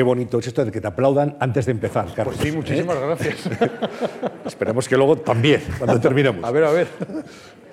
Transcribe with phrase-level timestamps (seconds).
[0.00, 2.36] Qué bonito es esto de que te aplaudan antes de empezar, Carlos.
[2.36, 3.00] Pues sí, muchísimas ¿eh?
[3.02, 3.50] gracias.
[4.46, 6.42] Esperemos que luego también, cuando terminemos.
[6.42, 6.88] A ver, a ver.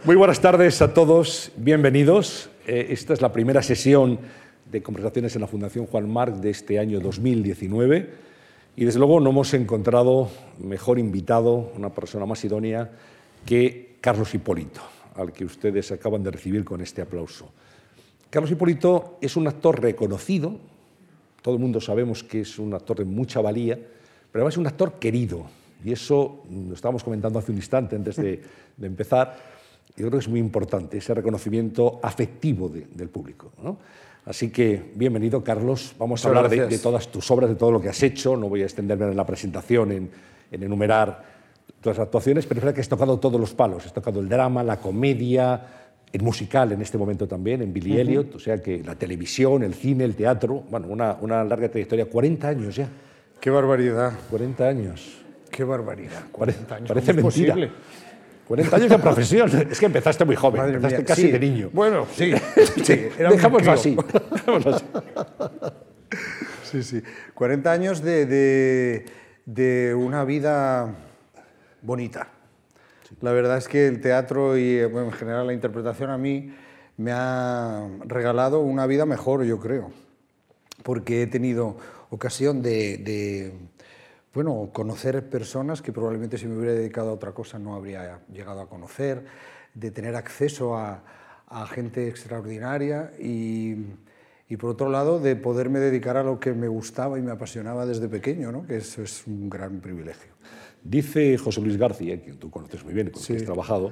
[0.03, 2.49] Muy buenas tardes a todos, bienvenidos.
[2.67, 4.19] Eh, esta es la primera sesión
[4.69, 8.09] de conversaciones en la Fundación Juan Marc de este año 2019
[8.75, 12.91] y desde luego no hemos encontrado mejor invitado, una persona más idónea
[13.45, 14.81] que Carlos Hipólito,
[15.15, 17.49] al que ustedes acaban de recibir con este aplauso.
[18.29, 20.59] Carlos Hipólito es un actor reconocido,
[21.47, 24.67] todo el mundo sabemos que es un actor de mucha valía, pero además es un
[24.67, 25.45] actor querido.
[25.81, 28.41] Y eso lo estábamos comentando hace un instante antes de,
[28.75, 29.33] de empezar.
[29.95, 33.53] Yo creo que es muy importante ese reconocimiento afectivo de, del público.
[33.63, 33.77] ¿no?
[34.25, 35.95] Así que bienvenido, Carlos.
[35.97, 38.35] Vamos a Muchas hablar de, de todas tus obras, de todo lo que has hecho.
[38.35, 40.11] No voy a extenderme en la presentación en,
[40.51, 41.23] en enumerar
[41.79, 43.85] tus actuaciones, pero es verdad que has tocado todos los palos.
[43.85, 45.76] Has tocado el drama, la comedia,
[46.13, 49.73] el musical en este momento también, en Billy Elliot, o sea que la televisión, el
[49.73, 52.87] cine, el teatro, bueno, una, una larga trayectoria, 40 años ya,
[53.39, 55.21] Qué barbaridad, 40 años.
[55.51, 56.21] qué barbaridad.
[56.21, 57.53] Pare- 40 años, parece ¿cómo es mentira.
[57.53, 57.71] posible?
[58.47, 59.51] 40 años de profesión.
[59.71, 61.31] Es que empezaste muy joven, Madre empezaste mía, casi sí.
[61.31, 61.69] de niño.
[61.73, 62.31] Bueno, sí,
[62.83, 63.97] sí, Dejámoslo así.
[64.31, 64.85] dejámoslo así.
[66.63, 67.01] Sí, sí.
[67.33, 69.05] 40 años de, de-
[69.45, 70.93] de una vida
[71.81, 72.29] bonita.
[73.21, 76.53] La verdad es que el teatro y eh, bueno, en general la interpretación a mí
[76.97, 79.91] me ha regalado una vida mejor, yo creo,
[80.83, 81.77] porque he tenido
[82.11, 83.53] ocasión de,
[84.33, 88.61] bueno, conocer personas que probablemente si me hubiera dedicado a otra cosa no habría llegado
[88.61, 89.25] a conocer,
[89.73, 91.03] de tener acceso a,
[91.47, 93.77] a gente extraordinaria y,
[94.47, 97.85] y por otro lado de poderme dedicar a lo que me gustaba y me apasionaba
[97.85, 98.65] desde pequeño, ¿no?
[98.65, 100.36] que eso es un gran privilegio.
[100.89, 103.91] Dice José Luis García, que tú conoces muy bien, con el que has trabajado,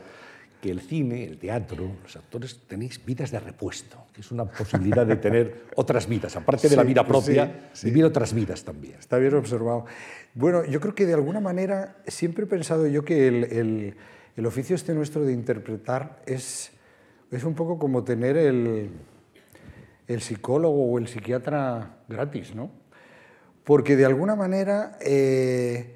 [0.61, 5.05] que el cine, el teatro, los actores tenéis vidas de repuesto, que es una posibilidad
[5.05, 7.87] de tener otras vidas, aparte de la Sí, vida propia, sí, sí.
[7.87, 8.95] vivir otras vidas también.
[8.97, 9.86] Está bien observado.
[10.33, 13.95] Bueno, yo creo que de alguna manera siempre he pensado yo que el, el-
[14.37, 16.71] el oficio este nuestro de interpretar es,
[17.31, 18.89] es un poco como tener el,
[20.08, 22.70] el psicólogo o el psiquiatra gratis, ¿no?
[23.64, 25.95] Porque de alguna manera eh,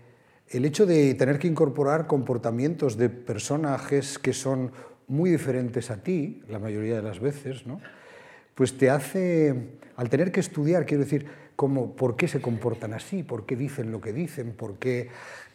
[0.49, 4.71] el hecho de tener que incorporar comportamientos de personajes que son
[5.07, 7.79] muy diferentes a ti, la mayoría de las veces, ¿no?
[8.59, 9.55] pues te hace,
[9.95, 13.89] al tener que estudiar, quiero decir, cómo, por qué se comportan así, por qué dicen
[13.89, 15.07] lo que dicen, por qué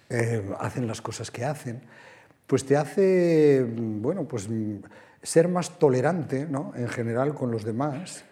[0.09, 1.83] eh, hacen las cosas que hacen,
[2.47, 4.77] pues te hace, mm, bueno, pues mm,
[5.23, 6.73] ser más tolerante, ¿no?
[6.77, 8.25] En general con los demás,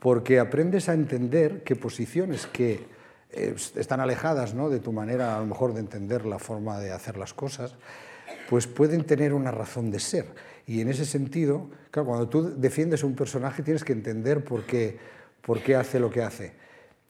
[0.00, 2.86] porque aprendes a entender que posiciones que
[3.34, 4.70] están alejadas ¿no?
[4.70, 7.74] de tu manera a lo mejor de entender la forma de hacer las cosas,
[8.48, 10.26] pues pueden tener una razón de ser.
[10.66, 14.64] Y en ese sentido, claro, cuando tú defiendes a un personaje tienes que entender por
[14.64, 14.98] qué,
[15.42, 16.52] por qué hace lo que hace.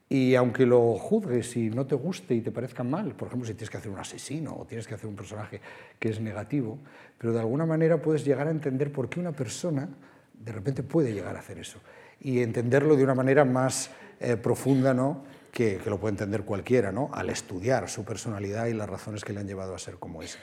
[0.08, 3.54] Y aunque lo juzgues y no te guste y te parezca mal, por ejemplo, si
[3.54, 5.60] tienes que hacer un asesino o tienes que hacer un personaje
[5.98, 6.78] que es negativo,
[7.18, 9.88] pero de alguna manera puedes llegar a entender por qué una persona
[10.34, 11.78] de repente puede llegar a hacer eso.
[12.20, 15.24] Y entenderlo de una manera más eh, profunda, ¿no?
[15.54, 17.10] Que, lo puede entender cualquiera, ¿no?
[17.12, 20.36] Al estudiar su personalidad y las razones que le han llevado a ser como es.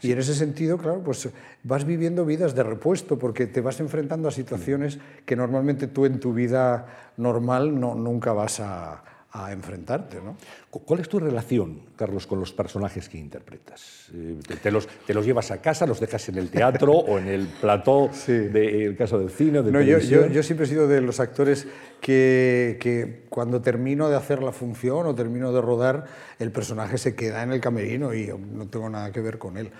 [0.00, 1.28] Y en ese sentido, claro, pues
[1.64, 6.20] vas viviendo vidas de repuesto porque te vas enfrentando a situaciones que normalmente tú en
[6.20, 9.02] tu vida normal no, nunca vas a,
[9.34, 10.36] a enfrentarte, ¿no?
[10.70, 14.08] Cu- ¿Cuál es tu relación, Carlos, con los personajes que interpretas?
[14.12, 17.28] Eh, ¿Te, los, te los llevas a casa, los dejas en el teatro o en
[17.28, 18.32] el plató, Sí.
[18.32, 21.66] del caso del cine de No, yo, yo, yo siempre he sido de los actores
[22.00, 26.04] que, que cuando termino de hacer la función o termino de rodar,
[26.38, 29.56] el personaje se queda en el camerino y yo no tengo nada que ver con
[29.56, 29.70] él.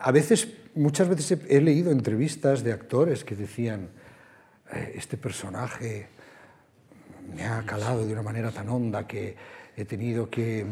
[0.00, 3.88] A veces, muchas veces he, he leído entrevistas de actores que decían,
[4.72, 6.06] "Eh, este personaje
[7.34, 9.34] me ha calado de una manera tan honda que
[9.76, 10.66] he tenido que eh,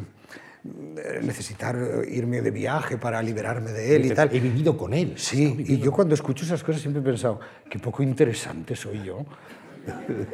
[1.23, 1.77] necesitar
[2.09, 4.29] irme de viaje para liberarme de él y tal.
[4.35, 5.15] He vivido con él.
[5.17, 7.41] Sí, y yo cuando escucho esas cosas siempre he pensado,
[7.71, 9.25] qué poco interesante soy yo.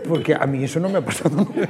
[0.08, 1.68] Porque a mí eso no me ha pasado nunca.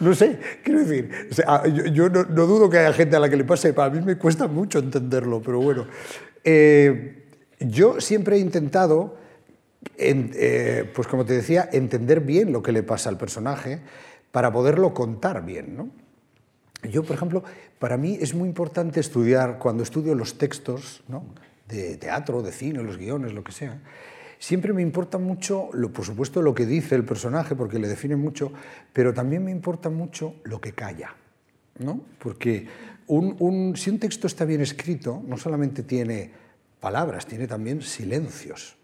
[0.00, 3.20] No sé, quiero decir, o sea, yo, yo no, no dudo que haya gente a
[3.20, 5.86] la que le pase, para mí me cuesta mucho entenderlo, pero bueno.
[6.42, 7.20] Eh,
[7.60, 9.18] yo siempre he intentado,
[9.96, 13.80] eh, pues como te decía, entender bien lo que le pasa al personaje
[14.32, 15.88] para poderlo contar bien, ¿no?
[16.88, 17.44] Yo, por ejemplo,
[17.78, 21.02] para mí es muy importante estudiar, cuando estudio los textos
[21.68, 23.80] de teatro, de cine, los guiones, lo que sea,
[24.38, 28.16] siempre me importa mucho, lo, por supuesto, lo que dice el personaje, porque le define
[28.16, 28.52] mucho,
[28.94, 31.14] pero también me importa mucho lo que calla.
[31.78, 32.00] ¿no?
[32.18, 32.66] Porque
[33.06, 36.30] un- si un texto está bien escrito, no solamente tiene
[36.80, 38.76] palabras, tiene también silencios.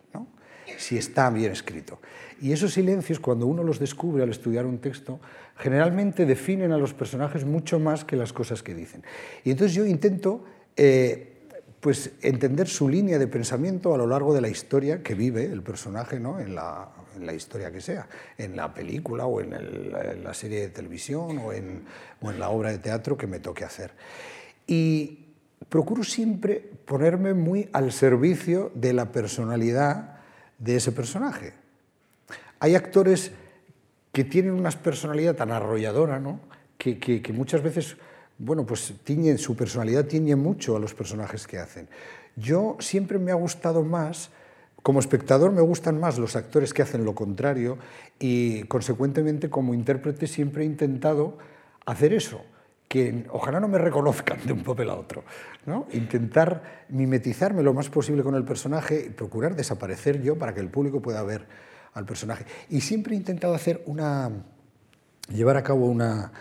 [0.77, 2.01] Si está bien escrito.
[2.41, 5.21] Y esos silencios, cuando uno los descubre al estudiar un texto,
[5.57, 9.03] generalmente definen a los personajes mucho más que las cosas que dicen.
[9.45, 10.45] Y entonces yo intento
[10.77, 11.37] eh,
[11.81, 15.63] pues, entender su línea de pensamiento a lo largo de la historia que vive el
[15.63, 16.39] personaje ¿no?
[16.39, 18.07] en, la, en la historia que sea,
[18.37, 21.85] en la película o en, en la serie de televisión o en,
[22.21, 23.93] o en la obra de teatro que me toque hacer.
[24.67, 25.27] Y
[25.69, 30.16] procuro siempre ponerme muy al servicio de la personalidad
[30.59, 31.55] de ese personaje.
[32.61, 33.33] Hay actores
[34.13, 36.41] que tienen una personalidad tan arrolladora, ¿no?
[36.79, 37.97] que, que, muchas veces,
[38.39, 41.89] bueno, pues tiñe, su personalidad tiñe mucho a los personajes que hacen.
[42.37, 44.31] Yo siempre me ha gustado más,
[44.83, 47.79] como espectador me gustan más los actores que hacen lo contrario
[48.19, 51.39] y consecuentemente como intérprete siempre he intentado
[51.87, 52.43] hacer eso
[52.89, 55.25] que ojalá no me reconozcan de un papel a otro.
[55.67, 55.87] ¿no?
[55.93, 60.69] Intentar mimetizarme lo más posible con el personaje y procurar desaparecer yo para que el
[60.69, 61.47] público pueda ver
[61.95, 62.45] al personaje.
[62.69, 64.31] Y siempre he intentado hacer una,
[65.29, 66.33] llevar a cabo una,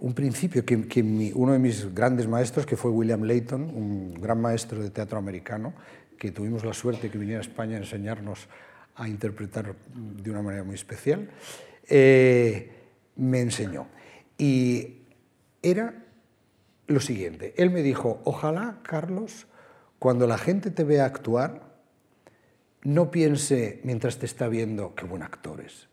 [0.00, 4.14] un principio que, que mi, uno de mis grandes maestros, que fue William Layton, un
[4.14, 5.74] gran maestro de teatro americano,
[6.18, 8.48] que tuvimos la suerte que viniera a España a enseñarnos
[8.96, 11.28] a interpretar de una manera muy especial,
[11.88, 12.70] eh,
[13.16, 13.86] me enseñó.
[14.38, 15.01] Y
[15.62, 16.04] era
[16.86, 17.54] lo siguiente.
[17.56, 19.46] Él me dijo, ojalá, Carlos,
[19.98, 21.72] cuando la gente te vea actuar,
[22.82, 25.88] no piense mientras te está viendo qué buen actor es.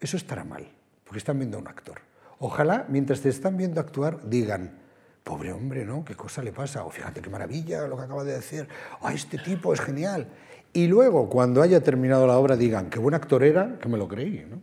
[0.00, 0.68] Eso estará mal,
[1.04, 2.00] porque están viendo a un actor.
[2.38, 4.78] Ojalá, mientras te están viendo actuar, digan,
[5.24, 6.04] pobre hombre, ¿no?
[6.04, 6.84] ¿Qué cosa le pasa?
[6.84, 8.66] O fíjate qué maravilla lo que acaba de decir.
[9.02, 10.28] ¡Ah, este tipo es genial!
[10.72, 14.06] Y luego, cuando haya terminado la obra, digan, qué buen actor era, que me lo
[14.06, 14.60] creí, ¿no?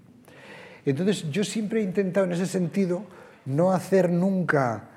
[0.85, 3.05] Entonces, yo siempre he intentado en ese sentido
[3.47, 4.89] no hacer nunca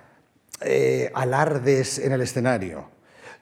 [0.61, 2.85] eh, alardes en el escenario.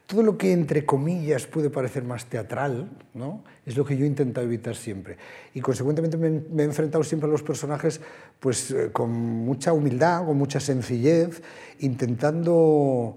[0.07, 3.43] Todo lo que entre comillas puede parecer más teatral, ¿no?
[3.67, 5.19] es lo que yo he intentado evitar siempre.
[5.53, 8.01] Y consecuentemente me, he enfrentado siempre a los personajes
[8.41, 11.43] pues, eh, con mucha humildad, con mucha sencillez,
[11.81, 13.17] intentando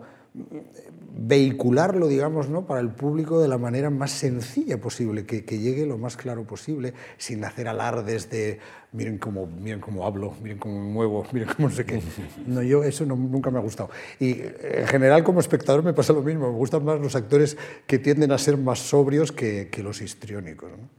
[1.13, 2.65] vehicularlo, digamos, ¿no?
[2.65, 6.43] para el público de la manera más sencilla posible, que, que, llegue lo más claro
[6.45, 8.59] posible, sin hacer alardes de
[8.93, 12.01] miren cómo, miren cómo hablo, miren cómo me muevo, miren cómo no sé qué.
[12.45, 13.89] No, yo eso no, nunca me ha gustado.
[14.19, 17.99] Y en general como espectador me pasa lo mismo, me gustan más los actores que
[17.99, 20.71] tienden a ser más sobrios que, que los histriónicos.
[20.71, 20.89] ¿no?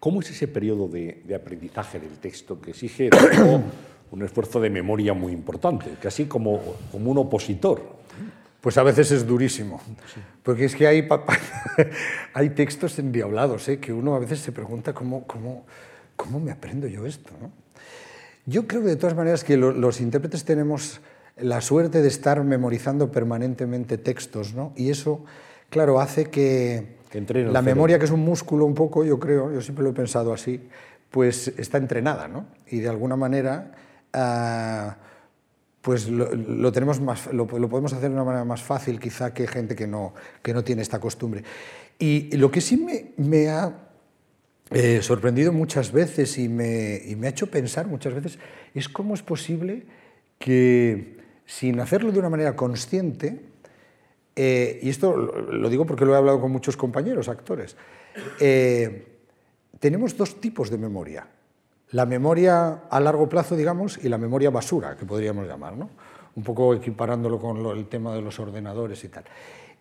[0.00, 3.10] ¿Cómo es ese periodo de, de aprendizaje del texto que exige
[4.10, 6.60] un esfuerzo de memoria muy importante, casi como,
[6.90, 8.01] como un opositor?
[8.62, 9.80] Pues a veces es durísimo,
[10.44, 11.08] porque es que hay,
[12.32, 13.80] hay textos endiablados, ¿eh?
[13.80, 15.66] que uno a veces se pregunta cómo, cómo,
[16.14, 17.32] cómo me aprendo yo esto.
[17.40, 17.50] ¿no?
[18.46, 21.00] Yo creo que de todas maneras que lo, los intérpretes tenemos
[21.38, 24.72] la suerte de estar memorizando permanentemente textos, ¿no?
[24.76, 25.24] y eso,
[25.68, 29.60] claro, hace que, que la memoria, que es un músculo un poco, yo creo, yo
[29.60, 30.68] siempre lo he pensado así,
[31.10, 32.46] pues está entrenada, ¿no?
[32.68, 33.72] y de alguna manera...
[34.14, 35.11] Uh,
[35.82, 39.74] pues lo, tenemos más, lo, podemos hacer de una manera más fácil quizá que gente
[39.74, 41.42] que no, que no tiene esta costumbre.
[41.98, 43.90] Y lo que sí me, me ha
[44.70, 48.38] eh, sorprendido muchas veces y me, y me ha hecho pensar muchas veces
[48.74, 49.82] es cómo es posible
[50.38, 53.40] que sin hacerlo de una manera consciente,
[54.36, 57.76] eh, y esto lo digo porque lo he hablado con muchos compañeros, actores,
[58.40, 59.06] eh,
[59.80, 61.26] tenemos dos tipos de memoria
[61.92, 65.90] la memoria a largo plazo, digamos, y la memoria basura, que podríamos llamar, ¿no?
[66.34, 69.24] un poco equiparándolo con el tema de los ordenadores y tal.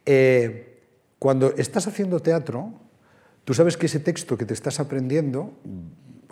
[0.06, 0.82] Eh,
[1.20, 2.74] cuando estás haciendo teatro,
[3.46, 5.54] tú sabes que ese texto que te estás aprendiendo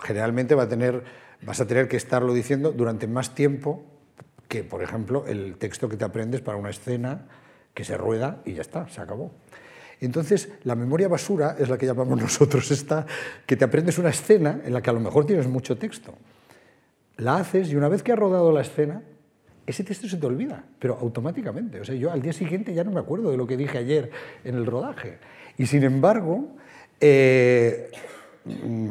[0.01, 1.03] generalmente va a tener,
[1.41, 3.83] vas a tener que estarlo diciendo durante más tiempo
[4.48, 7.27] que, por ejemplo, el texto que te aprendes para una escena
[7.74, 9.31] que se rueda y ya está, se acabó.
[10.01, 13.06] Entonces, la memoria basura es la que llamamos nosotros esta,
[13.46, 16.13] que te aprendes una escena en la que a lo mejor tienes mucho texto.
[17.18, 19.01] La haces y una vez que has rodado la escena,
[19.65, 21.79] ese texto se te olvida, pero automáticamente.
[21.82, 24.10] O sea, yo al día siguiente ya no me acuerdo de lo que dije ayer
[24.44, 25.20] en el rodaje.
[25.58, 26.56] Y sin embargo,
[27.00, 27.91] eh,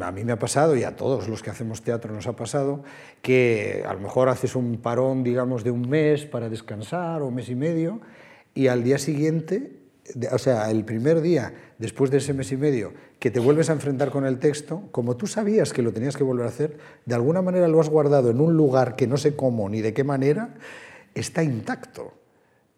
[0.01, 2.83] a mí me ha pasado, y a todos los que hacemos teatro nos ha pasado,
[3.21, 7.49] que a lo mejor haces un parón, digamos, de un mes para descansar o mes
[7.49, 7.99] y medio,
[8.53, 9.79] y al día siguiente
[10.31, 13.73] o sea, el primer día, después de ese mes y medio, que te vuelves a
[13.73, 17.15] enfrentar con el texto, como tú sabías que lo tenías que volver a hacer, de
[17.15, 20.03] alguna manera lo has guardado en un lugar que no sé cómo ni de qué
[20.03, 20.55] manera,
[21.13, 22.13] está intacto.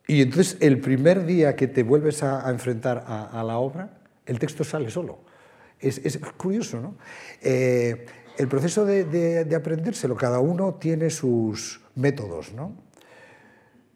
[0.08, 4.64] Y entonces el primer día que te vuelves a, enfrentar a, la obra, el texto
[4.64, 5.20] sale solo.
[5.80, 6.96] Es, es curioso, ¿no?
[7.42, 8.06] Eh,
[8.38, 12.74] el proceso de, de, de aprendérselo, cada uno tiene sus métodos, ¿no?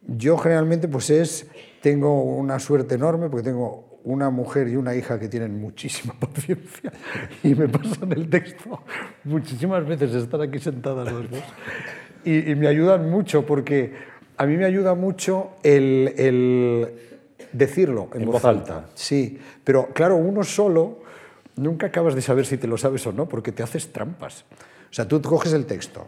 [0.07, 1.47] Yo generalmente pues es,
[1.85, 6.91] tengo una suerte enorme porque tengo una mujer y una hija que tienen muchísima paciencia
[7.43, 8.79] y me pasan el texto
[9.23, 11.43] muchísimas veces, están aquí sentadas los dos,
[12.23, 13.93] y, y me ayudan mucho porque
[14.35, 16.87] a mí me ayuda mucho el, el
[17.53, 18.77] decirlo en, En voz voz alta.
[18.77, 18.89] alta.
[18.95, 21.03] Sí, pero claro, uno solo
[21.55, 24.45] nunca acabas de saber si te lo sabes o no porque te haces trampas.
[24.89, 26.07] O sea, tú coges el texto,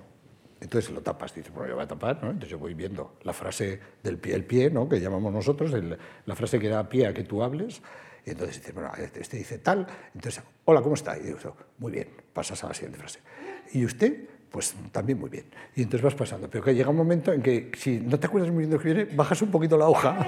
[0.61, 2.27] entonces lo tapas, dices, bueno, yo voy a tapar, ¿no?
[2.29, 4.87] Entonces yo voy viendo la frase del pie, el pie, ¿no?
[4.89, 7.81] Que llamamos nosotros, el- la frase que da pie a que tú hables.
[8.25, 11.17] Y entonces dices, bueno, este este dice tal, entonces, hola, ¿cómo está?
[11.17, 11.37] Y digo,
[11.77, 13.19] muy bien, pasas a la siguiente frase.
[13.73, 14.13] ¿Y usted?
[14.51, 15.45] Pues también muy bien.
[15.75, 16.49] Y entonces vas pasando.
[16.49, 18.81] Pero que llega un momento en que, si no te acuerdas muy bien de lo
[18.81, 20.25] que viene, bajas un poquito la hoja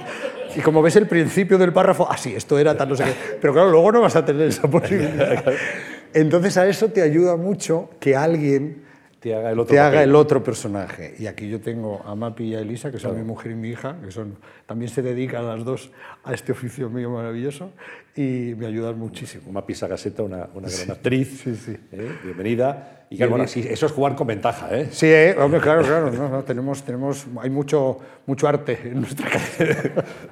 [0.54, 3.14] y como ves el principio del párrafo, ah, sí, esto era tal, no sé qué.
[3.40, 5.42] Pero claro, luego no vas a tener esa posibilidad.
[6.14, 8.84] Entonces a eso te ayuda mucho que alguien
[9.20, 11.14] Te haga el otro te haga el otro personaje.
[11.18, 13.68] Y aquí yo tengo a Mapi y a Elisa, que son mi mujer y mi
[13.68, 14.36] hija, que son,
[14.66, 15.90] también se dedican las dos
[16.24, 17.70] a este oficio mío maravilloso
[18.16, 19.52] y me ayudan muchísimo.
[19.52, 21.42] Mapi Sagaseta, una, una gran actriz.
[21.44, 21.76] sí, sí.
[21.92, 22.12] ¿eh?
[22.24, 22.96] Bienvenida.
[23.10, 24.88] Y claro, bueno, sí, eso es jugar con ventaja, ¿eh?
[24.90, 25.34] Sí, ¿eh?
[25.38, 29.64] hombre, claro, claro, no, no, tenemos, tenemos, hay mucho, mucho arte en nuestra casa.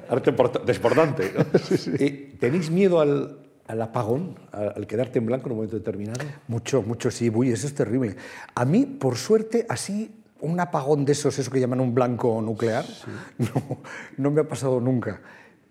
[0.08, 1.32] Arte porta- desbordante.
[1.36, 1.44] ¿no?
[1.98, 3.36] ¿Y ¿Tenéis miedo al,
[3.68, 6.20] al apagón, al, quedarte en blanco en un momento determinado?
[6.48, 8.16] Mucho, mucho, sí, uy, eso es terrible.
[8.54, 10.10] A mí, por suerte, así,
[10.40, 12.84] un apagón de esos, eso que llaman un blanco nuclear,
[13.38, 13.78] no,
[14.16, 15.20] no me ha pasado nunca.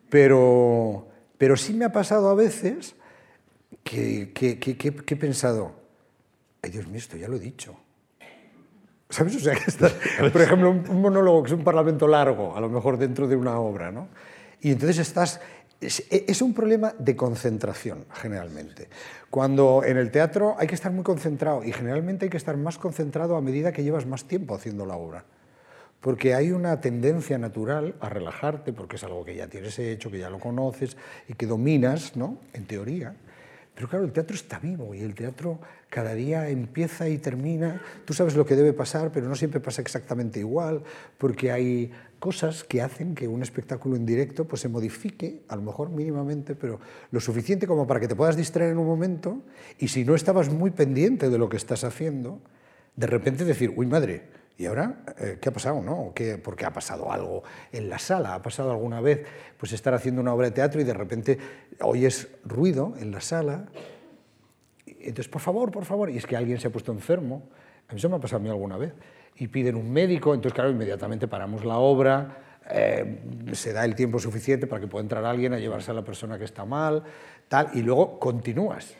[0.09, 2.95] Pero, pero sí me ha pasado a veces
[3.83, 5.71] que, que- que- que- que he pensado,
[6.61, 7.75] ay Dios mío, esto ya lo he dicho.
[9.09, 9.35] ¿Sabes?
[9.37, 9.91] O sea, que está-
[10.33, 13.35] por ejemplo, un, un monólogo que es un parlamento largo, a lo mejor dentro de
[13.35, 14.07] una obra, ¿no?
[14.61, 15.39] Y entonces estás...
[15.79, 18.89] Es, es un problema de concentración, generalmente.
[19.29, 22.77] Cuando en el teatro hay que estar muy concentrado y generalmente hay que estar más
[22.77, 25.25] concentrado a medida que llevas más tiempo haciendo la obra.
[26.01, 30.19] Porque hay una tendencia natural a relajarte, porque es algo que ya tienes hecho, que
[30.19, 30.95] ya lo conoces
[31.27, 32.37] y que dominas, ¿no?
[32.53, 33.15] En teoría.
[33.77, 37.79] Pero claro, el teatro está vivo y el teatro cada día empieza y termina.
[38.05, 40.81] Tú sabes lo que debe pasar, pero no siempre pasa exactamente igual,
[41.19, 45.61] porque hay cosas que hacen que un espectáculo en directo pues, se modifique, a lo
[45.61, 46.79] mejor mínimamente, pero
[47.11, 49.43] lo suficiente como para que te puedas distraer en un momento
[49.79, 52.41] y si no estabas muy pendiente de lo que estás haciendo,
[52.95, 54.23] de repente decir, uy madre,
[54.57, 55.81] ¿y ahora eh, qué ha pasado?
[55.81, 56.11] No?
[56.15, 58.33] ¿Qué, ¿Por qué ha pasado algo en la sala?
[58.33, 59.25] ¿Ha pasado alguna vez
[59.57, 61.37] pues estar haciendo una obra de teatro y de repente
[61.81, 63.67] oyes ruido en la sala?
[64.85, 67.43] Entonces, por favor, por favor, y es que alguien se ha puesto enfermo,
[67.87, 68.93] a mí eso me ha pasado a mí alguna vez,
[69.37, 72.37] y piden un médico, entonces claro, inmediatamente paramos la obra,
[72.69, 73.19] eh,
[73.53, 76.37] se da el tiempo suficiente para que pueda entrar alguien a llevarse a la persona
[76.37, 77.03] que está mal,
[77.47, 78.95] tal, y luego continúas.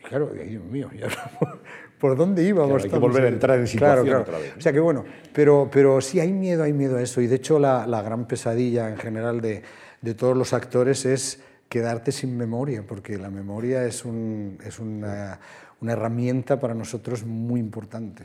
[0.00, 1.30] Y claro, Dios mío, ¿y ahora
[2.00, 2.68] por, dónde íbamos?
[2.68, 4.22] Claro, hay que volver a en- entrar en Claro, situación claro.
[4.22, 4.58] otra vez, ¿no?
[4.58, 7.20] O sea que bueno, pero, pero sí hay miedo, hay miedo a eso.
[7.20, 9.62] Y de hecho la, la gran pesadilla en general de,
[10.00, 15.40] de todos los actores es quedarte sin memoria, porque la memoria es, un- es una,
[15.80, 18.24] una herramienta para nosotros muy importante.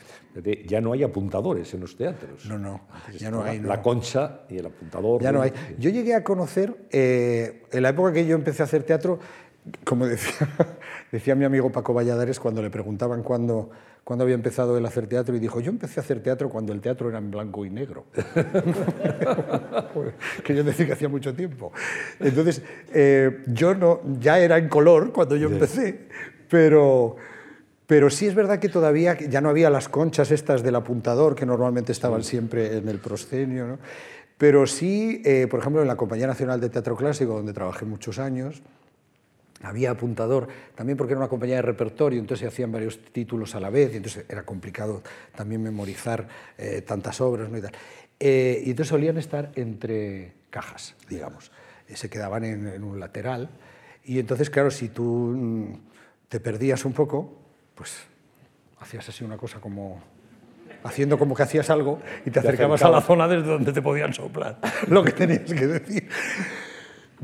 [0.68, 2.46] Ya no hay apuntadores en los teatros.
[2.46, 2.82] No, no,
[3.18, 3.60] ya no hay.
[3.60, 3.68] no.
[3.68, 5.22] La concha y el apuntador.
[5.22, 5.44] Ya no ¿no?
[5.44, 5.52] hay.
[5.78, 9.20] Yo llegué a conocer, eh, en la época que yo empecé a hacer teatro,
[9.84, 10.48] como decía,
[11.12, 13.70] decía mi amigo Paco Valladares cuando le preguntaban cuándo,
[14.06, 16.72] cuándo había empezado él a hacer teatro, y dijo, yo empecé a hacer teatro cuando
[16.72, 18.06] el teatro era en blanco y negro.
[20.46, 21.74] que yo decía que hacía mucho tiempo.
[22.18, 22.62] Entonces,
[22.94, 26.08] eh, yo no, ya era en color cuando yo empecé,
[26.50, 27.18] pero...
[27.92, 31.46] Pero sí es verdad que todavía ya no había las conchas estas del apuntador que
[31.46, 33.80] normalmente estaban siempre en el proscenio, ¿no?
[34.38, 38.18] Pero sí, eh, por ejemplo, en la Compañía Nacional de Teatro Clásico, donde trabajé muchos
[38.18, 38.62] años,
[39.62, 43.60] había apuntador, también porque era una compañía de repertorio, entonces se hacían varios títulos a
[43.60, 45.04] la vez, y entonces era complicado
[45.36, 47.58] también memorizar eh, tantas obras ¿no?
[47.58, 47.74] y tal.
[48.22, 51.52] Eh, y entonces solían estar entre cajas, digamos.
[51.94, 53.50] Se quedaban en, en un lateral,
[54.06, 55.74] y entonces, claro, si tú mm,
[56.30, 57.41] te perdías un poco,
[57.82, 57.96] pues
[58.80, 60.00] hacías así una cosa como
[60.84, 63.06] haciendo como que hacías algo y te acercabas a la acercabas.
[63.06, 66.08] zona desde donde te podían soplar lo que tenías que decir.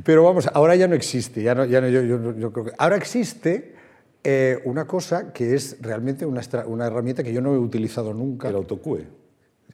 [0.03, 1.43] Pero vamos, ahora ya no existe.
[1.43, 3.75] Ya no, ya no- yo, yo- yo creo que ahora existe
[4.23, 8.49] eh, una cosa que es realmente una, una herramienta que yo no he utilizado nunca.
[8.49, 9.05] El autocue.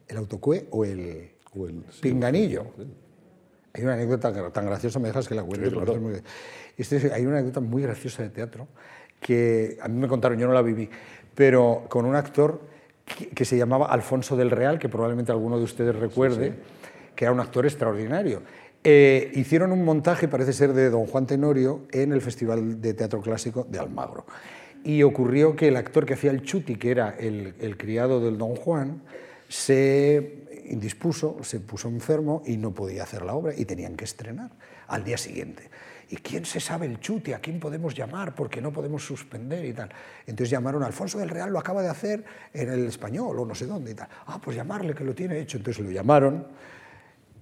[0.06, 2.66] el autocue o el O el, sí, pinganillo.
[3.72, 5.68] Hay una anécdota tan graciosa, me dejas que la cuente.
[5.70, 5.98] Sí, claro.
[6.76, 8.68] Este es- hay una anécdota muy graciosa de teatro
[9.24, 10.86] que a mí me contaron, yo no la viví,
[11.34, 12.60] pero con un actor
[13.06, 16.52] que, que se llamaba Alfonso del Real, que probablemente alguno de ustedes recuerde,
[17.16, 18.42] que era un actor extraordinario.
[18.86, 23.22] Eh, hicieron un montaje, parece ser de Don Juan Tenorio, en el Festival de Teatro
[23.22, 24.26] Clásico de Almagro.
[24.84, 28.36] Y ocurrió que el actor que hacía el Chuti, que era el, el criado del
[28.36, 29.00] Don Juan,
[29.48, 34.50] se indispuso, se puso enfermo y no podía hacer la obra y tenían que estrenar
[34.86, 35.70] al día siguiente.
[36.10, 37.34] ¿Y quién se sabe el chute?
[37.34, 38.34] ¿A quién podemos llamar?
[38.34, 39.90] Porque no podemos suspender y tal.
[40.26, 43.54] Entonces llamaron a Alfonso del Real, lo acaba de hacer en el español o no
[43.54, 44.08] sé dónde y tal.
[44.26, 45.56] Ah, pues llamarle, que lo tiene hecho.
[45.56, 46.46] Entonces lo llamaron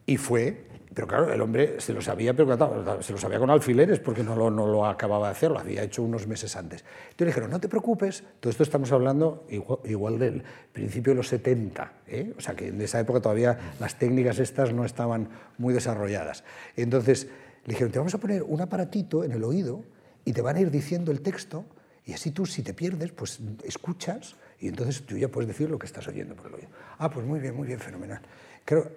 [0.07, 3.99] y fue pero claro, el hombre se lo sabía, pero se lo sabía con alfileres
[3.99, 6.85] porque no lo, no lo acababa de hacer, lo había hecho unos meses antes.
[7.11, 9.47] Entonces le dijeron, no te preocupes, todo esto estamos hablando
[9.85, 10.42] igual, del
[10.73, 12.33] principio de los 70, ¿eh?
[12.37, 16.45] o sea que en esa época todavía las técnicas estas no estaban muy desarrolladas.
[16.76, 17.28] Entonces
[17.64, 19.85] le dijeron, te vamos a poner un aparatito en el oído
[20.25, 21.64] y te van a ir diciendo el texto
[22.04, 25.78] y así tú si te pierdes, pues escuchas y entonces tú ya puedes decir lo
[25.78, 26.69] que estás oyendo por el oído.
[26.99, 28.21] Ah, pues muy bien, muy bien, fenomenal.
[28.64, 28.90] Creo,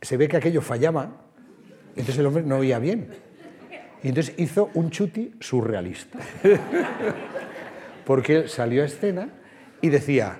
[0.00, 1.28] se ve que aquello fallaba
[1.98, 3.08] entonces el hombre no oía bien.
[4.04, 6.20] Y entonces hizo un chuti surrealista.
[8.06, 9.30] Porque salió a escena
[9.80, 10.38] y decía,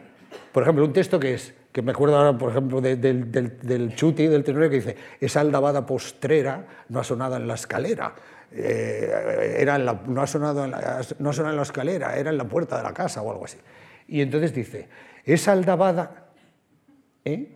[0.52, 4.26] por ejemplo, un texto que es, que me acuerdo ahora, por ejemplo, del, del, chuti,
[4.26, 8.16] del tenorio, que dice, esa aldabada postrera no ha sonado en la escalera.
[8.50, 12.36] Eh, era no, ha sonado en la, no ha sonado en la escalera, era en
[12.36, 13.58] la puerta de la casa o algo así.
[14.08, 14.88] Y entonces dice,
[15.24, 16.26] esa aldabada,
[17.24, 17.48] ¿eh?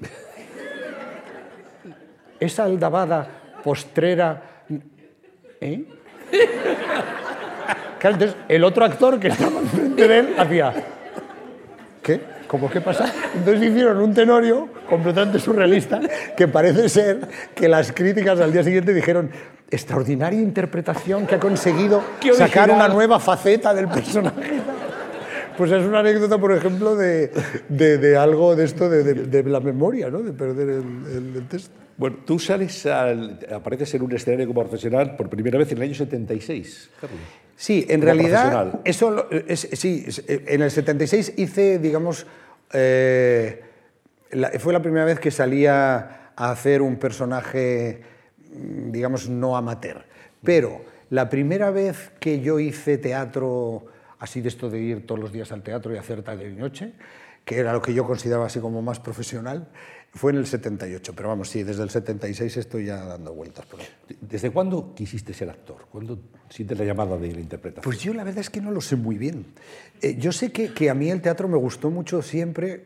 [2.40, 3.28] esa aldabada
[3.62, 4.64] postrera.
[5.60, 5.84] ¿eh?
[7.98, 10.72] Claro, entonces el otro actor que estaba enfrente de él hacía.
[12.02, 12.35] ¿Qué?
[12.46, 13.12] ¿Cómo qué pasa?
[13.34, 16.00] Entonces hicieron un tenorio completamente surrealista
[16.36, 19.30] que parece ser que las críticas al día siguiente dijeron
[19.70, 22.02] extraordinaria interpretación que ha conseguido
[22.34, 24.60] sacar una nueva faceta del personaje.
[25.56, 27.30] Pues es una anécdota, por ejemplo, de,
[27.68, 30.20] de, algo de esto de, de, la memoria, ¿no?
[30.20, 31.74] de perder el, el texto.
[31.96, 35.94] Bueno, tú sales, apareces en un escenario como profesional por primera vez en el año
[35.94, 37.45] 76, Carlos.
[37.56, 42.26] Sí, en realidad, eso, sí, en el 76 hice, digamos,
[42.72, 43.64] eh,
[44.58, 48.02] fue la primera vez que salía a hacer un personaje,
[48.52, 50.04] mm, digamos, no amateur.
[50.44, 53.86] Pero la primera vez que yo hice teatro,
[54.18, 56.92] así de esto de ir todos los días al teatro y hacer tarde y noche,
[57.46, 59.68] que era lo que yo consideraba así como más profesional,
[60.16, 63.80] fue en el 78, pero vamos, sí, desde el 76 estoy ya dando vueltas por
[63.80, 63.86] ahí.
[64.20, 65.86] ¿Desde cuándo quisiste ser actor?
[65.90, 67.84] ¿Cuándo sientes la llamada de la interpretación?
[67.84, 69.46] Pues yo la verdad es que no lo sé muy bien.
[70.00, 72.84] Eh, yo sé que, que a mí el teatro me gustó mucho siempre,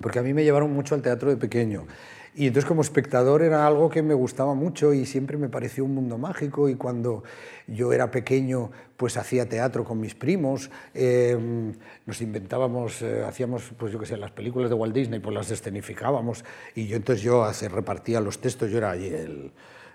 [0.00, 1.86] porque a mí me llevaron mucho al teatro de pequeño.
[2.34, 5.94] Y entonces como espectador era algo que me gustaba mucho y siempre me pareció un
[5.94, 7.24] mundo mágico y cuando
[7.66, 11.72] yo era pequeño pues hacía teatro con mis primos, em,
[12.06, 15.50] nos inventábamos, eh, hacíamos pues yo qué sé, las películas de Walt Disney pues las
[15.50, 19.52] escenificábamos y yo entonces yo hace, repartía los textos, yo era allí el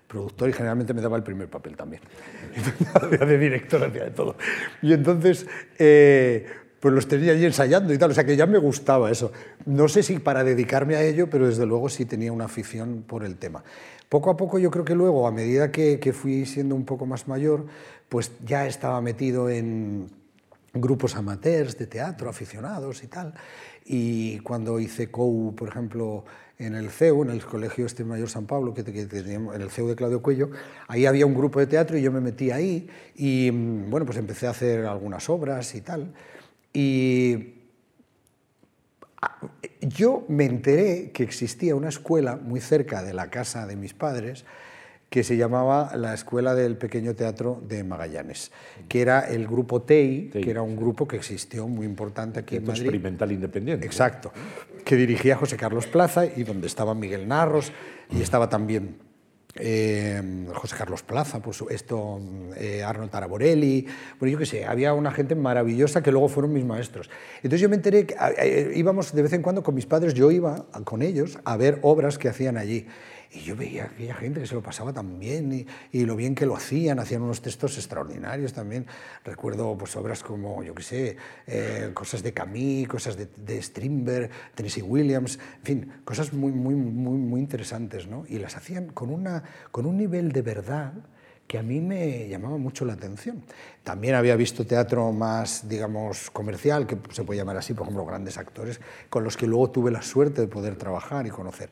[0.07, 2.01] productor y generalmente me daba el primer papel también.
[3.19, 4.35] de director, hacía de todo.
[4.81, 5.47] Y entonces...
[5.77, 9.31] Eh, pues los tenía allí ensayando y tal, o sea que ya me gustaba eso.
[9.65, 13.23] No sé si para dedicarme a ello, pero desde luego sí tenía una afición por
[13.23, 13.63] el tema.
[14.09, 17.25] Poco a poco yo creo que luego, a medida que, fui siendo un poco más
[17.29, 17.67] mayor,
[18.09, 20.09] pues ya estaba metido en
[20.73, 23.33] grupos amateurs de teatro, aficionados y tal.
[23.85, 26.25] Y cuando hice COU, por ejemplo,
[26.57, 29.87] en el CEU, en el Colegio Este Mayor San Pablo, que, teníamos, en el CEU
[29.87, 30.49] de Claudio Cuello,
[30.89, 34.17] ahí había un grupo de teatro y yo me metí ahí y mm, bueno, pues
[34.17, 36.13] empecé a hacer algunas obras y tal.
[36.73, 37.53] Y
[39.21, 39.37] ah,
[39.81, 44.45] yo me enteré que existía una escuela muy cerca de la casa de mis padres
[45.13, 48.51] que se llamaba la Escuela del Pequeño Teatro de Magallanes,
[48.89, 52.65] que era el grupo TEI, que era un grupo que existió muy importante aquí en
[52.65, 52.81] Madrid.
[52.81, 53.85] experimental independiente.
[53.85, 54.33] Exacto,
[54.83, 57.71] que dirigía José Carlos Plaza y donde estaba Miguel Narros
[58.09, 58.97] y estaba también
[59.55, 62.19] eh, José Carlos Plaza, por esto,
[62.57, 63.85] eh, Arnold Taraborelli,
[64.19, 67.09] bueno, yo qué sé, había una gente maravillosa que luego fueron mis maestros.
[67.37, 70.31] Entonces yo me enteré que eh, íbamos de vez en cuando con mis padres, yo
[70.31, 72.87] iba con ellos a ver obras que hacían allí.
[73.33, 76.35] Y yo veía a aquella gente que se lo pasaba tan bien y, lo bien
[76.35, 78.85] que lo hacían, hacían unos textos extraordinarios también.
[79.25, 81.17] Recuerdo pues, obras como, yo qué sé,
[81.47, 86.75] eh, cosas de Camus, cosas de, de, Strindberg, Tennessee Williams, en fin, cosas muy, muy,
[86.75, 88.05] muy, muy interesantes.
[88.07, 88.23] ¿no?
[88.27, 90.93] Y las hacían con, una, con un nivel de verdad
[91.47, 93.43] que a mí me llamaba mucho la atención.
[93.83, 98.37] También había visto teatro más, digamos, comercial, que se puede llamar así, por ejemplo, grandes
[98.37, 101.69] actores, con los que luego tuve la suerte de poder trabajar y conocer.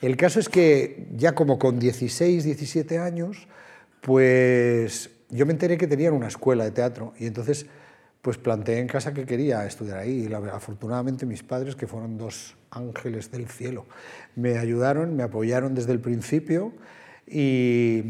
[0.00, 3.48] El caso es que ya como con 16, 17 años,
[4.00, 7.66] pues yo me enteré que tenían una escuela de teatro y entonces
[8.22, 10.30] pues planteé en casa que quería estudiar ahí.
[10.52, 13.86] Afortunadamente mis padres, que fueron dos ángeles del cielo,
[14.36, 16.72] me ayudaron, me apoyaron desde el principio
[17.26, 18.02] y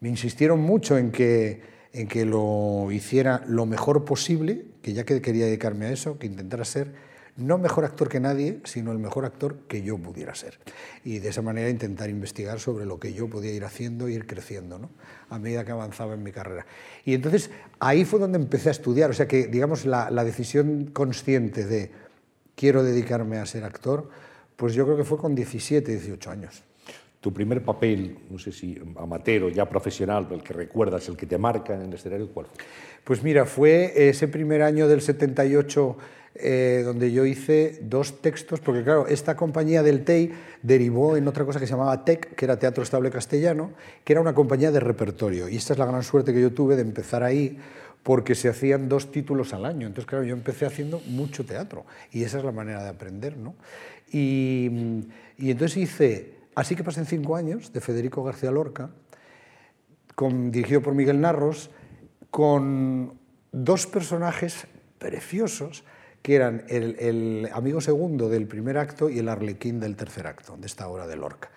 [0.00, 5.20] me insistieron mucho en que, en que lo hiciera lo mejor posible, que ya que
[5.20, 6.92] quería dedicarme a eso, que intentara ser
[7.36, 10.58] no mejor actor que nadie, sino el mejor actor que yo pudiera ser.
[11.04, 14.26] Y de esa manera intentar investigar sobre lo que yo podía ir haciendo e ir
[14.26, 14.90] creciendo, ¿no?
[15.30, 16.66] a medida que avanzaba en mi carrera.
[17.04, 20.90] Y entonces ahí fue donde empecé a estudiar, o sea que digamos la, la decisión
[20.92, 21.90] consciente de
[22.54, 24.08] quiero dedicarme a ser actor,
[24.56, 26.62] pues yo creo que fue con 17, 18 años.
[27.20, 31.26] Tu primer papel, no sé si amateur o ya profesional, el que recuerdas, el que
[31.26, 32.64] te marca en el escenario, ¿cuál fue?
[33.02, 35.96] Pues mira, fue ese primer año del 78
[36.34, 41.44] eh, donde yo hice dos textos, porque claro, esta compañía del TEI derivó en otra
[41.44, 43.72] cosa que se llamaba TEC, que era Teatro Estable Castellano,
[44.04, 45.48] que era una compañía de repertorio.
[45.48, 47.58] Y esta es la gran suerte que yo tuve de empezar ahí,
[48.02, 49.86] porque se hacían dos títulos al año.
[49.86, 53.54] Entonces, claro, yo empecé haciendo mucho teatro y esa es la manera de aprender, ¿no?
[54.12, 55.06] Y,
[55.38, 58.90] y entonces hice Así que pasen cinco años, de Federico García Lorca,
[60.14, 61.70] con, dirigido por Miguel Narros,
[62.30, 63.18] con
[63.50, 64.66] dos personajes
[64.98, 65.82] preciosos,
[66.24, 70.66] que eran el, amigo segundo del primer acto y el arlequín del tercer acto, de
[70.66, 71.50] esta obra de Lorca.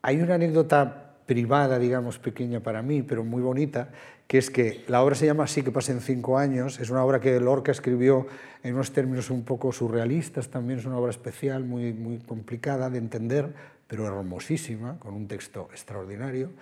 [0.00, 3.90] Hay una anécdota privada, digamos, pequeña para mí, pero muy bonita,
[4.26, 7.20] que es que la obra se llama Así que pasen cinco años, es una obra
[7.20, 8.26] que Lorca escribió
[8.62, 12.96] en unos términos un poco surrealistas, también es una obra especial, muy, muy complicada de
[12.96, 13.52] entender,
[13.86, 16.52] pero hermosísima, con un texto extraordinario,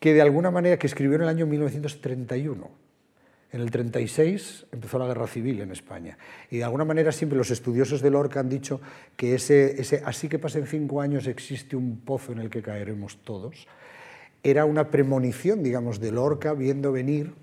[0.00, 2.85] que de alguna manera que escribió en el año 1931.
[3.52, 6.18] En el 36 empezó la guerra civil en España.
[6.50, 8.80] Y de alguna manera siempre los estudiosos de Lorca han dicho
[9.16, 13.18] que ese, ese así que pasen cinco años existe un pozo en el que caeremos
[13.24, 13.66] todos.
[14.42, 17.34] Era una premonición, digamos, de Lorca viendo venir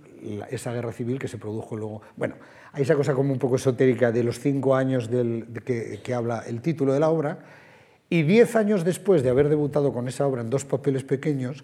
[0.50, 2.02] esa guerra civil que se produjo luego.
[2.16, 2.36] Bueno,
[2.72, 6.14] hay esa cosa como un poco esotérica de los cinco años del, de que, que,
[6.14, 7.40] habla el título de la obra,
[8.10, 11.64] y diez años después de haber debutado con esa obra en dos papeles pequeños,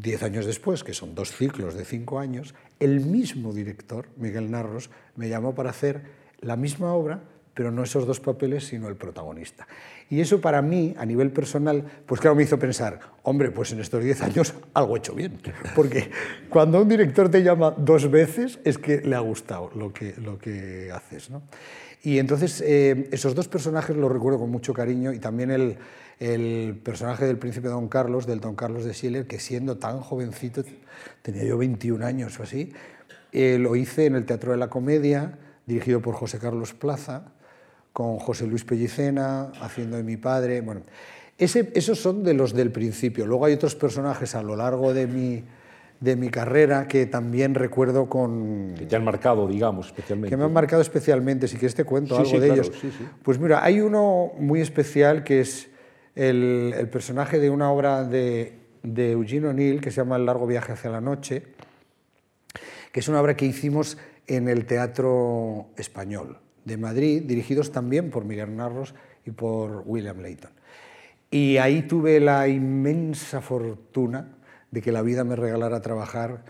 [0.00, 4.90] diez años después, que son dos ciclos de cinco años, el mismo director, Miguel Narros,
[5.16, 6.02] me llamó para hacer
[6.40, 7.22] la misma obra,
[7.54, 9.66] pero no esos dos papeles, sino el protagonista.
[10.10, 13.80] Y eso para mí, a nivel personal, pues claro, me hizo pensar, hombre, pues en
[13.80, 15.38] estos 10 años algo he hecho bien.
[15.74, 16.10] Porque
[16.50, 20.38] cuando un director te llama dos veces es que le ha gustado lo que, lo
[20.38, 21.30] que haces.
[21.30, 21.42] ¿no?
[22.02, 25.78] Y entonces eh, esos dos personajes los recuerdo con mucho cariño y también el,
[26.18, 30.62] el personaje del príncipe Don Carlos, del Don Carlos de Schiller, que siendo tan jovencito,
[31.22, 32.72] tenía yo 21 años o así,
[33.32, 37.32] eh, lo hice en el Teatro de la Comedia, dirigido por José Carlos Plaza,
[37.92, 40.60] con José Luis Pellicena, haciendo de mi padre.
[40.60, 40.82] Bueno,
[41.38, 43.26] ese, esos son de los del principio.
[43.26, 45.44] Luego hay otros personajes a lo largo de mi,
[46.00, 48.74] de mi carrera que también recuerdo con...
[48.76, 50.30] Que te han marcado, digamos, especialmente.
[50.30, 52.78] Que me han marcado especialmente, si quieres te cuento sí, algo sí, de claro, ellos.
[52.80, 52.90] sí.
[53.22, 55.68] Pues mira, hay uno muy especial que es
[56.16, 60.72] el, personaje de una obra de, de Eugene O'Neill que se llama El largo viaje
[60.72, 61.44] hacia la noche,
[62.90, 68.24] que es una obra que hicimos en el Teatro Español de Madrid, dirigidos también por
[68.24, 70.50] Miguel Narros y por William Layton.
[71.30, 74.36] Y ahí tuve la inmensa fortuna
[74.70, 76.44] de que la vida me regalara trabajar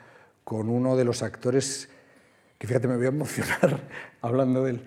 [0.44, 1.88] con uno de los actores,
[2.58, 3.80] que fíjate, me voy a emocionar
[4.22, 4.84] hablando de él,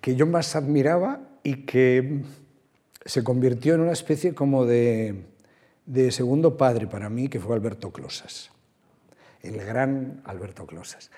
[0.00, 2.22] que yo más admiraba y que
[3.06, 5.24] se convirtió en una especie como de,
[6.10, 8.50] segundo padre para mí, que fue Alberto Closas,
[9.42, 11.10] el gran Alberto Closas.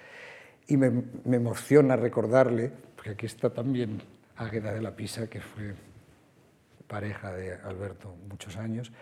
[0.66, 0.90] Y me,
[1.24, 4.02] me emociona recordarle porque aquí está también
[4.36, 5.74] Águeda de la Pisa, que fue
[6.86, 8.92] pareja de Alberto muchos años.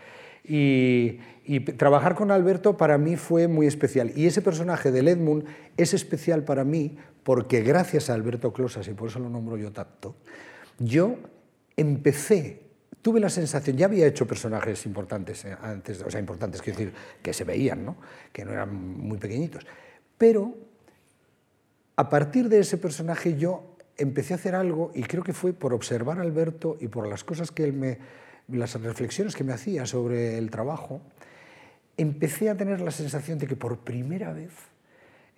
[0.45, 4.13] Y, y, trabajar con Alberto para mí fue muy especial.
[4.15, 5.45] Y ese personaje del Edmund
[5.77, 9.73] es especial para mí porque gracias a Alberto Closas, y por eso lo nombro yo
[9.73, 10.15] tanto,
[10.79, 11.17] yo
[11.77, 12.63] empecé,
[13.07, 16.95] tuve la sensación, ya había hecho personajes importantes eh, antes, o sea, importantes, quiero decir,
[17.23, 17.99] que se veían, ¿no?
[18.33, 19.65] que no eran muy pequeñitos,
[20.19, 20.57] pero
[21.95, 25.73] a partir de ese personaje yo empecé a hacer algo y creo que fue por
[25.73, 27.99] observar Alberto y por las cosas que él me,
[28.49, 31.01] las reflexiones que me hacía sobre el trabajo,
[31.97, 34.51] empecé a tener la sensación de que por primera vez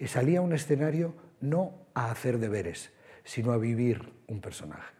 [0.06, 2.92] salía a un escenario no a hacer deberes,
[3.24, 4.97] sino a vivir un personaje.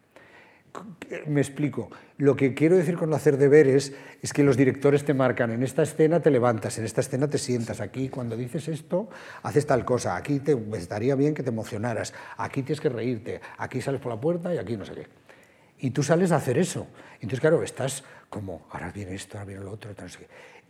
[1.27, 1.91] Me explico.
[2.19, 5.83] Lo que quiero decir con hacer deberes es que los directores te marcan, en esta
[5.83, 9.09] escena te levantas, en esta escena te sientas, aquí cuando dices esto
[9.43, 13.81] haces tal cosa, aquí te estaría bien que te emocionaras, aquí tienes que reírte, aquí
[13.81, 15.07] sales por la puerta y aquí no sé qué.
[15.81, 16.89] Y tú sales a hacer eso.
[17.15, 20.07] Entonces, claro, estás como, ahora viene esto, ahora viene lo otro, no.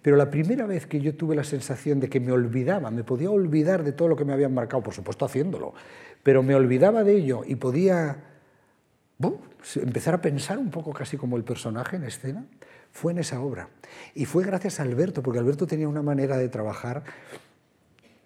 [0.03, 3.31] Pero la primera vez que yo tuve la sensación de que me olvidaba, me podía
[3.31, 5.75] olvidar de todo lo que me habían marcado, por supuesto haciéndolo,
[6.23, 8.17] pero me olvidaba de ello y podía
[9.77, 12.45] empezar a pensar un poco casi como el personaje en escena,
[12.93, 13.69] fue en esa obra.
[14.15, 17.05] Y fue gracias a Alberto, porque Alberto tenía una manera de trabajar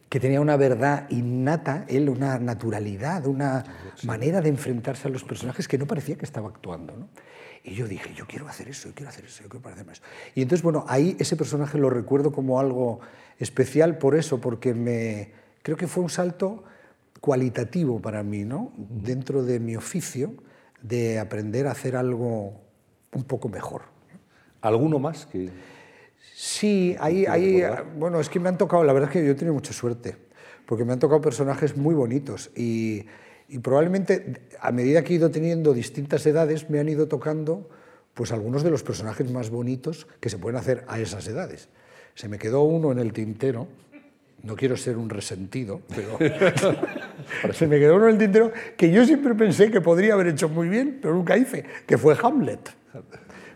[0.08, 3.64] que tenía una verdad innata, él una naturalidad, una
[4.02, 6.94] manera de enfrentarse a los personajes que no parecía que estaba actuando.
[6.94, 7.08] ¿no?
[7.64, 10.02] Y yo dije, yo quiero hacer eso, yo quiero hacer eso, yo quiero hacer eso.
[10.34, 13.00] Y entonces, bueno, ahí ese personaje lo recuerdo como algo
[13.38, 16.64] especial por eso, porque me, creo que fue un salto
[17.22, 18.72] cualitativo para mí, ¿no?
[18.76, 20.34] Dentro de mi oficio,
[20.82, 22.60] de aprender a hacer algo
[23.12, 23.82] un poco mejor.
[24.60, 25.50] ¿Alguno más que...?
[26.34, 27.62] Sí, ahí, ahí,
[27.96, 30.16] bueno, es que me han tocado, la verdad es que yo he tenido mucha suerte,
[30.66, 33.06] porque me han tocado personajes muy bonitos y,
[33.48, 37.68] y probablemente a medida que he ido teniendo distintas edades me han ido tocando
[38.14, 41.68] pues algunos de los personajes más bonitos que se pueden hacer a esas edades.
[42.14, 43.68] Se me quedó uno en el tintero,
[44.42, 46.18] no quiero ser un resentido, pero
[47.52, 50.48] se me quedó uno en el tintero que yo siempre pensé que podría haber hecho
[50.48, 52.70] muy bien, pero nunca hice, que fue Hamlet.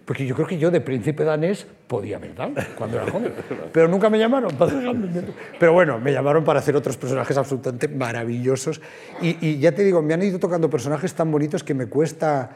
[0.05, 3.33] Porque yo creo que yo de príncipe danés podía haber dado cuando era joven.
[3.73, 5.25] Pero nunca me llamaron para hacer Hamlet.
[5.59, 8.81] Pero bueno, me llamaron para hacer otros personajes absolutamente maravillosos.
[9.21, 12.51] Y, y ya te digo, me han ido tocando personajes tan bonitos que me cuesta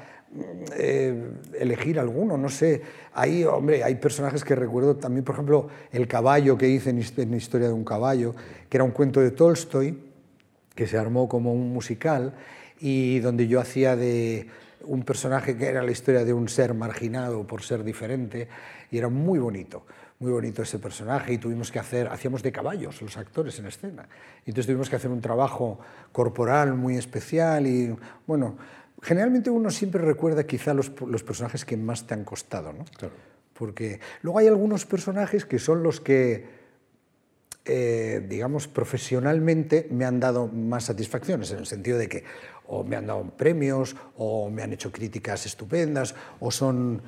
[0.77, 2.83] eh, elegir alguno, no sé.
[3.14, 7.66] Hay, hombre, hay personajes que recuerdo también, por ejemplo, El caballo que hice en, Historia
[7.66, 8.35] de un caballo,
[8.69, 9.99] que era un cuento de Tolstoy,
[10.75, 12.35] que se armó como un musical
[12.79, 14.47] y donde yo hacía de
[14.85, 18.49] un personaje que era la historia de un ser marginado por ser diferente
[18.90, 19.85] y era muy bonito,
[20.21, 24.09] muy bonito ese personaje y tuvimos que hacer, hacíamos de caballos los actores en escena.
[24.47, 25.81] Y entonces tuvimos que hacer un trabajo
[26.12, 27.95] corporal muy especial y
[28.27, 28.57] bueno,
[29.02, 32.84] generalmente uno siempre recuerda quizá los, los personajes que más te han costado, ¿no?
[32.96, 33.14] Claro.
[33.54, 36.60] Porque luego hay algunos personajes que son los que
[37.66, 42.24] eh, digamos, profesionalmente me han dado más satisfacciones, en el sentido de que
[42.66, 47.02] o me han dado premios, o me han hecho críticas estupendas, o son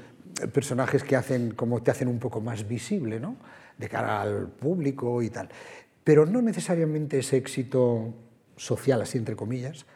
[0.53, 3.37] personajes que hacen, como te hacen un poco más visible, ¿no?
[3.79, 5.49] de cara al público y tal.
[6.05, 8.15] Pero no necesariamente ese éxito
[8.57, 9.87] social, así entre comillas,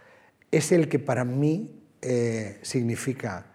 [0.50, 3.46] es el que para mí eh, significa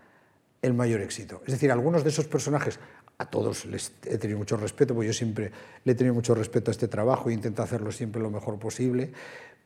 [0.62, 1.42] el mayor éxito.
[1.46, 2.80] Es decir, algunos de esos personajes
[3.18, 5.52] a todos les he tenido mucho respeto, porque yo siempre
[5.84, 9.12] le he tenido mucho respeto a este trabajo e intento hacerlo siempre lo mejor posible,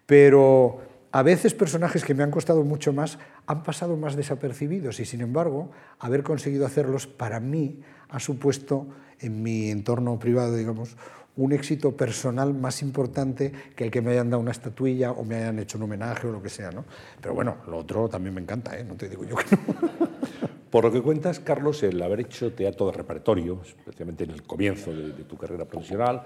[0.05, 5.05] pero a veces personajes que me han costado mucho más han pasado más desapercibidos y
[5.05, 8.88] sin embargo haber conseguido hacerlos para mí ha supuesto
[9.19, 10.97] en mi entorno privado, digamos,
[11.38, 15.36] un éxito personal más importante que el que me hayan dado una estatuilla o me
[15.36, 16.86] hayan hecho un homenaje o lo que sea, ¿no?
[17.21, 18.84] Pero bueno, lo otro también me encanta, ¿eh?
[18.84, 19.76] No te digo yo que no.
[20.69, 24.91] Por lo que cuentas, Carlos, el haber hecho teatro de repertorio, especialmente en el comienzo
[24.91, 26.26] de, de tu carrera profesional,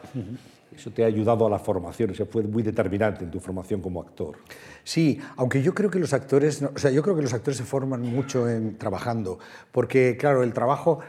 [0.75, 3.79] eso te ha ayudado a la formación, o sea, fue muy determinante en tu formación
[3.79, 4.37] como actor.
[4.83, 7.63] Sí, aunque yo creo que los actores, o sea, yo creo que los actores se
[7.63, 9.37] forman mucho en trabajando,
[9.71, 10.99] porque claro, el trabajo,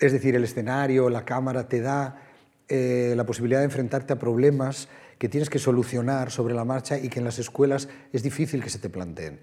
[0.00, 2.31] es decir, el escenario, la cámara te da
[2.74, 7.10] eh, la posibilidad de enfrentarte a problemas que tienes que solucionar sobre la marcha y
[7.10, 9.40] que en las escuelas es difícil que se te planteen.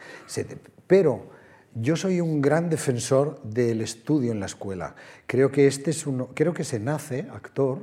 [0.88, 1.30] Pero
[1.76, 4.96] yo soy un gran defensor del estudio en la escuela.
[5.28, 7.78] Creo que, este es uno, creo que se nace actor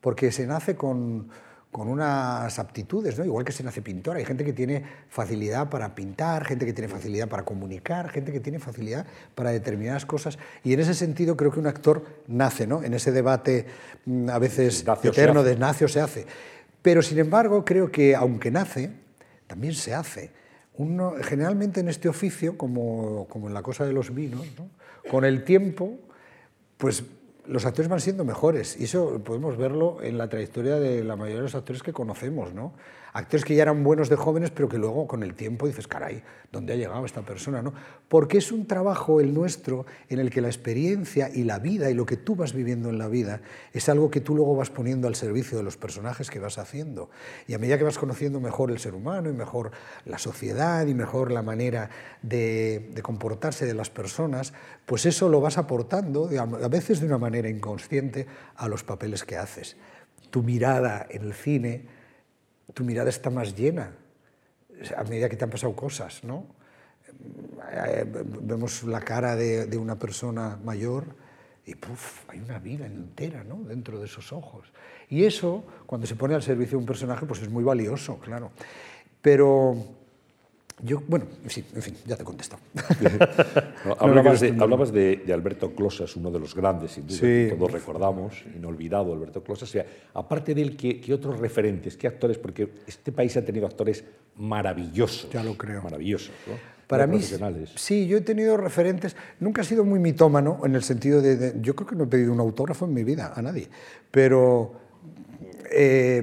[0.00, 1.28] porque se nace con,
[1.70, 3.24] con unas aptitudes, ¿no?
[3.24, 4.16] igual que se nace pintor.
[4.16, 8.40] Hay gente que tiene facilidad para pintar, gente que tiene facilidad para comunicar, gente que
[8.40, 10.38] tiene facilidad para determinadas cosas.
[10.64, 12.82] Y en ese sentido creo que un actor nace, ¿no?
[12.82, 13.66] en ese debate
[14.06, 16.26] mm, a veces Nacio eterno de nace o se hace.
[16.80, 18.90] Pero sin embargo creo que aunque nace,
[19.46, 20.30] también se hace.
[20.78, 24.70] Uno, generalmente en este oficio, como, como en la cosa de los vinos, ¿no?
[25.10, 25.98] con el tiempo,
[26.76, 27.02] pues
[27.48, 28.78] los actores van siendo mejores.
[28.78, 32.52] Y eso podemos verlo en la trayectoria de la mayoría de los actores que conocemos.
[32.52, 32.72] ¿no?
[33.18, 36.22] Actores que ya eran buenos de jóvenes, pero que luego con el tiempo dices, caray,
[36.52, 37.62] ¿dónde ha llegado esta persona?
[37.62, 37.74] ¿no?
[38.06, 41.94] Porque es un trabajo el nuestro en el que la experiencia y la vida y
[41.94, 43.40] lo que tú vas viviendo en la vida
[43.72, 47.10] es algo que tú luego vas poniendo al servicio de los personajes que vas haciendo.
[47.48, 49.72] Y a medida que vas conociendo mejor el ser humano y mejor
[50.04, 51.90] la sociedad y mejor la manera
[52.22, 54.52] de, de comportarse de las personas,
[54.86, 59.36] pues eso lo vas aportando, a veces de una manera inconsciente, a los papeles que
[59.36, 59.76] haces.
[60.30, 61.97] Tu mirada en el cine
[62.78, 63.90] tu mirada está más llena
[64.96, 66.46] a medida que te han pasado cosas, ¿no?
[67.72, 71.16] Eh, Vemos la cara de, una persona mayor
[71.66, 73.56] y puff, hay una vida entera ¿no?
[73.64, 74.72] dentro de esos ojos.
[75.08, 78.52] Y eso, cuando se pone al servicio de un personaje, pues es muy valioso, claro.
[79.20, 79.74] Pero
[80.82, 82.24] yo, bueno, sí, en fin, ya te.
[83.84, 87.20] No, hablabas, de, hablabas de, de Alberto Closas, uno de los grandes, sin duda, Sí.
[87.50, 89.68] que todos recordamos, inolvidado Alberto Closas.
[89.68, 92.38] O sea, aparte de él, ¿qué, qué otros referentes, qué actores?
[92.38, 94.04] Porque este país ha tenido actores
[94.36, 95.30] maravillosos.
[95.30, 95.82] Ya lo creo.
[95.82, 96.54] Maravillosos, ¿no?
[96.86, 97.22] Para Muy mí,
[97.76, 101.60] sí, yo he tenido referentes, nunca he sido muy mitómano en el sentido de, de-
[101.60, 103.68] yo creo que no he pedido un autógrafo en mi vida a nadie,
[104.10, 104.72] pero
[105.70, 106.22] eh,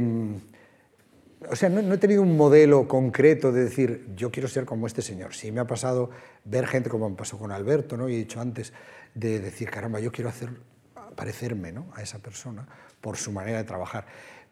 [1.50, 5.02] o sea, no, he tenido un modelo concreto de decir, yo quiero ser como este
[5.02, 5.34] señor.
[5.34, 6.10] Sí me ha pasado
[6.44, 8.10] ver gente como me pasó con Alberto, ¿no?
[8.10, 8.74] y he dicho antes,
[9.14, 10.50] de decir, caramba, yo quiero hacer,
[11.16, 11.88] parecerme ¿no?
[11.96, 12.68] a esa persona
[13.02, 14.06] por su manera de trabajar.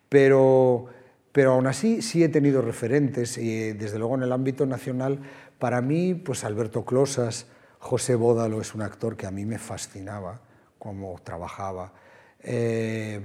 [0.09, 0.85] Pero,
[1.31, 5.19] pero aún así sí he tenido referentes y desde luego en el ámbito nacional,
[5.59, 7.47] para mí, pues Alberto Closas,
[7.79, 10.41] José Bódalo es un actor que a mí me fascinaba
[10.79, 11.93] cómo trabajaba.
[12.41, 13.21] Eh,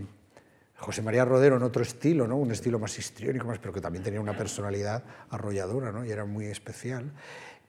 [0.79, 2.37] José María Rodero en otro estilo, ¿no?
[2.37, 6.05] un estilo más histriónico, más, pero que también tenía una personalidad arrolladora ¿no?
[6.05, 7.11] y era muy especial.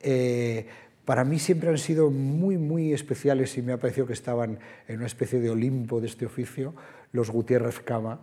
[0.00, 0.66] Eh,
[1.04, 4.98] para mí siempre han sido muy, muy especiales y me ha parecido que estaban en
[4.98, 6.72] una especie de Olimpo de este oficio,
[7.12, 8.20] los Gutiérrez Cama,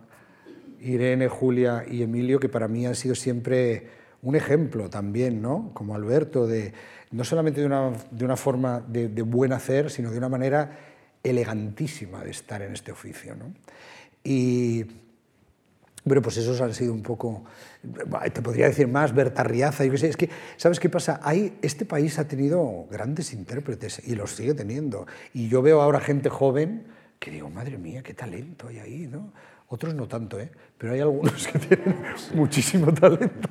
[0.80, 3.88] Irene, Julia y Emilio, que para mí han sido siempre
[4.22, 5.70] un ejemplo también, ¿no?
[5.74, 6.72] como Alberto, de,
[7.10, 10.78] no solamente de una, de una forma de, de, buen hacer, sino de una manera
[11.22, 13.34] elegantísima de estar en este oficio.
[13.36, 13.52] ¿no?
[14.24, 14.84] Y,
[16.04, 17.44] bueno, pues esos han sido un poco,
[18.32, 21.20] te podría decir más, Bertarriaza, yo qué sé, es que, ¿sabes qué pasa?
[21.22, 25.06] Hay, este país ha tenido grandes intérpretes y los sigue teniendo.
[25.34, 26.86] Y yo veo ahora gente joven
[27.18, 29.32] que digo, madre mía, qué talento hay ahí, ¿no?
[29.68, 30.50] Otros no tanto, ¿eh?
[30.78, 31.96] pero hay algunos que tienen
[32.34, 33.48] muchísimo talento.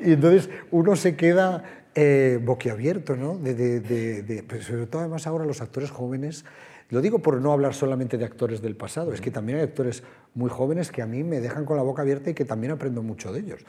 [0.00, 3.36] Y entonces uno se queda eh, boquiabierto, ¿no?
[3.36, 6.44] De, de, de, pues sobre todo además ahora los actores jóvenes,
[6.90, 10.02] lo digo por no hablar solamente de actores del pasado, es que también hay actores
[10.34, 13.02] muy jóvenes que a mí me dejan con la boca abierta y que también aprendo
[13.02, 13.64] mucho de ellos.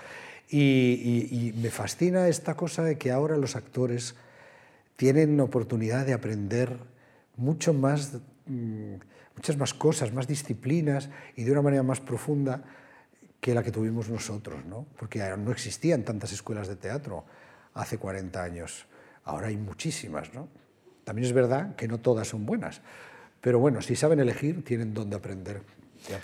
[0.50, 4.16] Y, me fascina esta cosa de que ahora los actores
[4.96, 6.78] tienen oportunidad de aprender
[7.38, 8.96] mucho más, mm,
[9.36, 12.64] muchas más cosas, más disciplinas y de una manera más profunda
[13.40, 14.86] que la que tuvimos nosotros, ¿no?
[14.98, 17.24] porque no existían tantas escuelas de teatro
[17.74, 18.86] hace 40 años.
[19.24, 20.34] Ahora hay muchísimas.
[20.34, 20.50] ¿no?
[21.12, 22.80] También es verdad que no todas son buenas,
[23.42, 25.62] pero bueno, si saben elegir, tienen dónde aprender.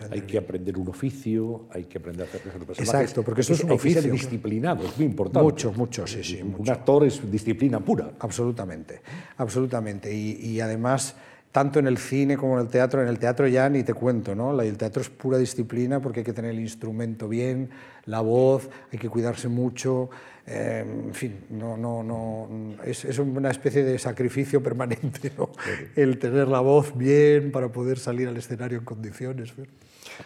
[0.10, 2.80] hay que aprender un oficio, hay que aprender a hacer personajes.
[2.80, 4.00] Exacto, porque eso es un oficio.
[4.00, 5.44] Hay que ser disciplinado, es muy importante.
[5.44, 6.42] Mucho, mucho, sí, sí.
[6.42, 8.14] Un actor es disciplina pura.
[8.18, 9.02] Absolutamente,
[9.36, 10.16] absolutamente.
[10.16, 11.18] Y, y además
[11.58, 13.02] tanto en el cine como en el teatro.
[13.02, 14.62] En el teatro ya ni te cuento, ¿no?
[14.62, 17.72] El teatro es pura disciplina porque hay que tener el instrumento bien,
[18.06, 20.12] la voz, hay que cuidarse mucho.
[20.46, 25.50] Eh, en fin, no, no, no, es, es, una especie de sacrificio permanente, ¿no?
[25.96, 29.52] El tener la voz bien para poder salir al escenario en condiciones.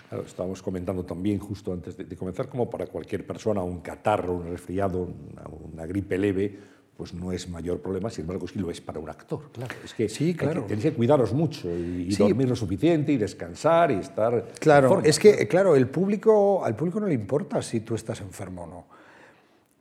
[0.10, 4.34] Claro, estábamos comentando también justo antes de, de, comenzar, como para cualquier persona, un catarro,
[4.34, 5.00] un resfriado,
[5.32, 6.60] una, una gripe leve,
[7.02, 9.74] pues no es mayor problema, sin embargo sí lo es para un actor, claro.
[9.84, 10.62] Es que, sí, claro.
[10.62, 12.22] Que, tenéis que cuidaros mucho y, sí.
[12.22, 14.50] dormir lo suficiente y descansar y estar...
[14.60, 18.22] Claro, forma, es que, claro, el público, al público no le importa si tú estás
[18.22, 18.86] enfermo o no.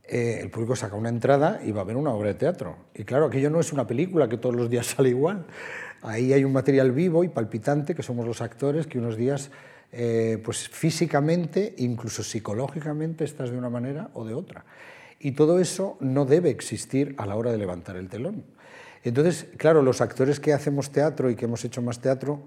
[0.09, 2.75] Eh, el público saca una entrada y va a ver una obra de teatro.
[2.95, 5.45] Y claro, aquello no es una película que todos los días sale igual.
[6.01, 9.51] Ahí hay un material vivo y palpitante, que somos los actores, que unos días,
[9.93, 14.65] eh, pues físicamente, incluso psicológicamente, estás de una manera o de otra.
[15.21, 18.45] Y todo eso no debe existir a la hora de levantar el telón.
[19.05, 22.43] Entonces, claro, los actores que hacemos teatro y que hemos hecho más teatro,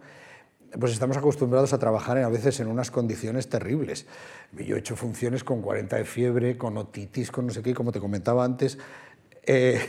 [0.79, 4.07] pues estamos acostumbrados a trabajar a veces en unas condiciones terribles.
[4.53, 7.91] Yo he hecho funciones con 40 de fiebre, con otitis, con no sé qué, como
[7.91, 8.79] te comentaba antes.
[9.45, 9.79] Eh,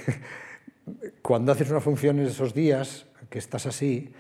[1.23, 4.13] cuando haces una función en esos días, que estás así,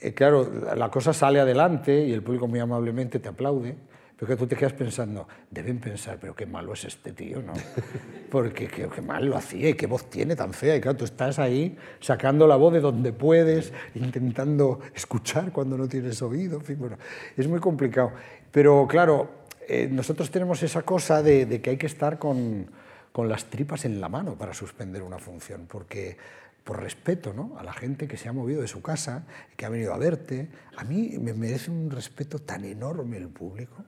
[0.00, 3.76] eh, claro, la cosa sale adelante y el público muy amablemente te aplaude,
[4.20, 7.54] pero que tú te quedas pensando, deben pensar, pero qué malo es este tío, ¿no?
[8.30, 10.76] Porque qué, qué, mal lo hacía y qué voz tiene tan fea.
[10.76, 15.88] Y claro, tú estás ahí sacando la voz de donde puedes, intentando escuchar cuando no
[15.88, 16.58] tienes oído.
[16.58, 16.98] En fin, bueno,
[17.34, 18.12] es muy complicado.
[18.52, 19.30] Pero claro,
[19.66, 22.66] eh, nosotros tenemos esa cosa de, de que hay que estar con,
[23.12, 26.18] con las tripas en la mano para suspender una función, porque
[26.64, 27.56] por respeto ¿no?
[27.58, 29.24] a la gente que se ha movido de su casa,
[29.56, 30.48] que ha venido a verte.
[30.76, 33.84] A mí me merece un respeto tan enorme el público,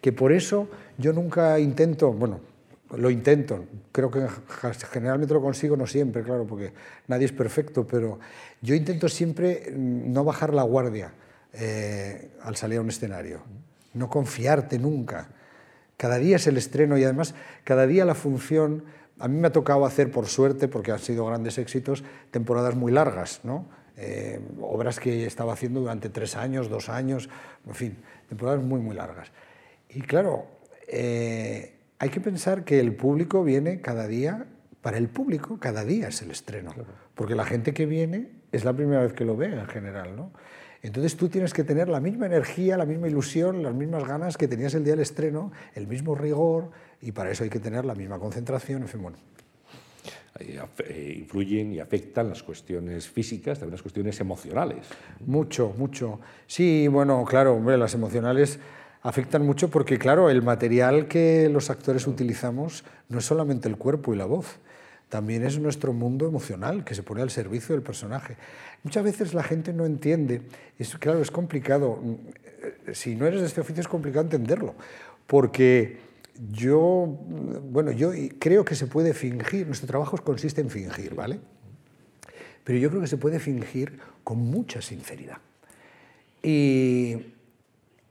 [0.00, 2.40] que por eso yo nunca intento, bueno,
[2.96, 4.26] lo intento, creo que
[4.92, 6.72] generalmente lo consigo, no siempre, claro, porque
[7.08, 8.20] nadie es perfecto, pero
[8.62, 11.12] yo intento siempre no bajar la guardia
[11.52, 13.40] eh, al salir a un escenario,
[13.94, 15.28] no confiarte nunca.
[15.96, 18.84] Cada día es el estreno y además cada día la función
[19.18, 22.92] a mí me ha tocado hacer, por suerte, porque han sido grandes éxitos, temporadas muy
[22.92, 23.66] largas, ¿no?
[23.96, 27.30] Eh, obras que estaba haciendo durante tres años, dos años,
[27.66, 27.96] en fin,
[28.28, 29.32] temporadas muy, muy largas.
[29.88, 30.46] Y claro,
[30.86, 34.46] eh, hay que pensar que el público viene cada día,
[34.82, 36.90] para el público cada día es el estreno, claro.
[37.14, 40.30] porque la gente que viene es la primera vez que lo ve en general, ¿no?
[40.82, 44.46] Entonces tú tienes que tener la misma energía, la misma ilusión, las mismas ganas que
[44.46, 46.70] tenías el día del estreno, el mismo rigor,
[47.06, 49.16] y para eso hay que tener la misma concentración, en fin, bueno.
[50.40, 54.86] Eh, influyen y afectan las cuestiones físicas, también las cuestiones emocionales.
[55.24, 56.20] Mucho, mucho.
[56.46, 58.58] Sí, bueno, claro, hombre, las emocionales
[59.02, 64.12] afectan mucho porque, claro, el material que los actores utilizamos no es solamente el cuerpo
[64.12, 64.58] y la voz,
[65.08, 68.36] también es nuestro mundo emocional que se pone al servicio del personaje.
[68.82, 70.42] Muchas veces la gente no entiende,
[70.76, 72.00] es, claro, es complicado,
[72.92, 74.74] si no eres de este oficio es complicado entenderlo,
[75.28, 76.05] porque
[76.50, 77.06] yo,
[77.70, 81.40] bueno, yo creo que se puede fingir, nuestro trabajo consiste en fingir, ¿vale?
[82.64, 85.38] Pero yo creo que se puede fingir con mucha sinceridad.
[86.42, 87.34] Y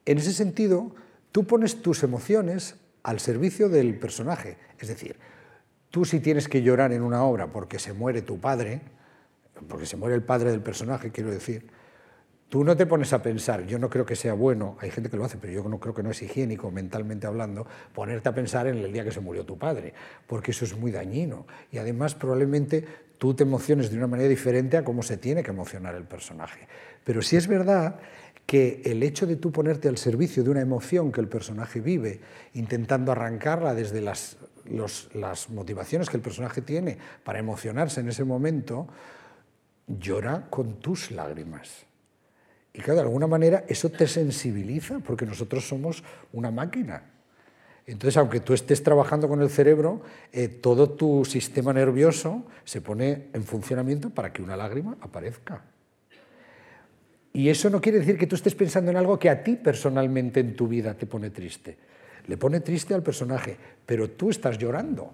[0.05, 0.95] en ese sentido,
[1.31, 4.57] tú pones tus emociones al servicio del personaje.
[4.79, 5.17] Es decir,
[5.91, 8.81] tú si tienes que llorar en una obra porque se muere tu padre,
[9.67, 11.67] porque se muere el padre del personaje, quiero decir,
[12.55, 15.17] Tú no te pones a pensar, yo no creo que sea bueno, hay gente que
[15.17, 18.67] lo hace, pero yo no creo que no es higiénico mentalmente hablando, ponerte a pensar
[18.67, 19.93] en el día que se murió tu padre,
[20.25, 21.45] porque eso es muy dañino.
[21.69, 22.85] Y además probablemente
[23.17, 26.69] tú te emociones de una manera diferente a cómo se tiene que emocionar el personaje.
[27.03, 27.99] Pero sí es verdad
[28.45, 32.21] que el hecho de tú ponerte al servicio de una emoción que el personaje vive,
[32.53, 34.37] intentando arrancarla desde las,
[35.13, 38.87] las motivaciones que el personaje tiene para emocionarse en ese momento,
[39.87, 41.85] llora con tus lágrimas.
[42.77, 46.03] Y claro, de alguna manera eso te sensibiliza, porque nosotros somos
[46.33, 47.03] una máquina.
[47.87, 50.01] Entonces, aunque tú estés trabajando con el cerebro,
[50.33, 55.63] eh, todo tu sistema nervioso se pone en funcionamiento para que una lágrima aparezca.
[57.31, 60.39] Y eso no quiere decir que tú estés pensando en algo que a ti personalmente
[60.39, 61.77] en tu vida te pone triste.
[62.27, 63.55] Le pone triste al personaje,
[63.85, 65.13] pero tú estás llorando.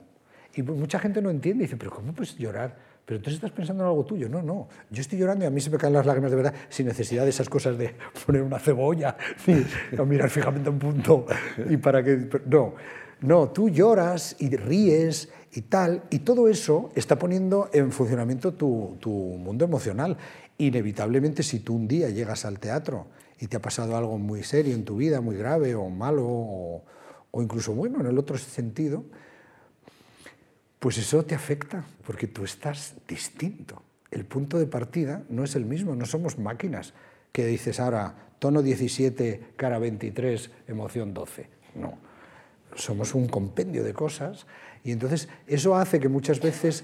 [0.55, 2.90] Y mucha gente no entiende y dice, pero ¿cómo puedes llorar?
[3.11, 4.29] Pero entonces estás pensando en algo tuyo.
[4.29, 6.53] No, no, yo estoy llorando y a mí se me caen las lágrimas de verdad
[6.69, 7.93] sin necesidad de esas cosas de
[8.25, 9.17] poner una cebolla
[9.99, 11.25] o mirar fijamente a un punto
[11.69, 12.29] y para que...
[12.45, 12.73] No,
[13.19, 18.95] no, tú lloras y ríes y tal, y todo eso está poniendo en funcionamiento tu,
[19.01, 20.15] tu mundo emocional.
[20.57, 23.07] Inevitablemente, si tú un día llegas al teatro
[23.41, 26.85] y te ha pasado algo muy serio en tu vida, muy grave o malo, o,
[27.31, 29.03] o incluso bueno en el otro sentido,
[30.81, 33.83] pues eso te afecta, porque tú estás distinto.
[34.09, 36.95] El punto de partida no es el mismo, no somos máquinas
[37.31, 41.47] que dices ahora tono 17, cara 23, emoción 12.
[41.75, 41.99] No,
[42.73, 44.47] somos un compendio de cosas
[44.83, 46.83] y entonces eso hace que muchas veces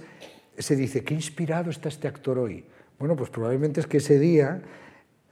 [0.60, 2.66] se dice, qué inspirado está este actor hoy.
[3.00, 4.62] Bueno, pues probablemente es que ese día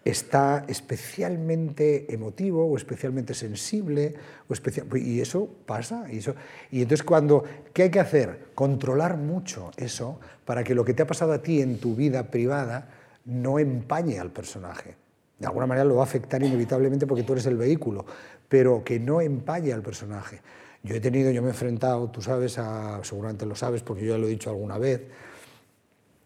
[0.05, 4.13] está especialmente emotivo o especialmente sensible,
[4.47, 6.05] o especial, y eso pasa.
[6.11, 6.35] Y, eso,
[6.69, 7.43] y entonces cuando,
[7.73, 8.51] ¿qué hay que hacer?
[8.53, 12.29] Controlar mucho eso para que lo que te ha pasado a ti en tu vida
[12.29, 12.87] privada
[13.25, 14.95] no empañe al personaje.
[15.39, 18.05] De alguna manera lo va a afectar inevitablemente porque tú eres el vehículo,
[18.47, 20.39] pero que no empañe al personaje.
[20.83, 24.13] Yo he tenido, yo me he enfrentado, tú sabes, a, seguramente lo sabes porque yo
[24.13, 25.01] ya lo he dicho alguna vez,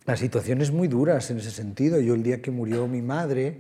[0.10, 2.00] a situaciones muy duras en ese sentido.
[2.00, 3.60] Yo el día que murió mi madre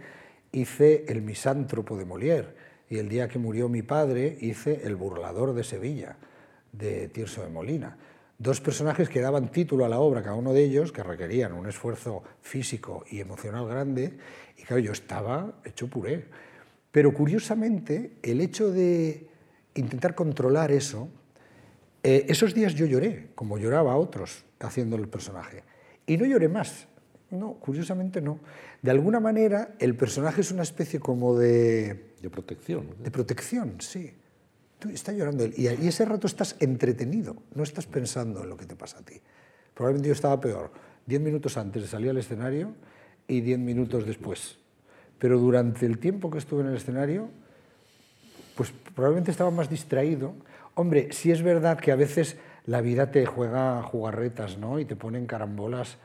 [0.52, 2.56] hice El misántropo de Molière
[2.90, 6.18] y el día que murió mi padre hice El burlador de Sevilla
[6.72, 7.98] de Tirso de Molina.
[8.38, 11.68] Dos personajes que daban título a la obra, cada uno de ellos, que requerían un
[11.68, 14.18] esfuerzo físico y emocional grande,
[14.58, 16.26] y claro, yo estaba hecho puré.
[16.92, 19.28] Pero curiosamente, el hecho de
[19.76, 21.10] intentar controlar eso,
[22.02, 25.64] eh, esos días yo lloré, como lloraba a otros haciendo el personaje.
[26.10, 26.88] Y no lloré más.
[27.30, 28.40] No, curiosamente no.
[28.82, 32.16] De alguna manera, el personaje es una especie como de...
[32.20, 32.88] De protección.
[32.98, 34.12] De protección, sí.
[34.80, 38.66] Tú estás llorando y, y ese rato estás entretenido, no estás pensando en lo que
[38.66, 39.22] te pasa a ti.
[39.76, 40.72] Probablemente yo estaba peor,
[41.06, 42.74] diez minutos antes de salir al escenario
[43.28, 44.58] y diez minutos después.
[45.20, 47.30] Pero durante el tiempo que estuve en el escenario,
[48.56, 50.34] pues probablemente estaba más distraído.
[50.74, 54.80] Hombre, sí es verdad que a veces la vida te juega jugarretas, ¿no?
[54.80, 55.98] Y te ponen carambolas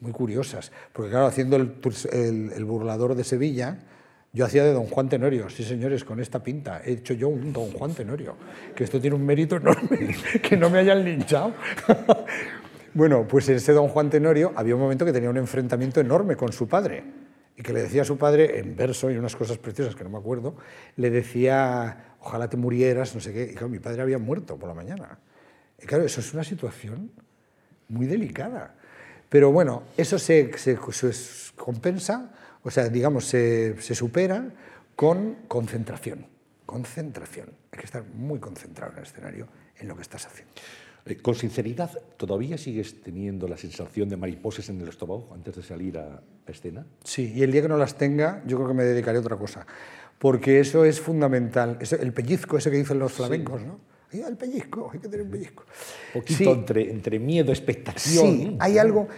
[0.00, 0.72] muy curiosas.
[0.92, 1.74] Porque claro, haciendo el,
[2.54, 3.78] el, burlador de Sevilla,
[4.32, 6.82] yo hacía de Don Juan Tenorio, sí señores, con esta pinta.
[6.84, 8.34] He hecho yo un Don Juan Tenorio,
[8.74, 11.54] que esto tiene un mérito enorme, que no me hayan linchado.
[12.94, 16.36] bueno, pues en ese Don Juan Tenorio había un momento que tenía un enfrentamiento enorme
[16.36, 17.04] con su padre
[17.56, 20.10] y que le decía a su padre, en verso y unas cosas preciosas que no
[20.10, 20.56] me acuerdo,
[20.96, 23.44] le decía, ojalá te murieras, no sé qué.
[23.44, 25.18] Y claro, mi padre había muerto por la mañana.
[25.86, 27.10] Claro, eso es una situación
[27.88, 28.74] muy delicada.
[29.28, 30.50] Pero bueno, eso se,
[31.56, 32.30] compensa,
[32.62, 34.50] o sea, digamos, se, supera
[34.94, 36.26] con concentración.
[36.66, 37.48] Concentración.
[37.70, 40.52] Hay que estar muy concentrado en el escenario, en lo que estás haciendo.
[41.06, 45.62] Eh, con sinceridad, ¿todavía sigues teniendo la sensación de mariposas en el estómago antes de
[45.62, 46.86] salir a escena?
[47.02, 49.36] Sí, y el día que no las tenga, yo creo que me dedicaré a otra
[49.36, 49.66] cosa.
[50.18, 51.78] Porque eso es fundamental.
[51.80, 53.80] el pellizco ese que dicen los flamencos, ¿no?
[54.20, 55.64] El pellizco, hay que tener un pellizco.
[56.14, 58.26] Un poquito entre, entre miedo, expectación.
[58.26, 59.08] Sí, hay algo...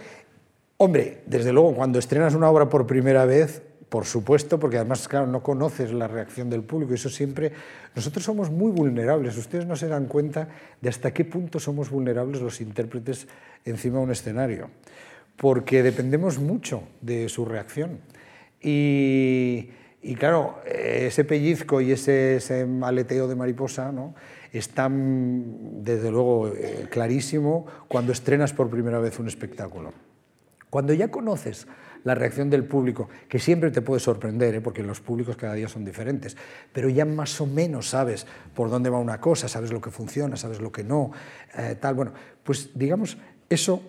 [0.77, 5.27] Hombre, desde luego, cuando estrenas una obra por primera vez, por supuesto, porque además, claro,
[5.27, 7.51] no conoces la reacción del público, eso siempre...
[7.95, 10.49] Nosotros somos muy vulnerables, ustedes no se dan cuenta
[10.81, 13.27] de hasta qué punto somos vulnerables los intérpretes
[13.63, 14.69] encima de un escenario,
[15.37, 17.99] porque dependemos mucho de su reacción.
[18.59, 19.69] Y,
[20.19, 24.15] claro, ese pellizco y ese, ese aleteo de mariposa ¿no?
[24.57, 29.93] Está, desde luego, eh, clarísimo cuando estrenas por primera vez un espectáculo.
[30.69, 31.67] Cuando ya conoces
[32.03, 34.61] la reacción del público, que siempre te puede sorprender, ¿eh?
[34.61, 36.37] porque los públicos cada día son diferentes,
[36.71, 40.37] pero ya más o menos sabes por dónde va una cosa, sabes lo que funciona,
[40.37, 41.11] sabes lo que no,
[41.57, 43.17] eh, tal, bueno, pues digamos,
[43.49, 43.81] eso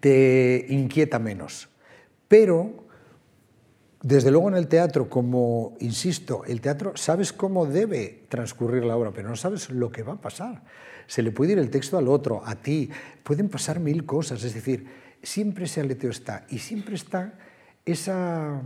[0.00, 1.70] te inquieta menos.
[2.28, 2.83] Pero,
[4.04, 9.12] desde luego en el teatro, como, insisto, el teatro sabes cómo debe transcurrir la obra,
[9.12, 10.60] pero no sabes lo que va a pasar.
[11.06, 12.90] Se le puede ir el texto al otro, a ti,
[13.22, 14.86] pueden pasar mil cosas, es decir,
[15.22, 17.32] siempre ese aleteo está y siempre está
[17.86, 18.60] esa...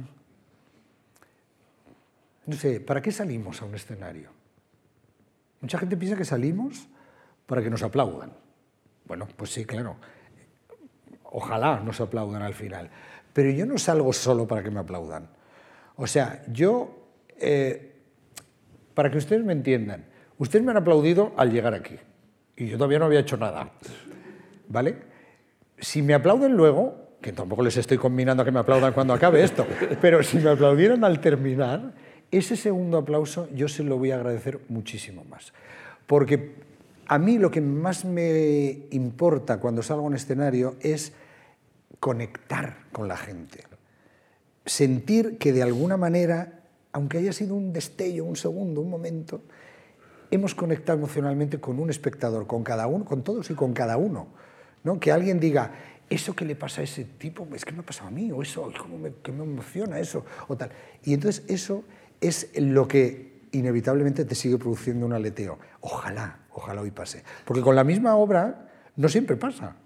[2.46, 4.30] No sé, ¿para qué salimos a un escenario?
[5.60, 6.88] Mucha gente piensa que salimos
[7.46, 8.32] para que nos aplaudan.
[9.04, 9.98] Bueno, pues sí, claro.
[11.22, 12.90] Ojalá nos aplaudan al final.
[13.32, 15.28] Pero yo no salgo solo para que me aplaudan.
[15.96, 17.08] O sea, yo,
[17.38, 17.94] eh,
[18.94, 20.06] para que ustedes me entiendan,
[20.38, 21.96] ustedes me han aplaudido al llegar aquí.
[22.56, 23.70] Y yo todavía no había hecho nada.
[24.68, 25.08] ¿Vale?
[25.80, 29.42] si me aplauden luego, que tampoco les estoy combinando a que me aplaudan cuando acabe
[29.42, 29.66] esto,
[30.00, 31.94] pero si me aplaudieran al terminar,
[32.30, 35.52] ese segundo aplauso yo se lo voy a agradecer muchísimo más.
[36.06, 36.54] Porque
[37.06, 41.12] a mí lo que más me importa cuando salgo un escenario es
[42.00, 43.64] conectar con la gente.
[44.64, 46.60] Sentir que de alguna manera,
[46.92, 49.42] aunque haya sido un destello, un segundo, un momento,
[50.30, 54.28] hemos conectado emocionalmente con un espectador, con cada uno, con todos y con cada uno.
[54.84, 55.00] ¿no?
[55.00, 55.72] Que alguien diga,
[56.10, 58.42] eso que le pasa a ese tipo, es que me ha pasado a mí, o
[58.42, 60.70] eso, ¿cómo me, que me emociona eso, o tal.
[61.04, 61.84] Y entonces eso
[62.20, 65.58] es lo que inevitablemente te sigue produciendo un aleteo.
[65.80, 67.22] Ojalá, ojalá hoy pase.
[67.44, 69.76] Porque con la misma obra no siempre pasa.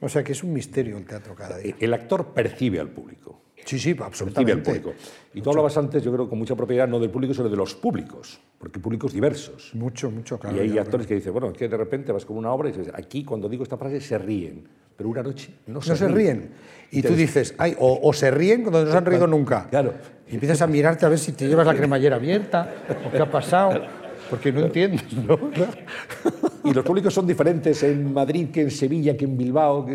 [0.00, 1.74] O sea que es un misterio el teatro cada día.
[1.78, 3.42] El actor percibe al público.
[3.64, 4.54] Sí, sí, absolutamente.
[4.54, 5.02] Percibe al público.
[5.34, 7.74] Y tú hablabas antes, yo creo con mucha propiedad, no del público, sino de los
[7.74, 9.74] públicos, porque públicos diversos.
[9.74, 10.56] Mucho, mucho, claro.
[10.56, 12.92] Y hay actores que dicen, bueno, que de repente vas con una obra y dices,
[12.94, 16.50] aquí cuando digo esta frase se ríen, pero una noche no se, no se ríen.
[16.90, 19.68] Y, tú dices, Ay, o, se ríen cuando no se han reído nunca.
[19.68, 19.94] Claro.
[20.28, 22.74] Y empiezas a mirarte a ver si te llevas la cremallera abierta
[23.06, 23.82] o qué ha pasado,
[24.30, 25.38] porque no entiendes, ¿no?
[26.68, 29.86] y los públicos son diferentes en Madrid que en Sevilla, que en Bilbao.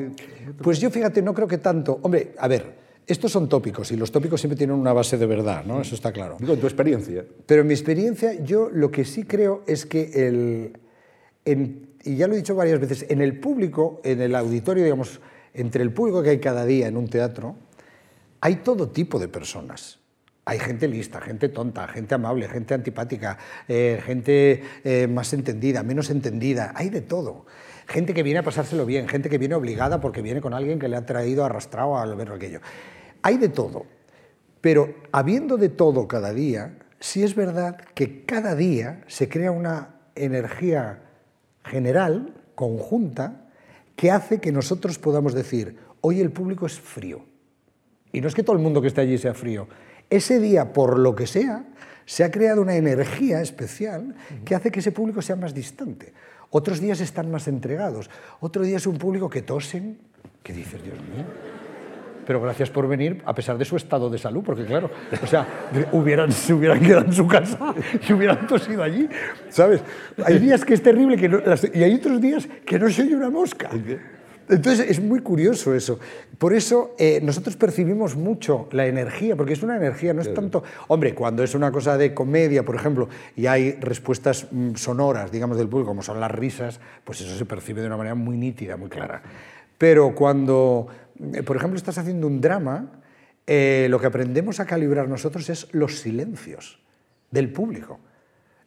[0.62, 2.00] Pues yo fíjate, no creo que tanto.
[2.02, 5.66] Hombre, a ver, estos son tópicos y los tópicos siempre tienen una base de verdad,
[5.66, 5.82] ¿no?
[5.82, 6.38] Eso está claro.
[6.40, 7.26] Digo, en tu experiencia.
[7.46, 10.74] Pero en mi experiencia, yo lo que sí creo es que
[11.46, 11.80] el.
[12.04, 15.20] y ya lo he dicho varias veces, en el público, en el auditorio, digamos,
[15.54, 17.56] entre el público que hay cada día en un teatro,
[18.40, 20.00] hay todo tipo de personas.
[20.46, 23.38] Hay gente lista, gente tonta, gente amable, gente antipática,
[23.68, 27.46] eh, gente eh, más entendida, menos entendida, hay de todo.
[27.88, 30.90] Gente que viene a pasárselo bien, gente que viene obligada porque viene con alguien que
[30.90, 32.60] le ha traído arrastrado al ver aquello.
[33.22, 33.86] Hay de todo,
[34.60, 39.96] pero habiendo de todo cada día, sí es verdad que cada día se crea una
[40.16, 41.04] energía
[41.64, 43.48] general, conjunta,
[43.96, 47.26] que hace que nosotros podamos decir, hoy el público es frío.
[48.12, 49.68] Y no es que todo el mundo que esté allí sea frío,
[50.16, 51.66] ese día, por lo que sea,
[52.06, 56.14] se ha creado una energía especial que hace que ese público sea más distante.
[56.50, 58.10] Otros días están más entregados.
[58.40, 59.98] Otro día es un público que tosen,
[60.44, 61.26] que dices, Dios mío.
[62.28, 64.90] Pero gracias por venir, a pesar de su estado de salud, porque claro,
[65.22, 65.46] o sea,
[65.92, 67.74] hubieran, se hubieran quedado en su casa
[68.08, 69.10] y hubieran tosido allí,
[69.50, 69.82] ¿sabes?
[70.24, 73.30] Hay días que es terrible que y hay otros días que no se oye una
[73.30, 73.70] mosca.
[74.50, 76.00] Entonces es muy curioso eso.
[76.38, 80.64] Por eso eh, nosotros percibimos mucho la energía, porque es una energía, no es tanto...
[80.90, 85.58] Hombre, cuando es una cosa de comedia, por ejemplo, y hay respuestas mm, sonoras, digamos,
[85.58, 88.76] del público, como son las risas, pues eso se percibe de una manera muy nítida,
[88.76, 89.22] muy clara.
[89.78, 90.88] Pero cuando,
[91.34, 93.02] eh, por ejemplo, estás haciendo un drama,
[93.48, 96.80] eh, lo que aprendemos a calibrar nosotros es los silencios
[97.32, 98.00] del público.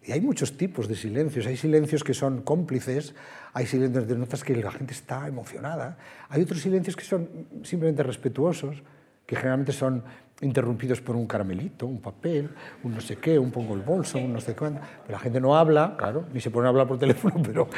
[0.07, 1.47] Y hay muchos tipos de silencios.
[1.47, 3.15] Hay silencios que son cómplices,
[3.53, 5.99] hay silencios de notas que la gente está emocionada,
[6.29, 7.29] hay otros silencios que son
[7.65, 8.83] simplemente respetuosos,
[9.27, 10.05] que generalmente son
[10.43, 12.51] interrumpidos por un caramelito, un papel,
[12.85, 14.81] un no sé qué, un pongo el bolso, un no sé cuándo.
[15.05, 17.69] Pero la gente no habla, claro, ni se pone a hablar por teléfono, pero,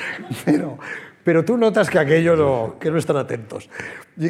[0.45, 0.79] pero,
[1.25, 3.71] pero tú notas que aquello no, que no están atentos.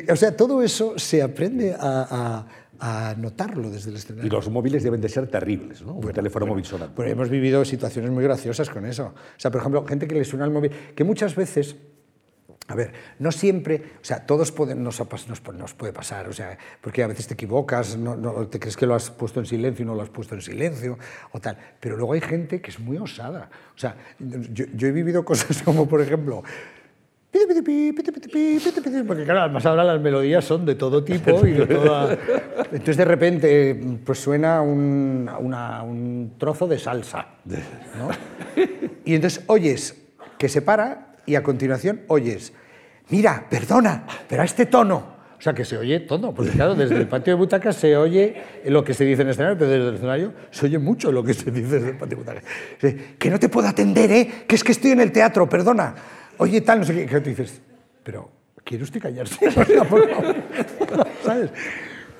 [0.08, 2.46] O sea, todo eso se aprende a a
[3.16, 4.26] notarlo desde el escenario.
[4.26, 5.94] Y los móviles deben de ser terribles, ¿no?
[5.94, 6.94] Un teléfono móvil sonando.
[6.96, 9.06] Pero hemos vivido situaciones muy graciosas con eso.
[9.06, 11.76] O sea, por ejemplo, gente que le suena el móvil, que muchas veces
[12.68, 16.58] a ver, no siempre, o sea, todos pueden, nos, nos, nos, puede pasar, o sea,
[16.82, 19.84] porque a veces te equivocas, no, no, te crees que lo has puesto en silencio
[19.84, 20.98] y no lo has puesto en silencio
[21.32, 23.48] o tal, pero luego hay gente que es muy osada.
[23.74, 26.42] O sea, yo, yo he vivido cosas como, por ejemplo,
[29.06, 32.16] porque claro, además ahora las melodías son de todo tipo y de toda...
[32.72, 37.26] Entonces de repente pues suena un, una, un trozo de salsa,
[37.98, 38.08] ¿no?
[39.04, 39.96] Y entonces oyes
[40.38, 42.52] que se para y a continuación oyes,
[43.10, 45.18] mira, perdona, pero a este tono.
[45.38, 48.42] O sea, que se oye todo, porque claro, desde el patio de butacas se oye
[48.64, 51.22] lo que se dice en el escenario, pero desde el escenario se oye mucho lo
[51.22, 52.44] que se dice desde el patio de butacas.
[53.18, 54.44] Que no te puedo atender, ¿eh?
[54.48, 55.94] Que es que estoy en el teatro, perdona
[56.38, 57.60] oye, tal, no sé qué, que tú dices,
[58.02, 58.30] pero
[58.64, 59.50] ¿quiere usted callarse?
[61.24, 61.50] ¿Sabes?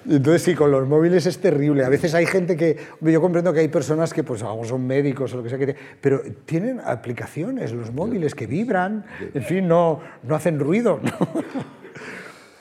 [0.09, 1.85] Entonces sí, con los móviles es terrible.
[1.85, 5.37] A veces hay gente que, yo comprendo que hay personas que pues son médicos o
[5.37, 9.05] lo que sea, que pero tienen aplicaciones, los móviles que vibran,
[9.35, 11.01] en fin, no, no hacen ruido.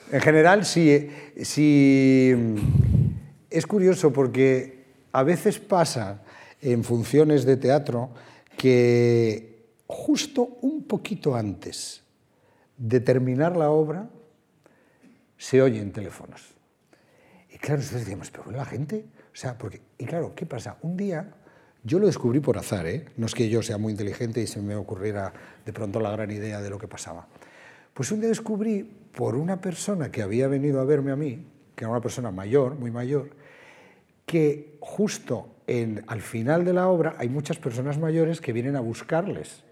[0.09, 1.09] En general, sí,
[1.41, 2.33] sí,
[3.49, 6.21] es curioso porque a veces pasa
[6.61, 8.11] en funciones de teatro
[8.57, 9.56] que
[9.87, 12.03] justo un poquito antes
[12.77, 14.09] de terminar la obra,
[15.37, 16.53] se oyen teléfonos.
[17.49, 20.77] Y claro, nosotros decíamos, pero la gente, o sea, porque, y claro, ¿qué pasa?
[20.81, 21.33] Un día,
[21.83, 23.05] yo lo descubrí por azar, ¿eh?
[23.17, 25.33] no es que yo sea muy inteligente y se me ocurriera
[25.65, 27.27] de pronto la gran idea de lo que pasaba.
[27.93, 31.85] Pues un día descubrí por una persona que había venido a verme a mí, que
[31.85, 33.29] era una persona mayor, muy mayor,
[34.25, 38.81] que justo en, al final de la obra hay muchas personas mayores que vienen a
[38.81, 39.63] buscarles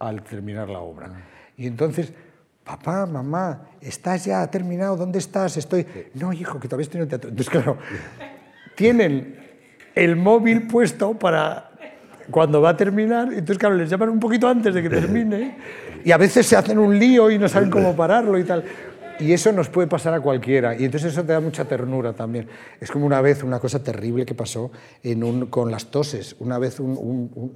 [0.00, 1.10] al terminar la obra.
[1.56, 2.12] Y entonces,
[2.64, 4.96] papá, mamá, ¿estás ya terminado?
[4.96, 5.56] ¿Dónde estás?
[5.56, 5.86] Estoy...
[6.14, 7.30] No, hijo, que todavía estoy en el teatro.
[7.30, 7.78] Entonces, claro,
[8.74, 9.36] tienen
[9.94, 11.70] el móvil puesto para
[12.30, 15.56] cuando va a terminar, entonces, claro, les llaman un poquito antes de que termine
[16.04, 18.64] y a veces se hacen un lío y no saben cómo pararlo y tal.
[19.20, 20.74] Y eso nos puede pasar a cualquiera.
[20.74, 22.48] Y entonces eso te da mucha ternura también.
[22.80, 24.70] Es como una vez una cosa terrible que pasó
[25.02, 26.36] en un, con las toses.
[26.38, 27.52] Una vez un,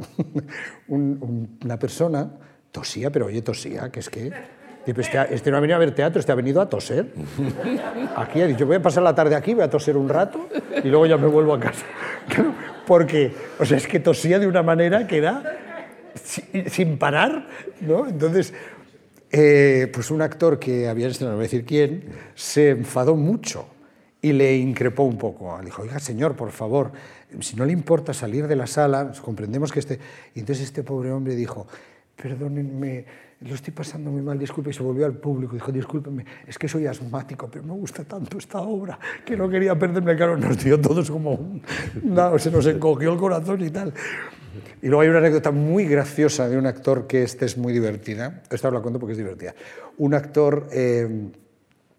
[0.89, 2.31] un, una persona
[2.71, 4.31] tosía, pero oye, tosía, que es que...
[4.87, 7.07] Este, este, no ha venido a ver teatro, este ha venido a toser.
[8.17, 10.47] Aquí ha dicho, voy a pasar la tarde aquí, voy a toser un rato
[10.83, 11.87] y luego ya me vuelvo a casa.
[12.87, 15.43] Porque, o sea, es que tosía de una manera que era
[16.67, 17.47] sin parar,
[17.81, 18.07] ¿no?
[18.07, 18.53] Entonces,
[19.37, 22.05] eh, pues un actor que había estrenado, no voy a decir quién,
[22.37, 23.67] se enfadó mucho
[24.23, 25.59] y le increpó un poco.
[25.65, 26.93] Dijo, oiga, señor, por favor,
[27.41, 29.99] si no le importa salir de la sala, comprendemos que este...
[30.37, 31.67] Y entonces este pobre hombre dijo,
[32.15, 33.07] perdónenme,
[33.45, 36.67] lo estoy pasando muy mal, disculpe, y se volvió al público dijo, discúlpeme, es que
[36.67, 40.81] soy asmático, pero me gusta tanto esta obra que no quería perderme, claro, nos dio
[40.81, 41.63] todos como un...
[42.03, 43.93] No, se nos encogió el corazón y tal.
[44.81, 48.43] Y luego hay una anécdota muy graciosa de un actor que este es muy divertida.
[48.51, 49.55] Esta os la cuento porque es divertida.
[49.99, 51.31] Un actor eh,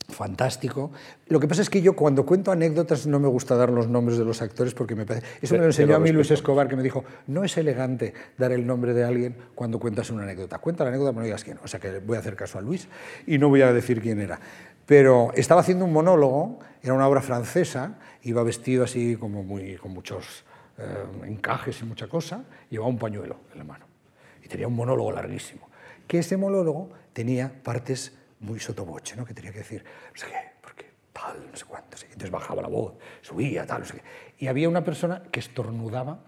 [0.09, 0.91] fantástico.
[1.27, 4.17] Lo que pasa es que yo cuando cuento anécdotas no me gusta dar los nombres
[4.17, 5.25] de los actores porque me parece...
[5.41, 8.51] Eso me lo enseñó a mí Luis Escobar, que me dijo, no es elegante dar
[8.51, 10.59] el nombre de alguien cuando cuentas una anécdota.
[10.59, 11.59] Cuenta la anécdota, pero no digas quién.
[11.63, 12.87] O sea que voy a hacer caso a Luis
[13.25, 14.39] y no voy a decir quién era.
[14.85, 19.91] Pero estaba haciendo un monólogo, era una obra francesa, iba vestido así como muy, con
[19.91, 20.45] muchos
[20.77, 20.83] eh,
[21.25, 23.85] encajes y mucha cosa, llevaba un pañuelo en la mano.
[24.43, 25.67] Y tenía un monólogo larguísimo.
[26.07, 29.25] Que ese monólogo tenía partes muy sotoboche, ¿no?
[29.25, 31.97] que tenía que decir, no sé qué, porque tal, no sé cuánto.
[32.03, 34.03] Entonces bajaba la voz, subía, tal, no sé qué.
[34.39, 36.19] Y había una persona que estornudaba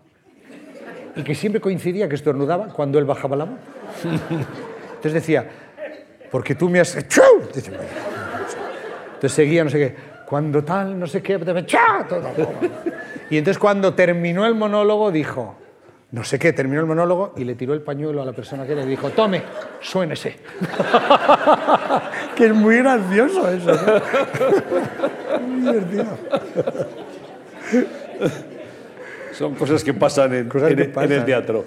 [1.16, 3.60] y que siempre coincidía que estornudaba cuando él bajaba la voz.
[4.04, 5.50] Entonces decía,
[6.32, 6.96] porque tú me has...
[6.96, 7.74] Entonces
[9.34, 9.96] seguía, no sé qué,
[10.28, 11.34] cuando tal, no sé qué,
[13.30, 15.56] y entonces cuando terminó el monólogo dijo,
[16.12, 18.76] no sé qué, terminó el monólogo y le tiró el pañuelo a la persona que
[18.76, 19.42] le dijo, tome,
[19.82, 20.38] suénese.
[22.38, 23.72] Que es muy gracioso eso.
[25.42, 26.06] muy divertido.
[29.34, 31.66] Son cosas que pasan, en, en el teatro.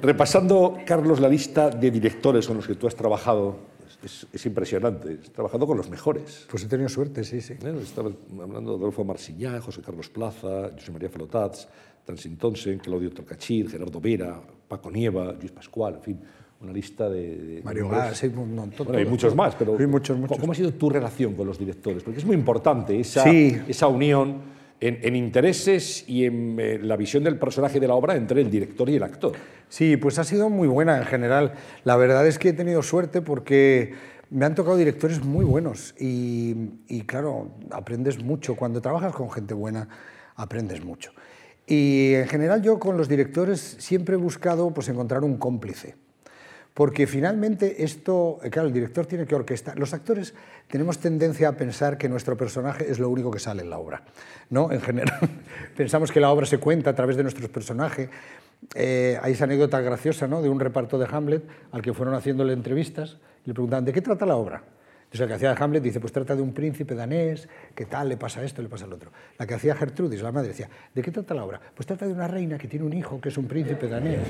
[0.00, 3.56] Repasando, Carlos, la lista de directores con los que tú has trabajado,
[4.04, 5.18] es, impresionante.
[5.22, 6.46] Has trabajado con los mejores.
[6.50, 7.54] Pues he tenido suerte, sí, sí.
[7.82, 11.68] estaba hablando de Adolfo Marsiñá, José Carlos Plaza, José María Flotats,
[12.04, 16.20] Tansin Tonsen, Claudio Torcachir, Gerardo Vera, Paco Nieva, Luis Pascual, en fin,
[16.60, 17.60] una lista de...
[17.64, 18.94] Mario Gas, hay un montón.
[18.94, 20.38] hay muchos más, pero hay muchos, muchos.
[20.38, 22.02] ¿cómo ha sido tu relación con los directores?
[22.02, 27.38] Porque es muy importante esa, esa unión en, intereses y en eh, la visión del
[27.38, 29.32] personaje de la obra entre el director y el actor.
[29.68, 31.52] Sí, pues ha sido muy buena en general.
[31.84, 33.94] La verdad es que he tenido suerte porque
[34.30, 36.54] me han tocado directores muy buenos y,
[36.88, 38.56] y claro, aprendes mucho.
[38.56, 39.88] Cuando trabajas con gente buena,
[40.36, 41.12] aprendes mucho.
[41.66, 45.96] Y en general yo con los directores siempre he buscado pues, encontrar un cómplice
[46.76, 49.78] Porque finalmente esto, eh, claro, el director tiene que orquestar.
[49.78, 50.34] Los actores
[50.68, 54.02] tenemos tendencia a pensar que nuestro personaje es lo único que sale en la obra.
[54.50, 54.70] ¿no?
[54.70, 55.18] En general,
[55.76, 58.10] pensamos que la obra se cuenta a través de nuestros personajes.
[58.74, 60.42] Eh, hay esa anécdota graciosa ¿no?
[60.42, 63.16] de un reparto de Hamlet al que fueron haciéndole entrevistas
[63.46, 64.62] y le preguntaban, ¿de qué trata la obra?
[65.16, 68.18] Entonces el que hacía Hamlet dice, pues trata de un príncipe danés, que tal, le
[68.18, 69.10] pasa esto, le pasa lo otro.
[69.38, 71.58] La que hacía Gertrudis, la madre, decía, ¿de qué trata la obra?
[71.74, 74.20] Pues trata de una reina que tiene un hijo que es un príncipe danés.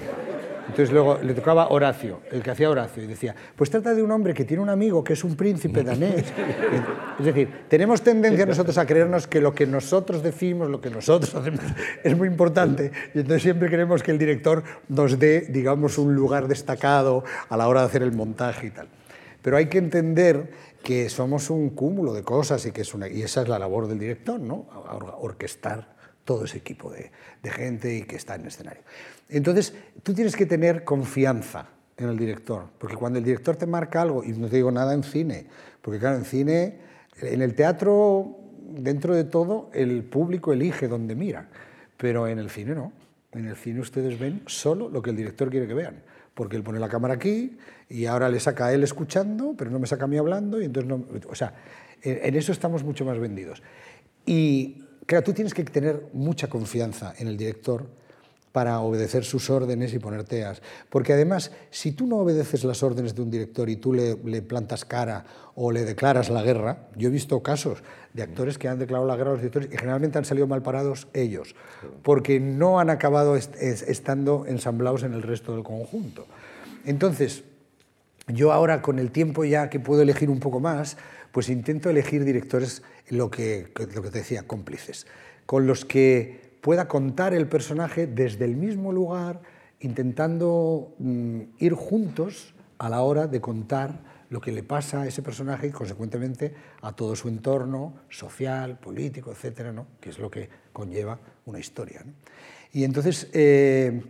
[0.69, 4.11] Entonces luego le tocaba Horacio, el que hacía Horacio, y decía, pues trata de un
[4.13, 6.25] hombre que tiene un amigo que es un príncipe danés.
[7.19, 11.35] Es decir, tenemos tendencia nosotros a creernos que lo que nosotros decimos, lo que nosotros
[11.35, 11.61] hacemos,
[12.05, 16.47] es muy importante, y entonces siempre queremos que el director nos dé, digamos, un lugar
[16.47, 18.89] destacado a la hora de hacer el montaje y tal.
[19.43, 20.51] Pero hay que entender
[20.87, 23.89] que somos un cúmulo de cosas y, que es una, y esa es la labor
[23.89, 24.69] del director, ¿no?
[25.19, 27.11] orquestar todo ese equipo de,
[27.43, 28.85] de gente y que está en el escenario.
[29.29, 29.75] Entonces,
[30.05, 31.67] tú tienes que tener confianza
[31.97, 34.95] en el director, porque cuando el director te marca algo, y no te digo nada
[34.95, 35.47] en cine,
[35.83, 36.79] porque claro, en cine,
[37.21, 41.49] en el teatro, dentro de todo, el público elige dónde mira,
[41.97, 42.93] pero en el cine no.
[43.33, 46.01] En el cine ustedes ven solo lo que el director quiere que vean,
[46.37, 47.57] porque él pone la cámara aquí
[47.89, 50.67] y ahora le saca a él escuchando, pero no me saca a mí hablando, y
[50.67, 51.03] entonces no.
[51.31, 51.55] O sea,
[52.03, 53.63] en eso estamos mucho más vendidos.
[54.27, 57.87] Y claro, tú tienes que tener mucha confianza en el director
[58.57, 60.63] para obedecer sus órdenes y ponerte as.
[60.89, 64.87] Porque además, si tú no obedeces las órdenes de un director y tú le, plantas
[64.87, 67.83] cara o le declaras la guerra, yo he visto casos
[68.15, 70.63] de actores que han declarado la guerra a los directores y generalmente han salido mal
[70.63, 71.55] parados ellos,
[72.03, 76.27] porque no han acabado est estando ensamblados en el resto del conjunto.
[76.87, 77.45] Entonces,
[78.27, 80.97] yo ahora con el tiempo ya que puedo elegir un poco más,
[81.31, 85.07] pues intento elegir directores, lo que, lo que te decía, cómplices,
[85.45, 89.41] con los que pueda contar el personaje desde el mismo lugar,
[89.79, 94.01] intentando mm, ir juntos a la hora de contar
[94.31, 96.53] lo que le pasa a ese personaje y, consecuentemente,
[96.83, 99.87] a todo su entorno social, político, etcétera, ¿no?
[100.01, 102.05] que es lo que conlleva una historia.
[102.73, 104.03] Y entonces, eh,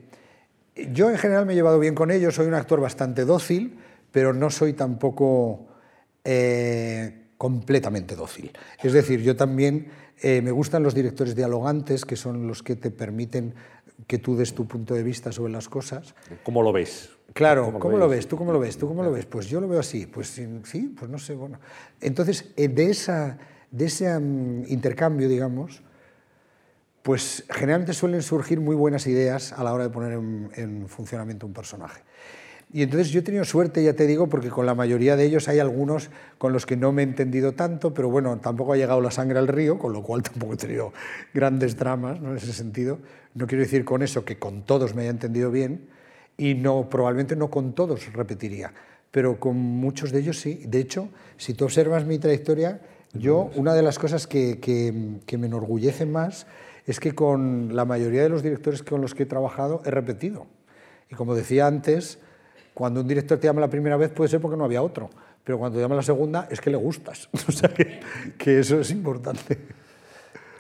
[0.94, 3.78] yo en general me he llevado bien con ellos, soy un actor bastante dócil,
[4.10, 5.66] pero no soy tampoco
[6.24, 8.52] eh, completamente dócil.
[8.82, 9.88] Es decir, yo también
[10.22, 13.54] eh, me gustan los directores dialogantes, que son los que te permiten
[14.06, 16.14] que tú des tu punto de vista sobre las cosas.
[16.44, 17.10] ¿Cómo lo ves?
[17.32, 18.28] Claro, ¿cómo, lo, ves?
[18.28, 18.78] ¿Tú cómo lo ves?
[18.78, 19.26] ¿Tú cómo lo ves?
[19.26, 20.06] Pues yo lo veo así.
[20.06, 21.58] Pues sí, pues no sé, bueno.
[22.00, 23.38] Entonces, eh, de, esa,
[23.70, 25.82] de ese um, intercambio, digamos,
[27.02, 31.46] pues generalmente suelen surgir muy buenas ideas a la hora de poner en, en funcionamiento
[31.46, 32.02] un personaje.
[32.72, 35.48] Y entonces yo he tenido suerte, ya te digo, porque con la mayoría de ellos
[35.48, 39.00] hay algunos con los que no me he entendido tanto, pero bueno, tampoco ha llegado
[39.00, 40.92] la sangre al río, con lo cual tampoco he tenido
[41.32, 42.32] grandes dramas ¿no?
[42.32, 42.98] en ese sentido.
[43.34, 45.88] No quiero decir con eso que con todos me haya entendido bien
[46.36, 48.72] y no, probablemente no con todos repetiría,
[49.10, 50.62] pero con muchos de ellos sí.
[50.66, 52.80] De hecho, si tú observas mi trayectoria,
[53.12, 56.46] yo una de las cosas que, que, que me enorgullece más
[56.84, 60.46] es que con la mayoría de los directores con los que he trabajado he repetido.
[61.10, 62.18] Y como decía antes,
[62.76, 65.08] cuando un director te llama la primera vez puede ser porque no había otro,
[65.42, 67.26] pero cuando te llama la segunda es que le gustas.
[67.48, 68.00] O sea que,
[68.36, 69.56] que eso es importante.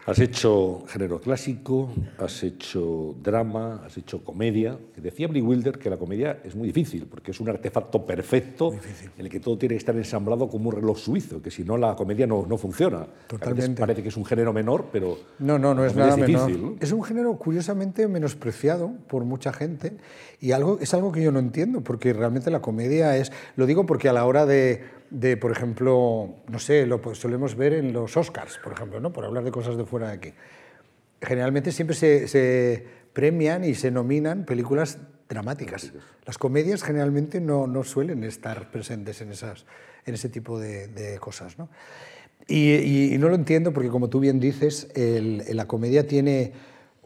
[0.06, 4.78] Has hecho género clásico, has hecho drama, has hecho comedia.
[4.96, 9.24] Decía Brie Wilder que la comedia es muy difícil porque es un artefacto perfecto en
[9.24, 11.96] el que todo tiene que estar ensamblado como un reloj suizo, que si no la
[11.96, 13.04] comedia no, no funciona.
[13.26, 13.80] Totalmente.
[13.80, 16.60] Parece que es un género menor, pero no, no, no es nada es difícil, menor.
[16.60, 16.76] ¿no?
[16.78, 19.96] Es un género curiosamente menospreciado por mucha gente
[20.40, 23.32] y algo es algo que yo no entiendo porque realmente la comedia es.
[23.56, 27.72] Lo digo porque a la hora de de, por ejemplo, no sé, lo solemos ver
[27.74, 29.12] en los Oscars, por ejemplo, ¿no?
[29.12, 30.32] por hablar de cosas de fuera de aquí.
[31.20, 34.98] Generalmente siempre se, se premian y se nominan películas
[35.28, 35.92] dramáticas.
[36.24, 39.64] Las comedias generalmente no, no suelen estar presentes en, esas,
[40.04, 41.58] en ese tipo de, de cosas.
[41.58, 41.68] ¿no?
[42.46, 46.52] Y, y, y, no lo entiendo porque, como tú bien dices, el, la comedia tiene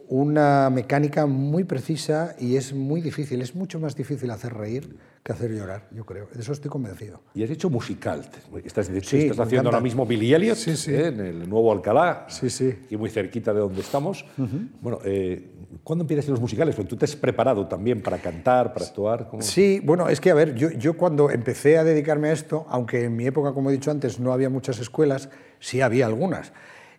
[0.07, 5.31] una mecánica muy precisa y es muy difícil, es mucho más difícil hacer reír que
[5.31, 6.27] hacer llorar, yo creo.
[6.33, 7.21] De eso estoy convencido.
[7.35, 8.27] Y has hecho musical.
[8.63, 10.91] Estás, hecho, sí, estás haciendo ahora mismo Billy Elliot sí, sí.
[10.93, 11.07] ¿eh?
[11.07, 12.73] en el nuevo Alcalá, sí, sí.
[12.89, 14.25] y muy cerquita de donde estamos.
[14.37, 14.69] Uh -huh.
[14.81, 15.51] Bueno, eh,
[15.83, 16.75] ¿cuándo empiezas en los musicales?
[16.75, 19.27] Porque tú te has preparado también para cantar, para actuar.
[19.29, 19.43] ¿Cómo?
[19.43, 23.03] Sí, bueno, es que, a ver, yo, yo cuando empecé a dedicarme a esto, aunque
[23.03, 26.51] en mi época, como he dicho antes, no había muchas escuelas, sí había algunas.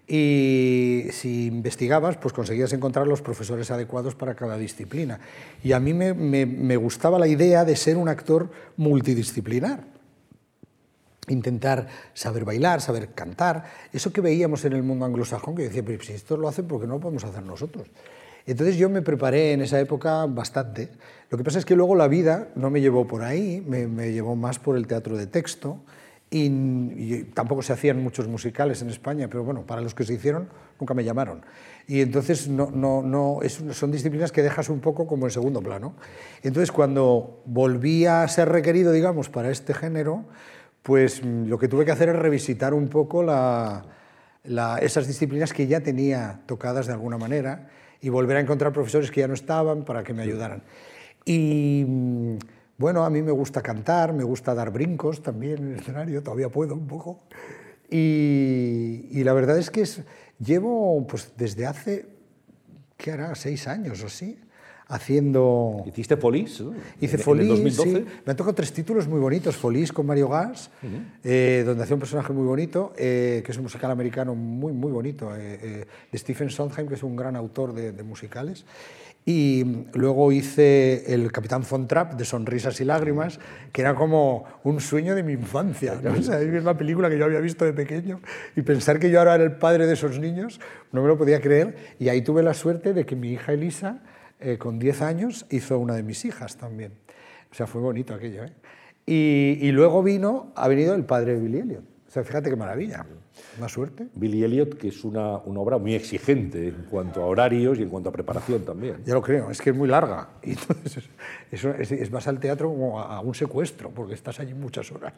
[0.07, 5.21] Y si investigabas, pues conseguías encontrar los profesores adecuados para cada disciplina.
[5.63, 9.85] Y a mí me, me, gustaba la idea de ser un actor multidisciplinar.
[11.29, 13.65] Intentar saber bailar, saber cantar.
[13.93, 16.81] Eso que veíamos en el mundo anglosajón, que decía, pero si esto lo hacen, ¿por
[16.81, 17.87] qué no lo podemos hacer nosotros?
[18.45, 20.91] Entonces yo me preparé en esa época bastante.
[21.31, 24.13] Lo que pasa es que luego la vida no me llevó por ahí, me, me
[24.13, 25.79] llevó más por el teatro de texto.
[26.33, 30.15] Y, y, tampoco se hacían muchos musicales en España, pero bueno, para los que se
[30.15, 30.49] hicieron
[30.81, 31.45] nunca me llamaron.
[31.87, 35.61] Y entonces no, no, no, es, son disciplinas que dejas un poco como en segundo
[35.61, 35.95] plano.
[36.43, 40.25] Entonces cuando volví a ser requerido, digamos, para este género,
[40.83, 43.85] pues mm, lo que tuve que hacer es revisitar un poco la,
[44.45, 47.69] la, esas disciplinas que ya tenía tocadas de alguna manera
[48.01, 50.63] y volver a encontrar profesores que ya no estaban para que me ayudaran.
[51.25, 52.39] Y mm,
[52.83, 56.49] bueno, a mí me gusta cantar, me gusta dar brincos también en el escenario, todavía
[56.49, 57.21] puedo un poco.
[57.89, 60.03] Y, y la verdad es que es,
[60.45, 62.07] llevo pues desde hace,
[62.97, 63.35] ¿qué hará?
[63.37, 64.37] Seis años o así,
[64.89, 65.85] haciendo...
[65.87, 66.61] ¿Hiciste Folís?
[66.61, 66.75] ¿no?
[67.01, 68.05] Hice Folís, sí.
[68.27, 69.57] Me han tocado tres títulos muy bonitos.
[69.57, 71.05] Folís con Mario Gas, uh -huh.
[71.23, 74.91] eh, donde hacía un personaje muy bonito, eh, que es un musical americano muy, muy
[74.91, 78.65] bonito, eh, de Stephen Sondheim, que es un gran autor de, de, musicales.
[79.25, 83.39] Y luego hice El Capitán Von Trapp, de Sonrisas y Lágrimas,
[83.73, 85.95] que era como un sueño de mi infancia.
[86.03, 86.13] ¿no?
[86.13, 88.21] O sea, es una película que yo había visto de pequeño
[88.57, 90.61] y pensar que yo ahora era el padre de esos niños,
[90.91, 91.77] no me lo podía creer.
[92.01, 94.03] Y ahí tuve la suerte de que mi hija Elisa
[94.41, 96.93] eh, con 10 años hizo una de mis hijas también.
[97.53, 98.45] O sea, fue bonito aquello.
[98.45, 98.53] ¿eh?
[99.07, 101.92] Y, y, luego vino, ha venido el padre de Billy Elliot.
[102.13, 103.07] O sea, fíjate qué maravilla,
[103.57, 104.07] una suerte.
[104.15, 107.89] Billy Elliot, que es una, una, obra muy exigente en cuanto a horarios y en
[107.89, 108.99] cuanto a preparación también.
[109.07, 110.29] Ya lo creo, es que es muy larga.
[110.43, 111.09] Y entonces,
[111.51, 115.15] es, vas al teatro como a, a un secuestro, porque estás allí muchas horas.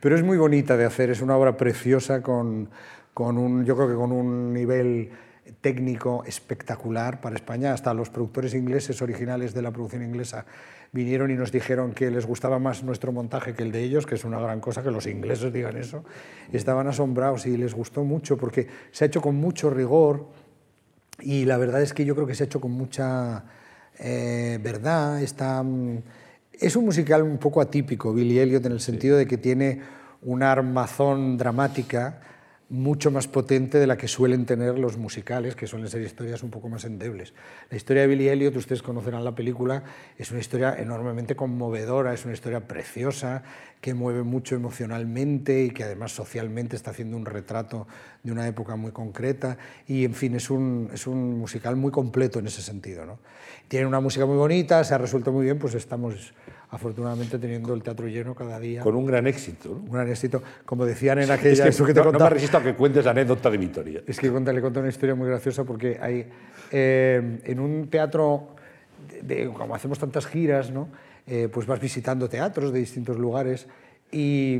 [0.00, 2.68] Pero es muy bonita de hacer, es una obra preciosa con,
[3.12, 5.10] con un, yo creo que con un nivel
[5.60, 7.72] técnico espectacular para España.
[7.72, 10.46] Hasta los productores ingleses originales de la producción inglesa
[10.94, 14.14] vinieron y nos dijeron que les gustaba más nuestro montaje que el de ellos, que
[14.14, 16.04] es una gran cosa que los ingleses digan eso.
[16.52, 20.28] Estaban asombrados y les gustó mucho porque se ha hecho con mucho rigor
[21.20, 23.44] y la verdad es que yo creo que se ha hecho con mucha
[23.98, 25.20] eh, verdad.
[25.20, 25.98] Está, mm,
[26.52, 29.80] es un musical un poco atípico, Billy Elliot, en el sentido de que tiene
[30.22, 32.20] una armazón dramática
[32.70, 36.50] mucho más potente de la que suelen tener los musicales, que suelen ser historias un
[36.50, 37.34] poco más endebles.
[37.70, 39.84] La historia de Billy Elliot, ustedes conocerán la película,
[40.16, 43.42] es una historia enormemente conmovedora, es una historia preciosa,
[43.84, 47.86] que mueve mucho emocionalmente y que además socialmente está haciendo un retrato
[48.22, 49.58] de una época muy concreta.
[49.86, 53.04] Y en fin, es un, es un musical muy completo en ese sentido.
[53.04, 53.18] ¿no?
[53.68, 56.32] Tiene una música muy bonita, se ha resuelto muy bien, pues estamos
[56.70, 58.80] afortunadamente teniendo el teatro lleno cada día.
[58.82, 59.68] Con un gran éxito.
[59.68, 59.76] ¿no?
[59.76, 60.42] Un gran éxito.
[60.64, 61.66] Como decían en aquella...
[61.66, 63.58] Es que, que te no, contaba, no, me resisto a que cuentes la anécdota de
[63.58, 64.02] Vitoria.
[64.06, 66.26] Es que le conté una historia muy graciosa porque hay,
[66.70, 68.48] eh, en un teatro,
[69.22, 70.88] de, de, como hacemos tantas giras, ¿no?
[71.26, 73.66] Eh, pues vas visitando teatros de distintos lugares
[74.12, 74.58] y,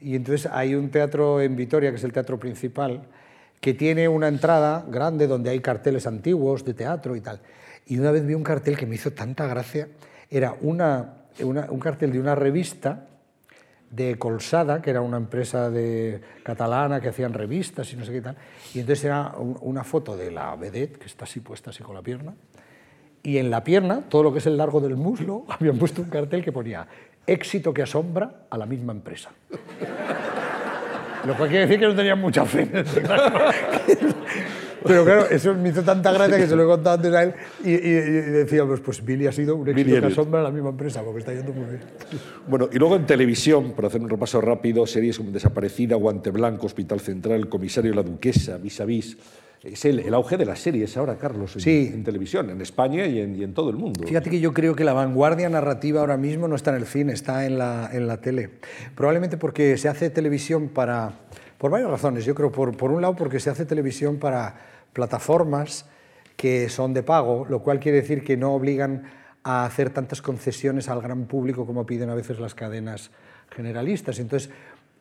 [0.00, 3.02] y entonces hay un teatro en Vitoria, que es el teatro principal,
[3.60, 7.40] que tiene una entrada grande donde hay carteles antiguos de teatro y tal.
[7.86, 9.88] Y una vez vi un cartel que me hizo tanta gracia,
[10.36, 13.06] era una, una, un cartel de una revista
[13.90, 18.20] de Colsada, que era una empresa de, catalana que hacían revistas y no sé qué
[18.20, 18.36] tal,
[18.74, 21.94] y entonces era un, una foto de la vedette, que está así puesta así con
[21.94, 22.34] la pierna,
[23.22, 26.10] y en la pierna, todo lo que es el largo del muslo, habían puesto un
[26.10, 26.86] cartel que ponía
[27.26, 29.30] éxito que asombra a la misma empresa.
[31.24, 32.68] Lo cual quiere decir que no tenían mucha fe.
[34.86, 37.34] Pero claro, eso me hizo tanta gracia que se lo he contado antes a él
[37.64, 40.70] y, y, y decíamos, pues Billy ha sido un éxito que asombra a la misma
[40.70, 41.80] empresa, porque está yendo muy bien.
[42.46, 46.66] Bueno, y luego en televisión, por hacer un repaso rápido, series como Desaparecida, Guante Blanco,
[46.66, 49.16] Hospital Central, El Comisario La Duquesa, Vis a Vis.
[49.62, 51.90] Es el, el, auge de las series ahora, Carlos, en, sí.
[51.94, 54.06] en televisión, en España y en, y en, todo el mundo.
[54.06, 57.14] Fíjate que yo creo que la vanguardia narrativa ahora mismo no está en el cine,
[57.14, 58.50] está en la, en la tele.
[58.94, 61.12] Probablemente porque se hace televisión para...
[61.56, 62.26] Por varias razones.
[62.26, 64.54] Yo creo, por, por un lado, porque se hace televisión para
[64.94, 65.84] plataformas
[66.36, 69.04] que son de pago, lo cual quiere decir que no obligan
[69.42, 73.10] a hacer tantas concesiones al gran público como piden a veces las cadenas
[73.50, 74.18] generalistas.
[74.18, 74.50] Entonces,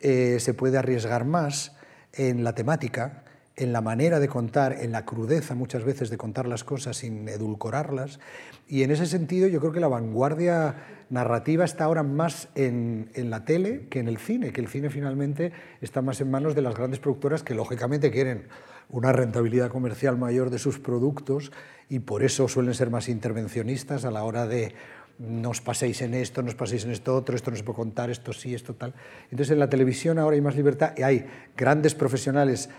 [0.02, 1.76] eh, se puede arriesgar más
[2.12, 3.24] en la temática,
[3.56, 7.30] en la manera de contar, en la crudeza muchas veces de contar las cosas sin
[7.30, 8.20] edulcorarlas.
[8.68, 10.76] Y en ese sentido yo creo que la vanguardia
[11.10, 14.89] narrativa está ahora más en, en, la tele que en el cine, que el cine
[14.89, 18.48] finalmente está más en manos de las grandes productoras que lógicamente quieren
[18.90, 21.52] una rentabilidad comercial mayor de sus productos
[21.90, 24.74] y por eso suelen ser más intervencionistas a la hora de
[25.20, 27.78] no os paséis en esto, no os paséis en esto otro, esto no se puede
[27.78, 28.94] contar, esto sí, esto tal.
[29.26, 31.26] Entonces en la televisión ahora hay más libertad y hay
[31.56, 32.70] grandes profesionales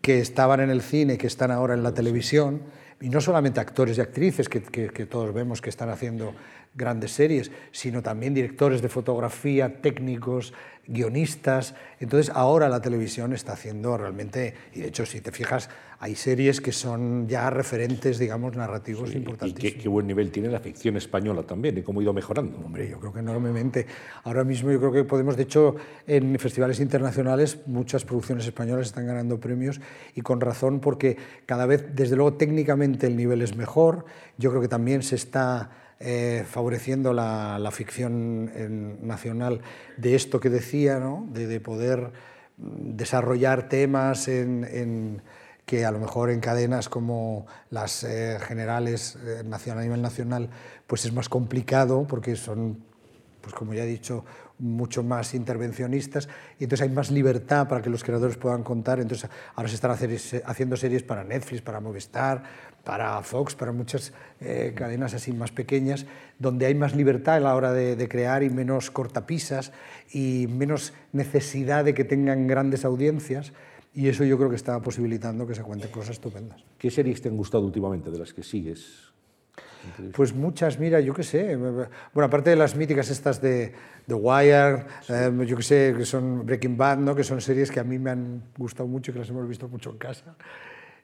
[0.00, 2.62] que estaban en el cine, que están ahora en la televisión,
[3.00, 6.34] y no solamente actores y actrices, que, que, que, todos vemos que están haciendo
[6.74, 10.52] grandes series, sino también directores de fotografía, técnicos,
[10.86, 11.74] guionistas.
[11.98, 15.68] Entonces ahora la televisión está haciendo realmente, y de hecho si te fijas,
[16.02, 19.62] hay series que son ya referentes, digamos, narrativos importantes.
[19.62, 22.58] Y qué, buen nivel tiene la ficción española también y cómo ha ido mejorando.
[22.58, 23.86] Hombre, yo creo que enormemente.
[24.24, 29.06] Ahora mismo yo creo que podemos, de hecho, en festivales internacionales muchas producciones españolas están
[29.06, 29.80] ganando premios
[30.14, 34.06] y con razón porque cada vez, desde luego, técnicamente el nivel es mejor.
[34.38, 35.70] Yo creo que también se está
[36.00, 38.50] eh, favoreciendo la, ficción
[39.06, 39.60] nacional
[39.98, 41.28] de esto que decía, ¿no?
[41.30, 42.10] de, poder
[42.56, 44.28] mm, desarrollar temas
[45.70, 50.50] que a lo mejor en cadenas como las eh, generales eh, a nivel nacional
[50.88, 52.82] pues es más complicado porque son,
[53.40, 54.24] pues como ya he dicho,
[54.58, 56.28] mucho más intervencionistas
[56.58, 59.00] y entonces hay más libertad para que los creadores puedan contar.
[59.00, 62.42] Entonces ahora se están haciendo series para Netflix, para Movistar,
[62.84, 66.06] para Fox, para muchas eh, cadenas así más pequeñas,
[66.38, 69.72] donde hay más libertad a la hora de, crear y menos cortapisas
[70.12, 73.52] y menos necesidad de que tengan grandes audiencias.
[73.92, 76.64] Y eso yo creo que está posibilitando que se cuenten cosas estupendas.
[76.78, 79.10] ¿Qué series te han gustado últimamente de las que sigues?
[80.14, 81.56] Pues muchas, mira, yo qué sé.
[81.56, 83.72] Bueno, aparte de las míticas estas de
[84.06, 87.14] The Wire, eh, yo qué sé, que son Breaking Bad, ¿no?
[87.14, 89.68] que son series que a mí me han gustado mucho y que las hemos visto
[89.68, 90.36] mucho en casa.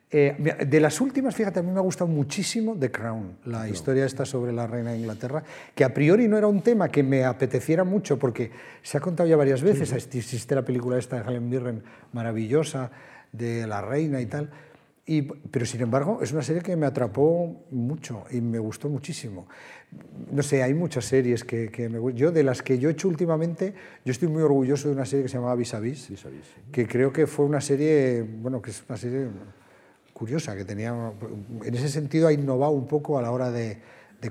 [0.09, 4.05] Eh, de las últimas, fíjate, a mí me ha gustado muchísimo The Crown, la historia
[4.05, 5.43] esta sobre la reina de Inglaterra,
[5.75, 8.49] que a priori no era un tema que me apeteciera mucho porque
[8.81, 11.83] se ha contado ya varias veces, existe la película esta de Helen Mirren
[12.13, 12.89] maravillosa
[13.33, 14.49] de la reina y tal,
[15.05, 19.47] y, pero sin embargo es una serie que me atrapó mucho y me gustó muchísimo.
[20.31, 23.09] No sé, hay muchas series que, que me Yo, de las que yo he hecho
[23.09, 23.73] últimamente,
[24.05, 26.09] yo estoy muy orgulloso de una serie que se llamaba Vis a Vis,
[26.71, 29.27] que creo que fue una serie, bueno, que es una serie
[30.17, 31.13] curiosa, que tenía,
[31.63, 33.77] en ese sentido ha innovado un poco a la hora de,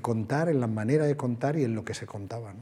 [0.01, 2.53] contar, en la manera de contar y en lo que se contaba.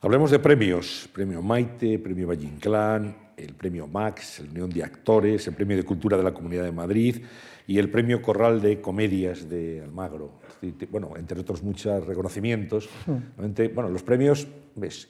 [0.00, 5.46] Hablemos de premios, premio Maite, premio Valle Inclán, el premio Max, el Unión de Actores,
[5.46, 7.22] el premio de Cultura de la Comunidad de Madrid
[7.66, 10.40] y el premio Corral de Comedias de Almagro.
[10.90, 12.88] Bueno, entre otros muchos reconocimientos.
[13.74, 14.46] Bueno, los premios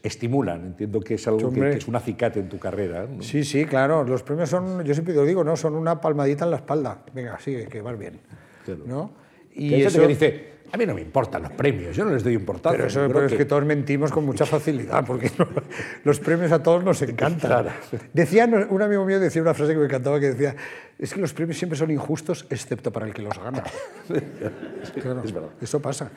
[0.03, 3.07] estimulan, entiendo que es algo que, es un acicate en tu carrera.
[3.21, 4.05] Sí, sí, claro.
[4.05, 5.57] Los premios son, yo siempre lo digo, ¿no?
[5.57, 7.05] son una palmadita en la espalda.
[7.15, 8.21] Venga, sigue, que vas bien.
[8.87, 9.13] ¿no?
[9.53, 10.07] Y eso...
[10.07, 12.77] dice, a mí no me importan los premios, yo no les doy importancia.
[12.77, 13.45] Pero, eso, pero es que...
[13.45, 15.31] todos mentimos con mucha facilidad, porque
[16.05, 17.67] los premios a todos nos encantan.
[18.13, 20.55] Decía, un amigo mío decía una frase que me encantaba, que decía,
[20.99, 23.65] es que los premios siempre son injustos, excepto para el que los gana.
[25.25, 25.51] es verdad.
[25.61, 26.11] Eso pasa.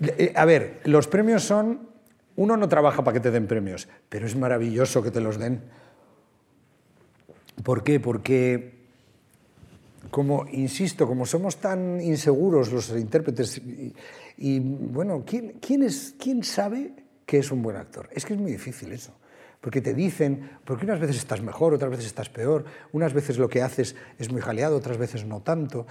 [0.00, 1.88] Eh, a ver, los premios son...
[2.36, 5.62] Uno no trabaja para que te den premios, pero es maravilloso que te los den.
[7.62, 7.98] ¿Por qué?
[7.98, 8.75] Porque
[10.10, 13.60] como, insisto, como somos tan inseguros los intérpretes,
[14.38, 16.92] y, bueno, ¿quién, quién, es, ¿quién sabe
[17.24, 18.08] que es un buen actor?
[18.12, 19.12] Es que es muy difícil eso.
[19.60, 23.48] Porque te dicen, porque unas veces estás mejor, otras veces estás peor, unas veces lo
[23.48, 25.86] que haces es muy jaleado, otras veces no tanto.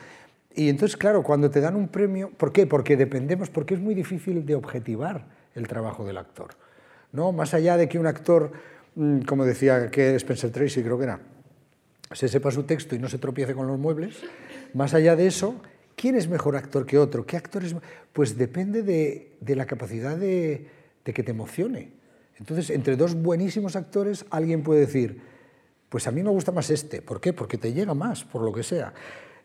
[0.53, 2.67] Y entonces, claro, cuando te dan un premio, ¿por qué?
[2.67, 6.51] Porque dependemos, porque es muy difícil de objetivar el trabajo del actor.
[7.11, 7.31] ¿no?
[7.31, 8.51] Más allá de que un actor,
[8.95, 11.19] mm, como decía que Spencer Tracy, creo que era,
[12.11, 14.17] se sepa su texto y no se tropiece con los muebles.
[14.73, 15.55] Más allá de eso,
[15.95, 17.25] ¿quién es mejor actor que otro?
[17.25, 17.75] ¿Qué actor es?
[18.13, 20.67] Pues depende de, la capacidad de,
[21.03, 21.93] que te emocione.
[22.37, 25.21] Entonces, entre dos buenísimos actores, alguien puede decir,
[25.89, 27.01] pues a mí me gusta más este.
[27.01, 27.33] ¿Por qué?
[27.33, 28.93] Porque te llega más, por lo que sea.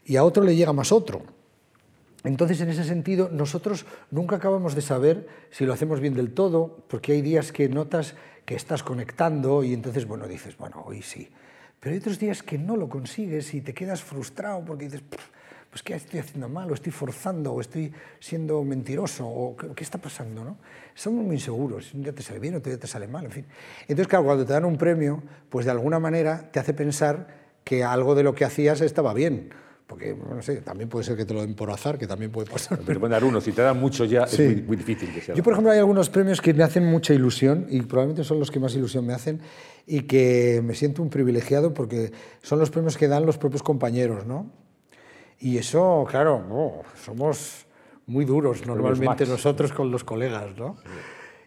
[0.04, 1.22] Y a otro le llega más otro.
[2.24, 6.84] Entonces, en ese sentido, nosotros nunca acabamos de saber si lo hacemos bien del todo,
[6.88, 11.30] porque hay días que notas que estás conectando y entonces, bueno, dices, bueno, hoy sí.
[11.80, 15.02] Pero hay otros días que no lo consigues y te quedas frustrado porque dices,
[15.70, 16.70] pues ¿qué estoy haciendo mal?
[16.70, 17.54] ¿O estoy forzando?
[17.54, 19.26] ¿O estoy siendo mentiroso?
[19.26, 20.44] ¿O qué, está pasando?
[20.44, 20.58] ¿no?
[20.94, 21.94] Somos muy inseguros.
[21.94, 23.46] Un día te sale bien, otro día te sale mal, en fin.
[23.82, 27.82] Entonces, claro, cuando te dan un premio, pues de alguna manera te hace pensar que
[27.82, 29.50] algo de lo que hacías estaba bien
[29.90, 32.48] porque, no sé, también puede ser que te lo den por azar, que también puede
[32.48, 32.78] pasar.
[32.86, 35.34] Pero pueden dar uno, si te dan mucho ya es muy, difícil que sea.
[35.34, 38.52] Yo, por ejemplo, hay algunos premios que me hacen mucha ilusión y probablemente son los
[38.52, 39.40] que más ilusión me hacen
[39.88, 44.26] y que me siento un privilegiado porque son los premios que dan los propios compañeros,
[44.26, 44.52] ¿no?
[45.40, 47.66] Y eso, claro, oh, somos
[48.06, 50.76] muy duros normalmente nosotros con los colegas, ¿no?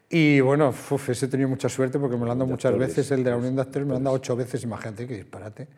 [0.09, 3.09] Y bueno, uf, ese he tenido mucha suerte porque me lo han dado muchas veces,
[3.11, 5.69] el de la Unión de Actores me lo han dado ocho veces, imagínate qué disparate.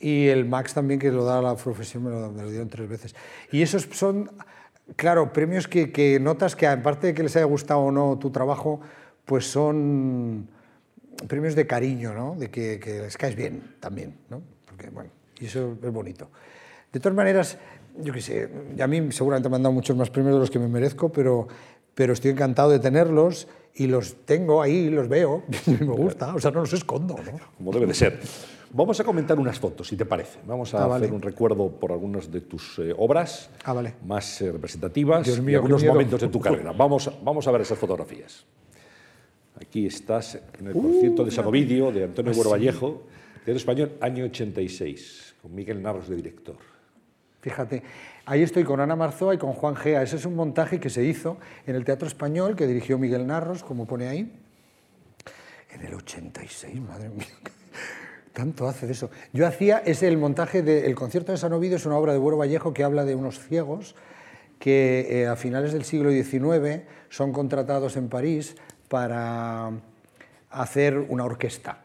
[0.00, 3.14] Y el Max también, que lo da la profesión, me lo, dieron tres veces.
[3.52, 4.30] Y esos son,
[4.96, 8.30] claro, premios que, que, notas que, aparte de que les haya gustado o no tu
[8.30, 8.80] trabajo,
[9.26, 10.48] pues son
[11.28, 12.34] premios de cariño, ¿no?
[12.34, 14.40] De que, que les caes bien también, ¿no?
[14.66, 16.30] Porque, bueno, y eso es bonito.
[16.92, 17.58] De todas maneras,
[17.98, 18.48] yo qué sé,
[18.80, 21.46] a mí seguramente me han dado muchos más premios de los que me merezco, pero,
[21.94, 26.40] pero estoy encantado de tenerlos y los tengo ahí, los veo, y me gusta, o
[26.40, 27.16] sea, no los escondo.
[27.16, 27.38] ¿no?
[27.58, 28.20] Como debe de ser.
[28.72, 30.38] Vamos a comentar unas fotos, si te parece.
[30.46, 33.94] Vamos a Ah, hacer un recuerdo por algunas de tus eh, obras Ah, vale.
[34.04, 36.72] más eh, representativas Dios y mío, algunos momentos de tu carrera.
[36.72, 38.44] Vamos, a- vamos a ver esas fotografías.
[39.60, 43.02] Aquí estás en el concierto de Sanovidio de Antonio Buero Vallejo,
[43.44, 46.56] Teatro Español, año 86, con Miguel Narros de director.
[47.40, 47.82] Fíjate,
[48.26, 50.02] ahí estoy con Ana Marzoa y con Juan Gea.
[50.02, 53.64] Ese es un montaje que se hizo en el Teatro Español, que dirigió Miguel Narros,
[53.64, 54.32] como pone ahí.
[55.72, 57.26] En el 86, madre mía.
[58.32, 59.10] Tanto hace de eso.
[59.32, 62.36] Yo hacía, es el montaje del concierto de San Ovidio, es una obra de Buero
[62.36, 63.96] Vallejo que habla de unos ciegos
[64.60, 68.56] que eh, a finales del siglo XIX son contratados en París
[68.88, 69.72] para
[70.50, 71.78] hacer una orquesta.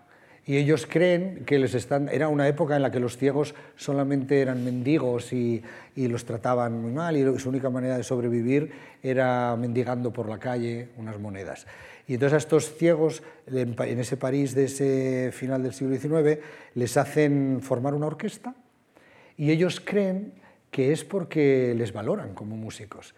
[0.47, 2.07] Y ellos creen que les están...
[2.09, 5.63] Era una época en la que los ciegos solamente eran mendigos y,
[5.95, 8.71] y los trataban muy mal y su única manera de sobrevivir
[9.01, 11.65] era mendigando por la calle unas monedas.
[12.07, 16.39] Y entonces a estos ciegos, en, ese París de ese final del siglo XIX,
[16.75, 18.55] les hacen formar una orquesta
[19.37, 20.33] y ellos creen
[20.69, 23.15] que es porque les valoran como músicos,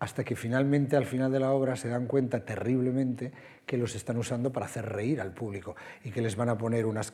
[0.00, 3.32] hasta que finalmente al final de la obra se dan cuenta terriblemente
[3.66, 6.86] que los están usando para hacer reír al público y que les van a poner
[6.86, 7.12] unas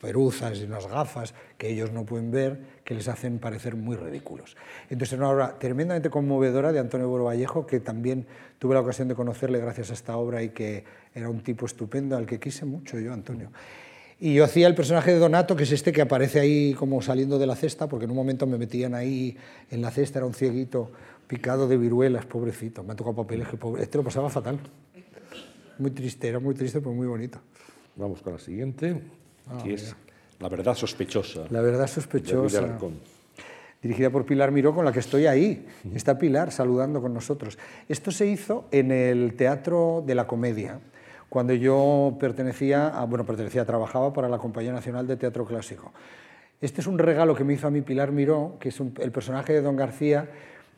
[0.00, 4.56] peruzas y unas gafas que ellos no pueden ver, que les hacen parecer muy ridículos.
[4.88, 8.24] Entonces es una obra tremendamente conmovedora de Antonio Boro Vallejo, que también
[8.60, 10.84] tuve la ocasión de conocerle gracias a esta obra y que
[11.14, 13.50] era un tipo estupendo al que quise mucho yo, Antonio.
[14.20, 17.38] Y yo hacía el personaje de Donato, que es este que aparece ahí como saliendo
[17.38, 19.36] de la cesta, porque en un momento me metían ahí
[19.70, 20.90] en la cesta, era un cieguito
[21.28, 22.82] picado de viruelas, pobrecito.
[22.82, 23.82] Me ha tocado papeles que pobre...
[23.82, 24.58] Este lo pasaba fatal.
[25.78, 27.38] Muy triste, era muy triste, pero muy bonito.
[27.94, 29.00] Vamos con la siguiente,
[29.50, 29.94] Ah, que es
[30.40, 31.44] La verdad sospechosa.
[31.50, 32.78] La verdad de sospechosa.
[33.80, 35.66] Dirigida por Pilar Miró, con la que estoy ahí.
[35.94, 37.58] Está Pilar saludando con nosotros.
[37.88, 40.80] Esto se hizo en el Teatro de la Comedia,
[41.28, 45.92] cuando yo pertenecía, a, bueno, pertenecía, trabajaba para la Compañía Nacional de Teatro Clásico.
[46.60, 49.12] Este es un regalo que me hizo a mí Pilar Miró, que es un- el
[49.12, 50.28] personaje de Don García,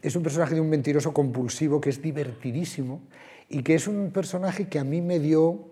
[0.02, 3.00] es un personaje de un mentiroso compulsivo que es divertidísimo
[3.48, 5.70] y que es un personaje que a mí me dio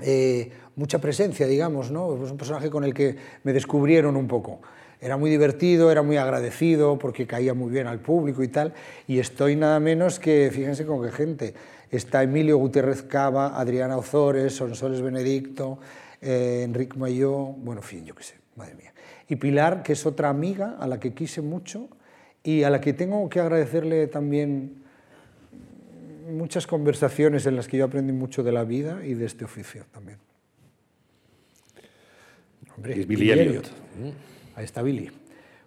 [0.00, 2.22] eh, mucha presencia, digamos, ¿no?
[2.24, 4.60] Es un personaje con el que me descubrieron un poco.
[5.00, 8.74] Era muy divertido, era muy agradecido porque caía muy bien al público y tal.
[9.06, 11.54] Y estoy nada menos que, fíjense con qué gente.
[11.90, 15.78] Está Emilio Gutiérrez Cava, Adriana Ozores, Sonsoles Benedicto,
[16.20, 18.92] eh, Enrique Mayó, bueno, en fin, yo qué sé, madre mía.
[19.28, 21.88] Y Pilar, que es otra amiga a la que quise mucho
[22.46, 24.76] y a la que tengo que agradecerle también
[26.30, 29.84] muchas conversaciones en las que yo aprendí mucho de la vida y de este oficio
[29.92, 30.18] también.
[32.76, 33.68] Hombre, es Billy Elliot.
[34.54, 35.10] Ahí está Billy.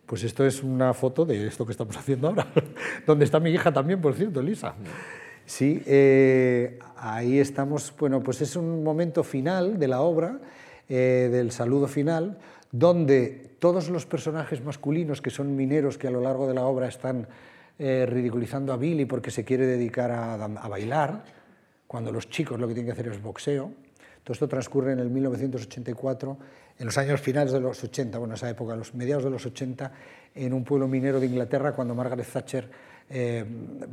[0.06, 2.48] Pues esto es una foto de esto que estamos haciendo ahora,
[3.06, 4.74] donde está mi hija también, por cierto, Lisa.
[5.46, 7.94] Sí, eh, ahí estamos.
[8.00, 10.40] Bueno, pues es un momento final de la obra,
[10.88, 12.38] eh, del saludo final,
[12.72, 16.88] donde todos los personajes masculinos que son mineros que a lo largo de la obra
[16.88, 17.28] están
[17.78, 21.24] eh, ridiculizando a Billy porque se quiere dedicar a, a bailar,
[21.88, 23.72] cuando los chicos lo que tienen que hacer es boxeo.
[24.24, 26.38] Todo esto transcurre en el 1984,
[26.78, 29.92] en los años finales de los 80, bueno, esa época, los mediados de los 80,
[30.36, 32.70] en un pueblo minero de Inglaterra, cuando Margaret Thatcher
[33.10, 33.44] eh,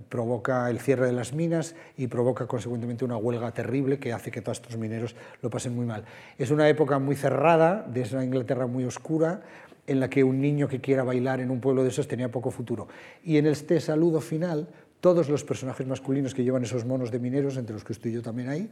[0.09, 4.43] provoca el cierre de las minas y provoca consecuentemente una huelga terrible que hace que
[4.43, 6.05] todos estos mineros lo pasen muy mal.
[6.37, 9.43] Es una época muy cerrada, de esa Inglaterra muy oscura,
[9.87, 12.51] en la que un niño que quiera bailar en un pueblo de esos tenía poco
[12.51, 12.89] futuro.
[13.25, 14.69] Y en este saludo final,
[15.01, 18.23] todos los personajes masculinos que llevan esos monos de mineros, entre los que estoy yo
[18.23, 18.69] también ahí,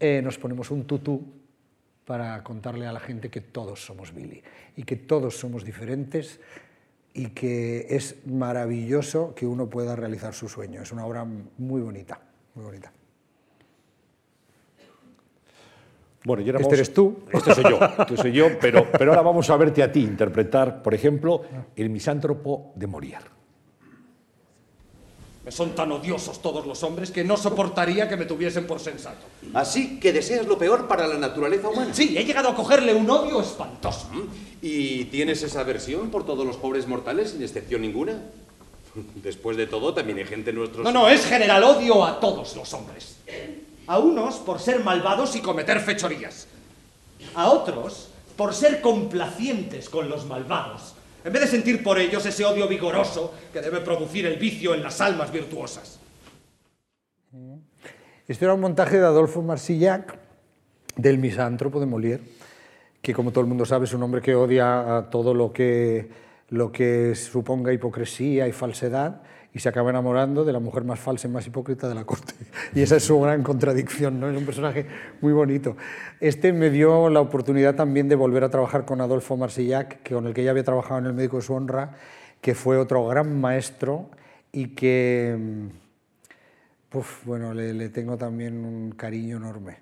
[0.00, 1.22] eh, nos ponemos un tutú
[2.04, 4.42] para contarle a la gente que todos somos Billy
[4.76, 6.40] y que todos somos diferentes
[7.14, 10.82] y que es maravilloso que uno pueda realizar su sueño.
[10.82, 12.20] Es una obra muy bonita,
[12.54, 12.92] muy bonita.
[16.24, 17.18] Bueno, y ahora Este vamos- eres tú.
[17.32, 20.80] Este soy yo, este soy yo, pero, pero ahora vamos a verte a ti interpretar,
[20.82, 21.42] por ejemplo,
[21.74, 23.24] el misántropo de Molière.
[25.44, 29.26] Me son tan odiosos todos los hombres que no soportaría que me tuviesen por sensato.
[29.54, 31.92] Así que deseas lo peor para la naturaleza humana.
[31.92, 34.08] Sí, he llegado a cogerle un odio espantoso.
[34.60, 38.22] ¿Y tienes esa aversión por todos los pobres mortales sin excepción ninguna?
[39.16, 40.84] Después de todo, también hay gente en nuestros...
[40.84, 43.16] No, no, es general odio a todos los hombres.
[43.88, 46.46] A unos por ser malvados y cometer fechorías.
[47.34, 50.94] A otros por ser complacientes con los malvados.
[51.24, 54.82] En vez de sentir por ellos ese odio vigoroso que debe producir el vicio en
[54.82, 56.00] las almas virtuosas.
[58.26, 60.18] Este era un montaje de Adolfo Marsillac,
[60.96, 62.20] del misántropo de Molière,
[63.00, 66.08] que como todo el mundo sabe es un hombre que odia a todo lo que,
[66.50, 69.22] lo que suponga hipocresía y falsedad
[69.54, 72.34] y se acaba enamorando de la mujer más falsa y más hipócrita de la corte.
[72.74, 74.30] Y esa es su gran contradicción, ¿no?
[74.30, 74.86] Es un personaje
[75.20, 75.76] muy bonito.
[76.20, 80.26] Este me dio la oportunidad también de volver a trabajar con Adolfo Marsillac, que con
[80.26, 81.96] el que ya había trabajado en El médico de su honra,
[82.40, 84.08] que fue otro gran maestro
[84.52, 85.36] y que,
[86.88, 89.78] pues, bueno, le, le tengo también un cariño enorme,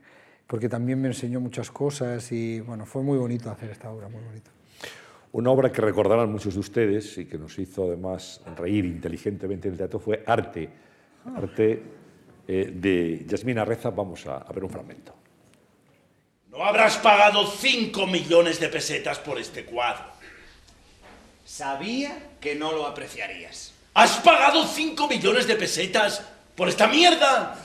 [0.48, 4.22] porque también me enseñó muchas cosas y, bueno, fue muy bonito hacer esta obra, muy
[4.22, 4.50] bonito.
[5.32, 9.74] Una obra que recordarán muchos de ustedes y que nos hizo además reír inteligentemente en
[9.74, 10.68] el teatro fue Arte,
[11.36, 11.82] Arte
[12.48, 13.90] eh, de Yasmina Reza.
[13.90, 15.14] Vamos a, a ver un fragmento.
[16.48, 20.04] No habrás pagado 5 millones de pesetas por este cuadro.
[21.44, 23.72] Sabía que no lo apreciarías.
[23.94, 26.26] ¿Has pagado 5 millones de pesetas
[26.56, 27.56] por esta mierda?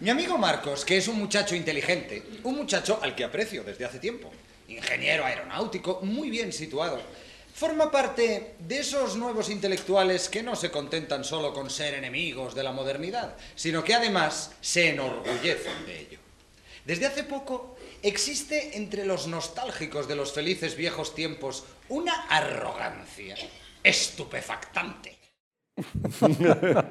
[0.00, 3.98] Mi amigo Marcos, que es un muchacho inteligente, un muchacho al que aprecio desde hace
[3.98, 4.30] tiempo,
[4.76, 7.00] ingeniero aeronáutico, muy bien situado,
[7.54, 12.62] forma parte de esos nuevos intelectuales que no se contentan solo con ser enemigos de
[12.62, 16.18] la modernidad, sino que además se enorgullecen de ello.
[16.84, 23.36] Desde hace poco existe entre los nostálgicos de los felices viejos tiempos una arrogancia
[23.82, 25.18] estupefactante.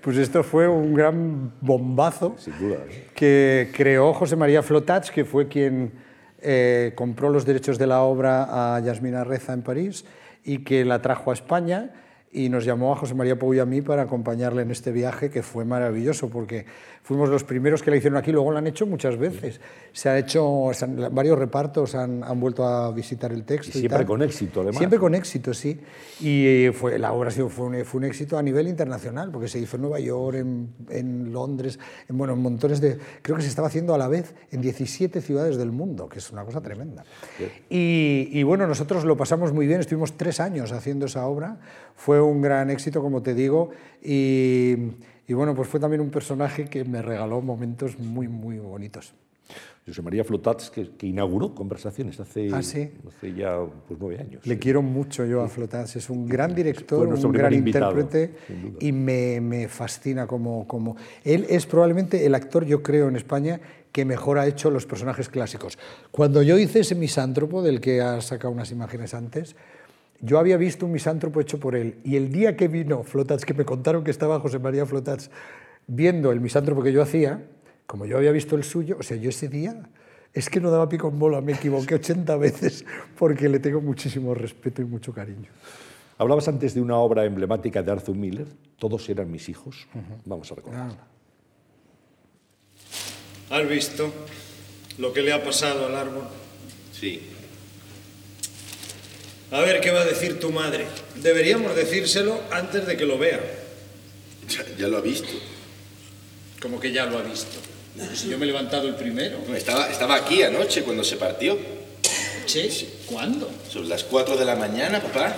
[0.00, 2.76] Pues esto fue un gran bombazo Sin duda.
[2.88, 3.08] ¿eh?
[3.14, 5.92] que creó José María Flotats, que fue quien
[6.40, 10.04] eh, compró los derechos de la obra a Yasmina Reza en París
[10.44, 11.92] y que la trajo a España
[12.30, 15.30] y nos llamó a José María Pou y a mí para acompañarle en este viaje
[15.30, 16.66] que fue maravilloso porque
[17.08, 19.62] fuimos los primeros que la hicieron aquí, luego la han hecho muchas veces.
[19.92, 23.68] Se ha hecho, se han- varios repartos han, han vuelto a visitar el texto.
[23.68, 24.06] Y y siempre tal.
[24.06, 24.76] con éxito, además.
[24.76, 25.80] Siempre con éxito, sí.
[26.20, 29.58] Y eh, fue, la obra fue un, fue un éxito a nivel internacional, porque se
[29.58, 31.78] hizo en Nueva York, en, en Londres,
[32.10, 32.98] en, bueno, en montones de...
[33.22, 36.30] Creo que se estaba haciendo a la vez en 17 ciudades del mundo, que es
[36.30, 37.04] una cosa tremenda.
[37.70, 41.58] Y, y bueno, nosotros lo pasamos muy bien, estuvimos tres años haciendo esa obra,
[41.96, 43.70] fue un gran éxito, como te digo,
[44.02, 44.76] y,
[45.28, 49.14] y bueno, pues fue también un personaje que me regaló momentos muy, muy bonitos.
[49.86, 52.90] José María Flotats, que, que inauguró conversaciones hace, Ah, sí.
[53.08, 54.46] hace ya pues, nueve años.
[54.46, 58.34] Le quiero mucho yo a Flotats, es un gran director, un gran invitado, intérprete
[58.80, 60.96] y me, me fascina como, como...
[61.24, 63.60] Él es probablemente el actor, yo creo, en España
[63.90, 65.78] que mejor ha hecho los personajes clásicos.
[66.10, 69.56] Cuando yo hice ese misántropo, del que has sacado unas imágenes antes,
[70.20, 73.54] yo había visto un misántropo hecho por él y el día que vino Flotats, que
[73.54, 75.30] me contaron que estaba José María Flotats
[75.86, 77.46] viendo el misántropo que yo hacía,
[77.86, 79.88] como yo había visto el suyo, o sea, yo ese día
[80.34, 82.84] es que no daba pico en bola, me equivoqué 80 veces
[83.18, 85.50] porque le tengo muchísimo respeto y mucho cariño.
[86.18, 88.46] Hablabas antes de una obra emblemática de Arthur Miller,
[88.76, 89.88] Todos eran mis hijos.
[90.24, 91.06] Vamos a recordarla.
[93.50, 94.12] ¿Has visto
[94.98, 96.24] lo que le ha pasado al árbol?
[96.92, 97.37] Sí.
[99.50, 100.86] A ver qué va a decir tu madre.
[101.16, 103.40] Deberíamos decírselo antes de que lo vea.
[104.48, 105.28] Ya, ya lo ha visto.
[106.60, 107.58] Como que ya lo ha visto.
[108.14, 109.38] Si yo me he levantado el primero.
[109.54, 111.58] Estaba, estaba aquí anoche cuando se partió.
[112.46, 112.70] Che,
[113.06, 113.50] ¿cuándo?
[113.70, 115.36] Son las 4 de la mañana, papá.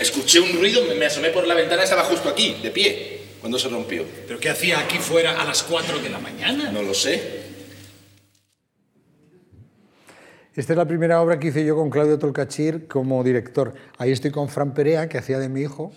[0.00, 3.58] Escuché un ruido, me, me asomé por la ventana, estaba justo aquí, de pie, cuando
[3.58, 4.06] se rompió.
[4.26, 6.70] ¿Pero qué hacía aquí fuera a las 4 de la mañana?
[6.70, 7.41] No lo sé.
[10.54, 13.72] Esta es la primera obra que hice yo con Claudio Tolcachir como director.
[13.96, 15.92] Ahí estoy con Fran Perea, que hacía de mi hijo,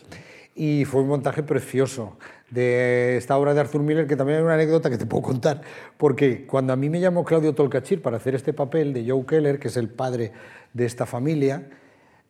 [0.55, 2.17] y fue un montaje precioso
[2.49, 5.61] de esta obra de Arthur Miller, que también hay una anécdota que te puedo contar,
[5.97, 9.59] porque cuando a mí me llamó Claudio Tolcachir para hacer este papel de Joe Keller,
[9.59, 10.31] que es el padre
[10.73, 11.67] de esta familia,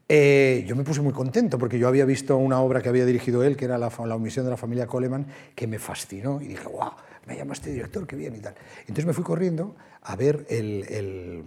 [0.10, 3.44] eh, yo me puse muy contento porque yo había visto una obra que había dirigido
[3.44, 6.68] él, que era La, la omisión de la familia Coleman, que me fascinó y dije,
[6.68, 6.92] wow,
[7.28, 8.56] me llama este director, qué bien y tal.
[8.82, 11.44] Entonces me fui corriendo a ver el- el-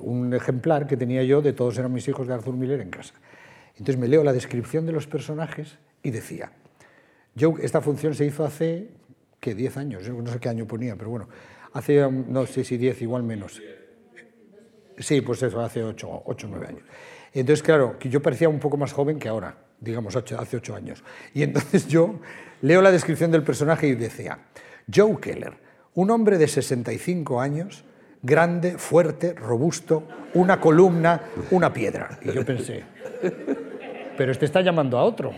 [0.00, 3.14] un ejemplar que tenía yo de Todos eran mis hijos de Arthur Miller en casa.
[3.72, 6.52] Entonces me leo la descripción de los personajes y decía,
[7.34, 8.88] yo, esta función se hizo hace,
[9.40, 9.54] ¿qué?
[9.54, 11.28] 10 años, no sé qué año ponía, pero bueno,
[11.72, 13.60] hace, um, no sé si 10, igual menos.
[14.98, 16.82] Sí, pues eso, hace 8 o 9 años.
[17.32, 21.02] Entonces, claro, que yo parecía un poco más joven que ahora, digamos, hace 8 años.
[21.32, 22.20] Y entonces yo
[22.62, 24.38] leo la descripción del personaje y decía,
[24.92, 25.54] Joe Keller,
[25.94, 27.84] un hombre de 65 años,
[28.24, 30.02] grande, fuerte, robusto,
[30.32, 31.20] una columna,
[31.52, 32.18] una piedra.
[32.22, 32.82] Y yo pensé,
[34.16, 35.32] pero este está llamando a otro.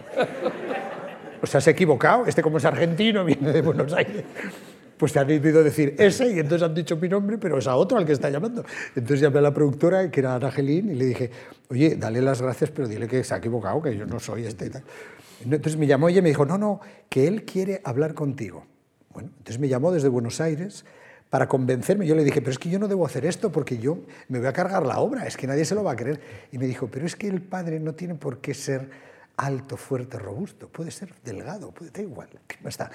[1.42, 4.24] O sea, se ha equivocado, este como es argentino, viene de Buenos Aires.
[4.96, 7.76] Pues se han debido decir ese y entonces han dicho mi nombre, pero es a
[7.76, 8.64] otro al que está llamando.
[8.94, 11.30] Entonces llamé a la productora, que era Ana Gelín, y le dije,
[11.68, 14.66] oye, dale las gracias, pero dile que se ha equivocado, que yo no soy este
[14.66, 14.82] y tal.
[15.44, 16.80] Entonces me llamó ella y me dijo, no, no,
[17.10, 18.64] que él quiere hablar contigo.
[19.12, 20.86] Bueno, entonces me llamó desde Buenos Aires
[21.30, 22.06] para convencerme.
[22.06, 23.98] Yo le dije, pero es que yo no debo hacer esto porque yo
[24.28, 26.20] me voy a cargar la obra, es que nadie se lo va a creer.
[26.52, 28.88] Y me dijo, pero es que el padre no tiene por qué ser
[29.36, 32.90] alto, fuerte, robusto, puede ser delgado, puede, da igual, ¿qué más está?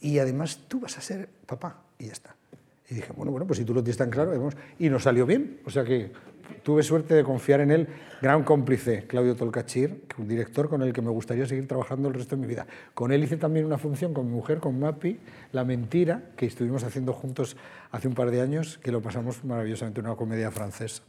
[0.00, 2.34] Y además tú vas a ser papá y ya está.
[2.90, 4.54] Y dije, bueno, bueno, pues si tú lo tienes tan claro, vamos.
[4.78, 5.60] Y nos salió bien.
[5.64, 6.12] O sea que
[6.62, 7.88] tuve suerte de confiar en él.
[8.22, 12.36] Gran cómplice, Claudio Tolcachir, un director con el que me gustaría seguir trabajando el resto
[12.36, 12.66] de mi vida.
[12.94, 15.18] Con él hice también una función con mi mujer, con Mapi,
[15.52, 17.56] La Mentira, que estuvimos haciendo juntos
[17.90, 21.02] hace un par de años, que lo pasamos maravillosamente, una comedia francesa.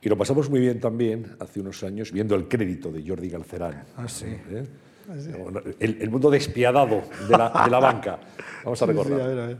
[0.00, 3.84] Y lo pasamos muy bien también hace unos años viendo el crédito de Jordi Galcerán.
[3.96, 4.26] Ah, sí.
[4.26, 4.64] ¿eh?
[5.80, 8.20] El, el mundo despiadado de la, de la banca.
[8.64, 9.18] Vamos a recordar.
[9.18, 9.56] Sí, a ver, a ver.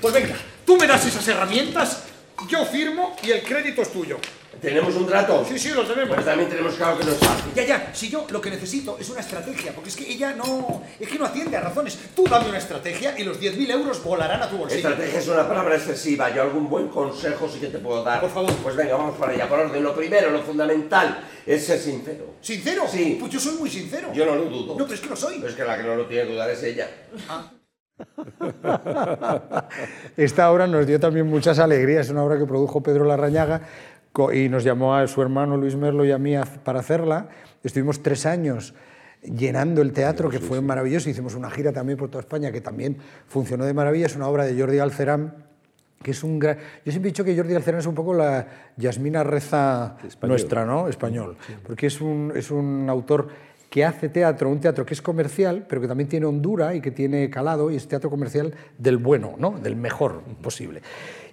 [0.00, 0.34] Pues venga,
[0.64, 2.06] tú me das esas herramientas,
[2.48, 4.18] yo firmo y el crédito es tuyo.
[4.60, 5.44] ¿Tenemos un trato?
[5.46, 6.14] Sí, sí, lo tenemos.
[6.14, 7.52] Pues también tenemos claro que no es fácil.
[7.54, 10.82] Ya, ya, si yo lo que necesito es una estrategia, porque es que ella no.
[10.98, 11.98] es que no atiende a razones.
[12.14, 14.88] Tú dame una estrategia y los 10.000 euros volarán a tu bolsillo.
[14.88, 16.34] Estrategia es una palabra excesiva.
[16.34, 18.20] Yo algún buen consejo sí que te puedo dar.
[18.20, 18.52] Por favor.
[18.62, 19.48] Pues venga, vamos para allá.
[19.48, 22.34] Por orden, lo primero, lo fundamental, es ser sincero.
[22.40, 22.84] ¿Sincero?
[22.90, 23.18] Sí.
[23.20, 24.10] Pues yo soy muy sincero.
[24.14, 24.74] Yo no lo dudo.
[24.78, 25.36] No, pero es que lo soy.
[25.36, 26.88] Pero es que la que no lo tiene que dudar es ella.
[30.16, 32.06] Esta obra nos dio también muchas alegrías.
[32.06, 33.62] Es una obra que produjo Pedro Larrañaga
[34.32, 37.28] y nos llamó a su hermano Luis Merlo y a mí para hacerla.
[37.62, 38.74] Estuvimos tres años
[39.22, 41.10] llenando el teatro, que fue maravilloso.
[41.10, 42.96] Hicimos una gira también por toda España, que también
[43.26, 44.06] funcionó de maravilla.
[44.06, 45.34] Es una obra de Jordi Alcerán,
[46.02, 46.56] que es un gran...
[46.84, 48.46] Yo siempre he dicho que Jordi Alcerán es un poco la
[48.76, 50.30] Yasmina Reza Español.
[50.30, 50.88] nuestra, ¿no?
[50.88, 51.36] Español.
[51.66, 53.28] Porque es un, es un autor
[53.70, 56.90] que hace teatro, un teatro que es comercial, pero que también tiene hondura y que
[56.90, 59.52] tiene calado, y es teatro comercial del bueno, ¿no?
[59.52, 60.82] del mejor posible.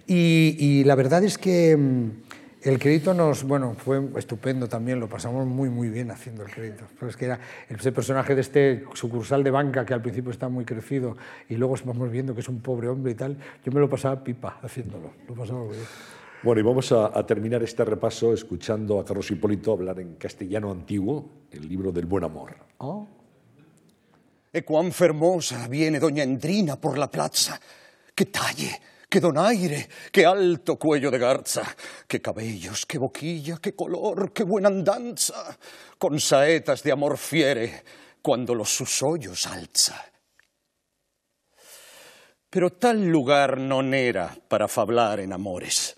[0.07, 2.09] Y, y la verdad es que mm,
[2.63, 6.85] el crédito nos, bueno, fue estupendo también, lo pasamos muy, muy bien haciendo el crédito.
[6.97, 10.47] Pero es que era ese personaje de este sucursal de banca que al principio está
[10.47, 11.17] muy crecido
[11.49, 14.23] y luego vamos viendo que es un pobre hombre y tal, yo me lo pasaba
[14.23, 15.87] pipa haciéndolo, lo pasaba muy bien.
[16.43, 21.47] Bueno, y vamos a, terminar este repaso escuchando a Carlos Hipólito hablar en castellano antiguo,
[21.49, 22.53] el libro del buen amor.
[22.79, 23.07] Oh.
[24.51, 27.57] E cuán fermosa viene doña Endrina por la plaza.
[28.13, 28.75] Qué talle,
[29.07, 31.63] qué donaire, qué alto cuello de garza,
[32.05, 35.57] qué cabellos, qué boquilla, qué color, qué buena andanza,
[35.97, 37.83] con saetas de amor fiere,
[38.21, 39.95] cuando los sus hoyos alza.
[42.49, 45.95] Pero tal lugar non era para fablar en amores.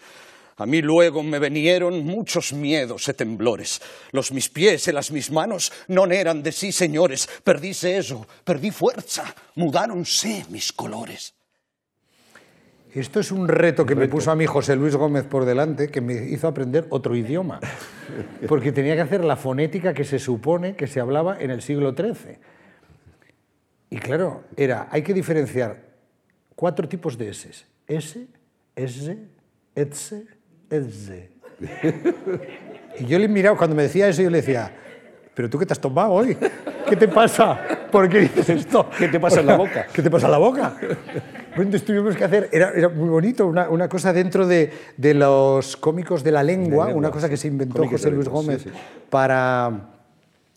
[0.58, 3.84] A mí luego me vinieron muchos miedos e temblores.
[4.16, 7.28] Los mis pies e las mis manos non eran de sí señores.
[7.44, 9.28] Perdíse eso, perdí fuerza,
[9.60, 11.36] mudáronse mis colores.
[12.96, 16.00] Esto es un reto que me puso a mí José Luis Gómez por delante, que
[16.00, 17.60] me hizo aprender otro idioma,
[18.48, 21.92] porque tenía que hacer la fonética que se supone que se hablaba en el siglo
[21.92, 22.40] XIII.
[23.90, 25.84] Y claro, era, hay que diferenciar
[26.56, 27.66] cuatro tipos de S.
[27.88, 28.28] S,
[28.78, 29.18] S,
[29.76, 30.35] Etse,
[33.00, 34.72] Y yo le miraba, cuando me decía eso, yo le decía,
[35.34, 36.38] ¿pero tú qué te has tomado hoy?
[36.88, 37.60] ¿Qué te pasa?
[37.92, 38.90] ¿Por qué dices esto?
[38.98, 39.88] ¿Qué te pasa en la boca?
[39.92, 40.78] ¿Qué te pasa en la boca?
[41.56, 45.78] Entonces tuvimos que hacer, era, era muy bonito, una, una cosa dentro de, de los
[45.78, 48.70] cómicos de la lengua, una cosa que se inventó José Luis sí, Gómez sí.
[49.10, 49.95] para,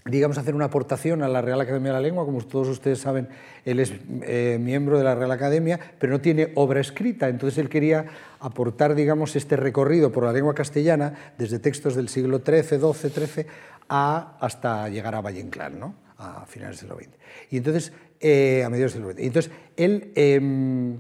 [0.09, 2.25] digamos, hacer una aportación a la Real Academia de la Lengua.
[2.25, 3.29] Como todos ustedes saben,
[3.65, 7.29] él es eh, miembro de la Real Academia, pero no tiene obra escrita.
[7.29, 8.07] Entonces él quería
[8.41, 13.47] aportar, digamos, este recorrido por la lengua castellana desde textos del siglo XIII, XII, XIII
[13.89, 15.95] hasta llegar a Valle Inclán, ¿no?
[16.19, 17.09] a finales del XX.
[17.51, 19.19] Y entonces, eh, a mediados del XX.
[19.21, 20.13] Entonces él...
[20.15, 20.99] em,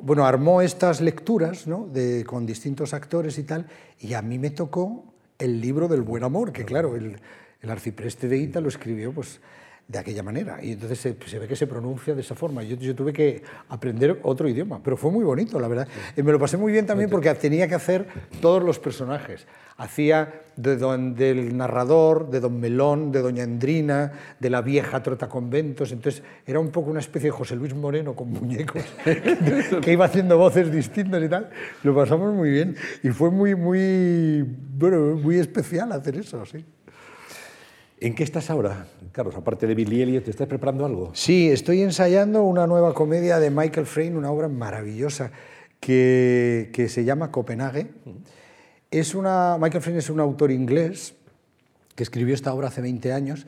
[0.00, 1.88] bueno, armó estas lecturas ¿no?
[2.26, 3.66] con distintos actores y tal,
[3.98, 5.04] y a mí me tocó
[5.38, 7.16] el libro del buen amor, que claro, el,
[7.60, 9.40] el arcipreste de Ita lo escribió pues,
[9.88, 12.62] de aquella manera, y entonces se, se ve que se pronuncia de esa forma.
[12.62, 15.88] Yo, yo tuve que aprender otro idioma, pero fue muy bonito, la verdad.
[16.14, 18.06] Y me lo pasé muy bien también porque tenía que hacer
[18.42, 19.46] todos los personajes.
[19.78, 25.90] Hacía de don- del narrador, de don Melón, de doña Endrina, de la vieja trotaconventos,
[25.92, 28.82] entonces era un poco una especie de José Luis Moreno con muñecos,
[29.82, 31.48] que iba haciendo voces distintas y tal.
[31.82, 34.42] Lo pasamos muy bien y fue muy, muy,
[34.76, 36.62] bueno, muy especial hacer eso, sí.
[38.00, 39.34] ¿En qué estás ahora, Carlos?
[39.34, 41.10] Aparte de Billy Elliot, ¿te estás preparando algo?
[41.14, 45.32] Sí, estoy ensayando una nueva comedia de Michael Frayn, una obra maravillosa
[45.80, 47.88] que, que se llama Copenhague.
[48.92, 51.14] Es una, Michael Frayn es un autor inglés
[51.96, 53.46] que escribió esta obra hace 20 años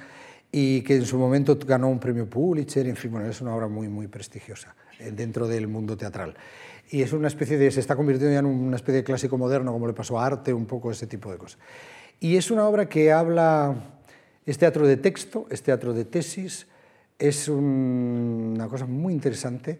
[0.51, 3.68] y que en su momento ganó un premio Pulitzer, en fin, bueno, es una obra
[3.68, 6.35] muy, muy prestigiosa eh, dentro del mundo teatral.
[6.90, 9.72] Y es una especie de, se está convirtiendo ya en una especie de clásico moderno,
[9.72, 11.60] como le pasó a Arte, un poco ese tipo de cosas.
[12.18, 13.77] Y es una obra que habla,
[14.47, 16.67] es teatro de texto, es teatro de tesis,
[17.19, 19.79] es un- una cosa muy interesante.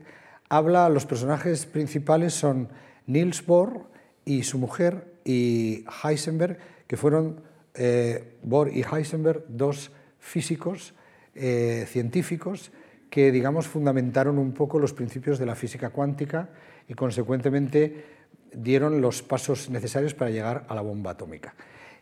[0.53, 2.69] habla, los personajes principales son
[3.07, 3.85] Niels Bohr
[4.24, 6.59] y su mujer y Heisenberg,
[6.89, 7.43] que fueron
[7.74, 10.93] eh, Bohr y Heisenberg, dos físicos
[11.37, 12.73] eh, científicos
[13.11, 16.49] que, digamos, fundamentaron un poco los principios de la física cuántica
[16.89, 18.05] y, consecuentemente,
[18.53, 21.55] dieron los pasos necesarios para llegar a la bomba atómica.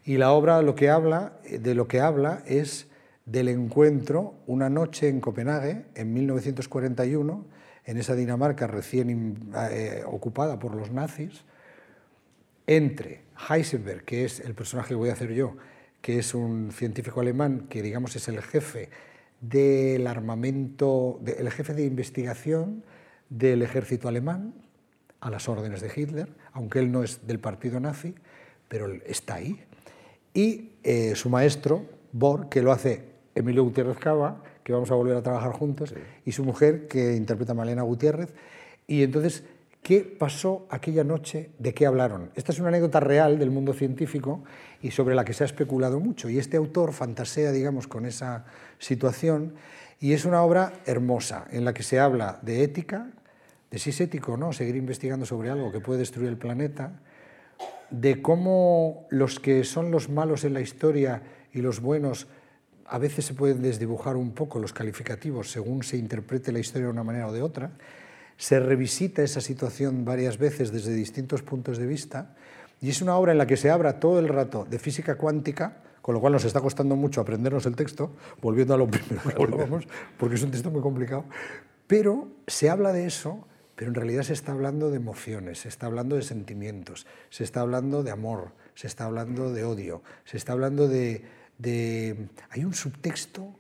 [0.05, 2.89] Y la obra lo que habla, de lo que habla es
[3.27, 7.45] del encuentro una noche en Copenhague en 1941,
[7.85, 11.45] en esa Dinamarca recién eh, ocupada por los nazis,
[12.67, 15.57] entre Heisenberg, que es el personaje que voy a hacer yo,
[16.01, 18.91] que es un científico alemán que digamos es el jefe
[19.41, 22.85] del armamento, el jefe de investigación
[23.31, 24.55] del ejército alemán,
[25.21, 28.15] a las órdenes de Hitler, aunque él no es del partido nazi,
[28.69, 29.61] pero está ahí.
[30.35, 35.17] Y eh, su maestro, Bohr, que lo hace Emilio Gutiérrez Cava, que vamos a volver
[35.17, 35.95] a trabajar juntos,
[36.25, 38.35] y su mujer, que interpreta a Malena Gutiérrez.
[38.87, 39.45] Y entonces,
[39.83, 41.51] ¿qué pasó aquella noche?
[41.59, 42.31] ¿De qué hablaron?
[42.35, 44.45] Esta es una anécdota real del mundo científico
[44.83, 46.29] y sobre la que se ha especulado mucho.
[46.29, 48.45] Y este autor fantasea, digamos, con esa
[48.79, 49.55] situación,
[50.01, 53.11] y es una obra hermosa en la que se habla de ética,
[53.71, 57.01] de si es ético o no seguir investigando sobre algo que puede destruir el planeta,
[57.91, 61.23] de cómo los que son los malos en la historia
[61.53, 62.27] y los buenos
[62.87, 66.93] a veces se pueden desdibujar un poco los calificativos según se interprete la historia de
[66.93, 67.73] una manera o de otra.
[68.37, 72.35] Se revisita esa situación varias veces desde distintos puntos de vista
[72.81, 75.79] y es una obra en la que se habla todo el rato de física cuántica,
[76.01, 79.43] con lo cual nos está costando mucho aprendernos el texto, volviendo a lo primero que
[79.43, 79.87] hablábamos,
[80.17, 81.25] porque es un texto muy complicado,
[81.87, 83.47] pero se habla de eso
[83.79, 87.61] pero en realidad se está hablando de emociones, se está hablando de sentimientos, se está
[87.61, 91.23] hablando de amor, se está hablando de odio, se está hablando de...
[92.51, 93.55] Hay un subtexto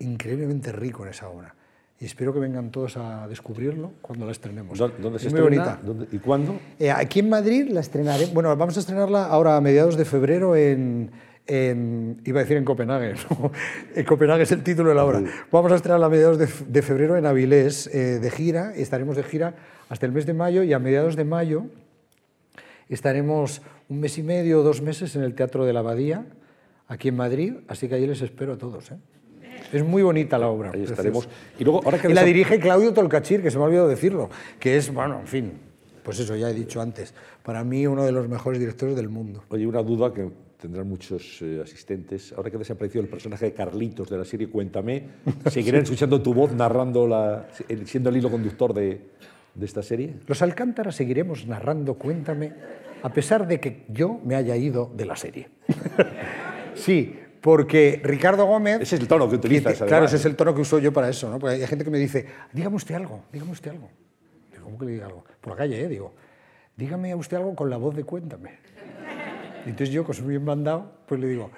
[0.00, 1.54] increíblemente rico en esa obra
[2.00, 4.76] y espero que vengan todos a descubrirlo cuando la estrenemos.
[4.76, 5.78] ¿Dónde se es muy bonita.
[6.10, 6.58] ¿Y cuándo?
[6.80, 8.26] Eh, aquí en Madrid la estrenaré.
[8.26, 11.12] Bueno, vamos a estrenarla ahora a mediados de febrero en,
[11.48, 13.14] iba a decir en Copenhague,
[13.94, 15.22] en Copenhague es el título de la obra.
[15.50, 19.54] Vamos a estrenar a mediados de, febrero en Avilés eh, de gira, estaremos de gira
[19.88, 21.64] hasta el mes de mayo y a mediados de mayo
[22.88, 26.26] estaremos un mes y medio o dos meses en el Teatro de la Abadía,
[26.88, 28.90] aquí en Madrid, así que allí les espero a todos.
[28.90, 28.96] ¿eh?
[29.72, 30.72] Es muy bonita la obra.
[30.74, 31.28] Ahí estaremos.
[31.58, 34.30] Y, luego, ahora que y la dirige Claudio Tolcachir, que se me ha olvidado decirlo,
[34.58, 35.52] que es, bueno, en fin,
[36.02, 39.44] pues eso ya he dicho antes, para mí uno de los mejores directores del mundo.
[39.48, 40.30] Oye, una duda que
[40.60, 42.32] tendrán muchos eh, asistentes.
[42.32, 45.04] Ahora que desapareció el personaje de Carlitos de la serie Cuéntame,
[45.50, 47.48] ¿seguirán escuchando tu voz narrando, la,
[47.84, 49.00] siendo el hilo conductor de,
[49.54, 50.16] de esta serie?
[50.26, 52.52] Los Alcántara seguiremos narrando Cuéntame,
[53.02, 55.48] a pesar de que yo me haya ido de la serie.
[56.74, 58.82] sí, porque Ricardo Gómez...
[58.82, 59.78] Ese es el tono que utilizas.
[59.82, 61.30] claro, ese es el tono que uso yo para eso.
[61.30, 61.38] ¿no?
[61.38, 63.88] Porque hay gente que me dice, dígame usted algo, dígame usted algo.
[64.62, 65.24] ¿Cómo que le diga algo?
[65.40, 65.88] Por la calle, ¿eh?
[65.88, 66.14] Digo,
[66.76, 68.58] dígame usted algo con la voz de Cuéntame.
[69.66, 71.50] Entonces yo, su bien mandado, pues le digo,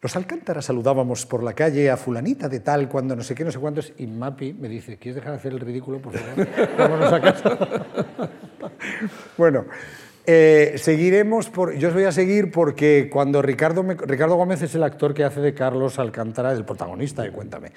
[0.00, 3.52] los Alcántara saludábamos por la calle a fulanita de tal, cuando no sé qué, no
[3.52, 6.48] sé cuántos, y Mapi me dice, ¿quieres dejar de hacer el ridículo, por favor?
[6.76, 7.58] Vámonos a casa.
[9.36, 9.66] bueno,
[10.26, 14.82] eh, seguiremos, por, yo os voy a seguir porque cuando Ricardo, Ricardo Gómez es el
[14.82, 17.72] actor que hace de Carlos Alcántara, el protagonista de Cuéntame.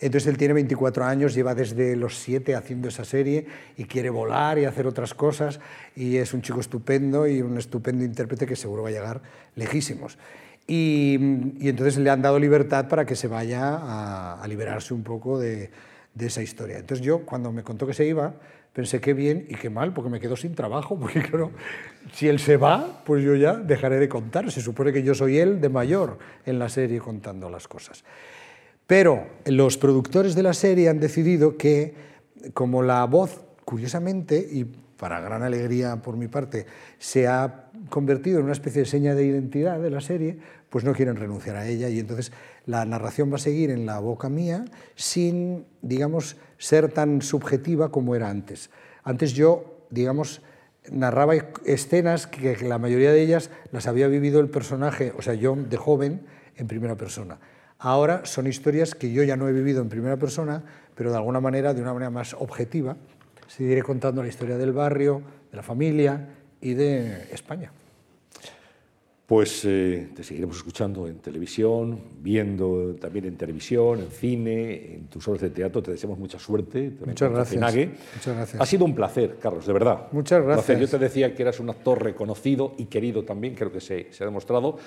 [0.00, 3.46] Entonces él tiene 24 años, lleva desde los 7 haciendo esa serie
[3.76, 5.60] y quiere volar y hacer otras cosas
[5.94, 9.22] y es un chico estupendo y un estupendo intérprete que seguro va a llegar
[9.54, 10.18] lejísimos.
[10.66, 11.14] Y,
[11.60, 15.70] entonces le han dado libertad para que se vaya a, liberarse un poco de,
[16.18, 16.78] esa historia.
[16.78, 18.34] Entonces yo cuando me contó que se iba,
[18.72, 21.52] pensé qué bien y qué mal, porque me quedo sin trabajo, porque claro,
[22.12, 24.50] si él se va, pues yo ya dejaré de contar.
[24.50, 28.04] Se supone que yo soy él de mayor en la serie contando las cosas.
[28.86, 31.94] Pero los productores de la serie han decidido que,
[32.52, 36.66] como la voz, curiosamente, y para gran alegría por mi parte,
[36.98, 40.38] se ha convertido en una especie de seña de identidad de la serie,
[40.70, 42.32] pues no quieren renunciar a ella y entonces
[42.66, 48.14] la narración va a seguir en la boca mía sin, digamos, ser tan subjetiva como
[48.14, 48.70] era antes.
[49.02, 50.42] Antes yo, digamos,
[50.90, 51.34] narraba
[51.64, 55.76] escenas que la mayoría de ellas las había vivido el personaje, o sea, yo de
[55.76, 56.22] joven,
[56.56, 57.38] en primera persona.
[57.84, 60.62] Ahora son historias que yo ya no he vivido en primera persona,
[60.94, 62.96] pero de alguna manera, de una manera más objetiva,
[63.46, 65.20] seguiré contando la historia del barrio,
[65.50, 66.30] de la familia
[66.62, 67.70] y de España.
[69.26, 75.28] Pues eh, te seguiremos escuchando en televisión, viendo también en televisión, en cine, en tus
[75.28, 75.82] obras de teatro.
[75.82, 76.90] Te deseamos mucha suerte.
[77.04, 77.60] Muchas gracias.
[77.60, 78.62] Muchas gracias.
[78.62, 80.08] Ha sido un placer, Carlos, de verdad.
[80.12, 80.80] Muchas gracias.
[80.80, 84.24] Yo te decía que eras un actor reconocido y querido también, creo que se, se
[84.24, 84.78] ha demostrado.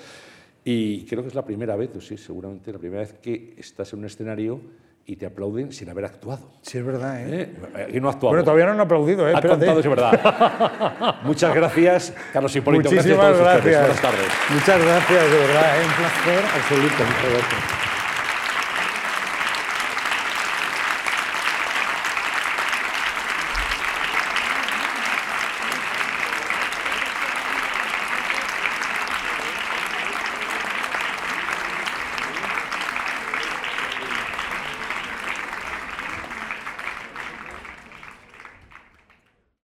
[0.70, 4.00] Y creo que es la primera vez, sí, seguramente la primera vez que estás en
[4.00, 4.60] un escenario
[5.06, 6.46] y te aplauden sin haber actuado.
[6.60, 7.54] Sí, es verdad, ¿eh?
[7.74, 7.84] ¿eh?
[7.88, 8.32] Aquí no ha actuado.
[8.32, 9.32] Bueno, todavía no han aplaudido, ¿eh?
[9.32, 9.64] Ha Espérate.
[9.64, 11.14] contado, es verdad.
[11.24, 12.90] Muchas gracias, Carlos Hipólito.
[12.90, 13.76] Muchísimas gracias a todos ustedes.
[13.78, 13.80] gracias.
[13.80, 14.32] Buenas tardes.
[14.50, 16.96] Muchas gracias, de verdad, es un placer absoluto.
[16.98, 17.87] Muchas gracias.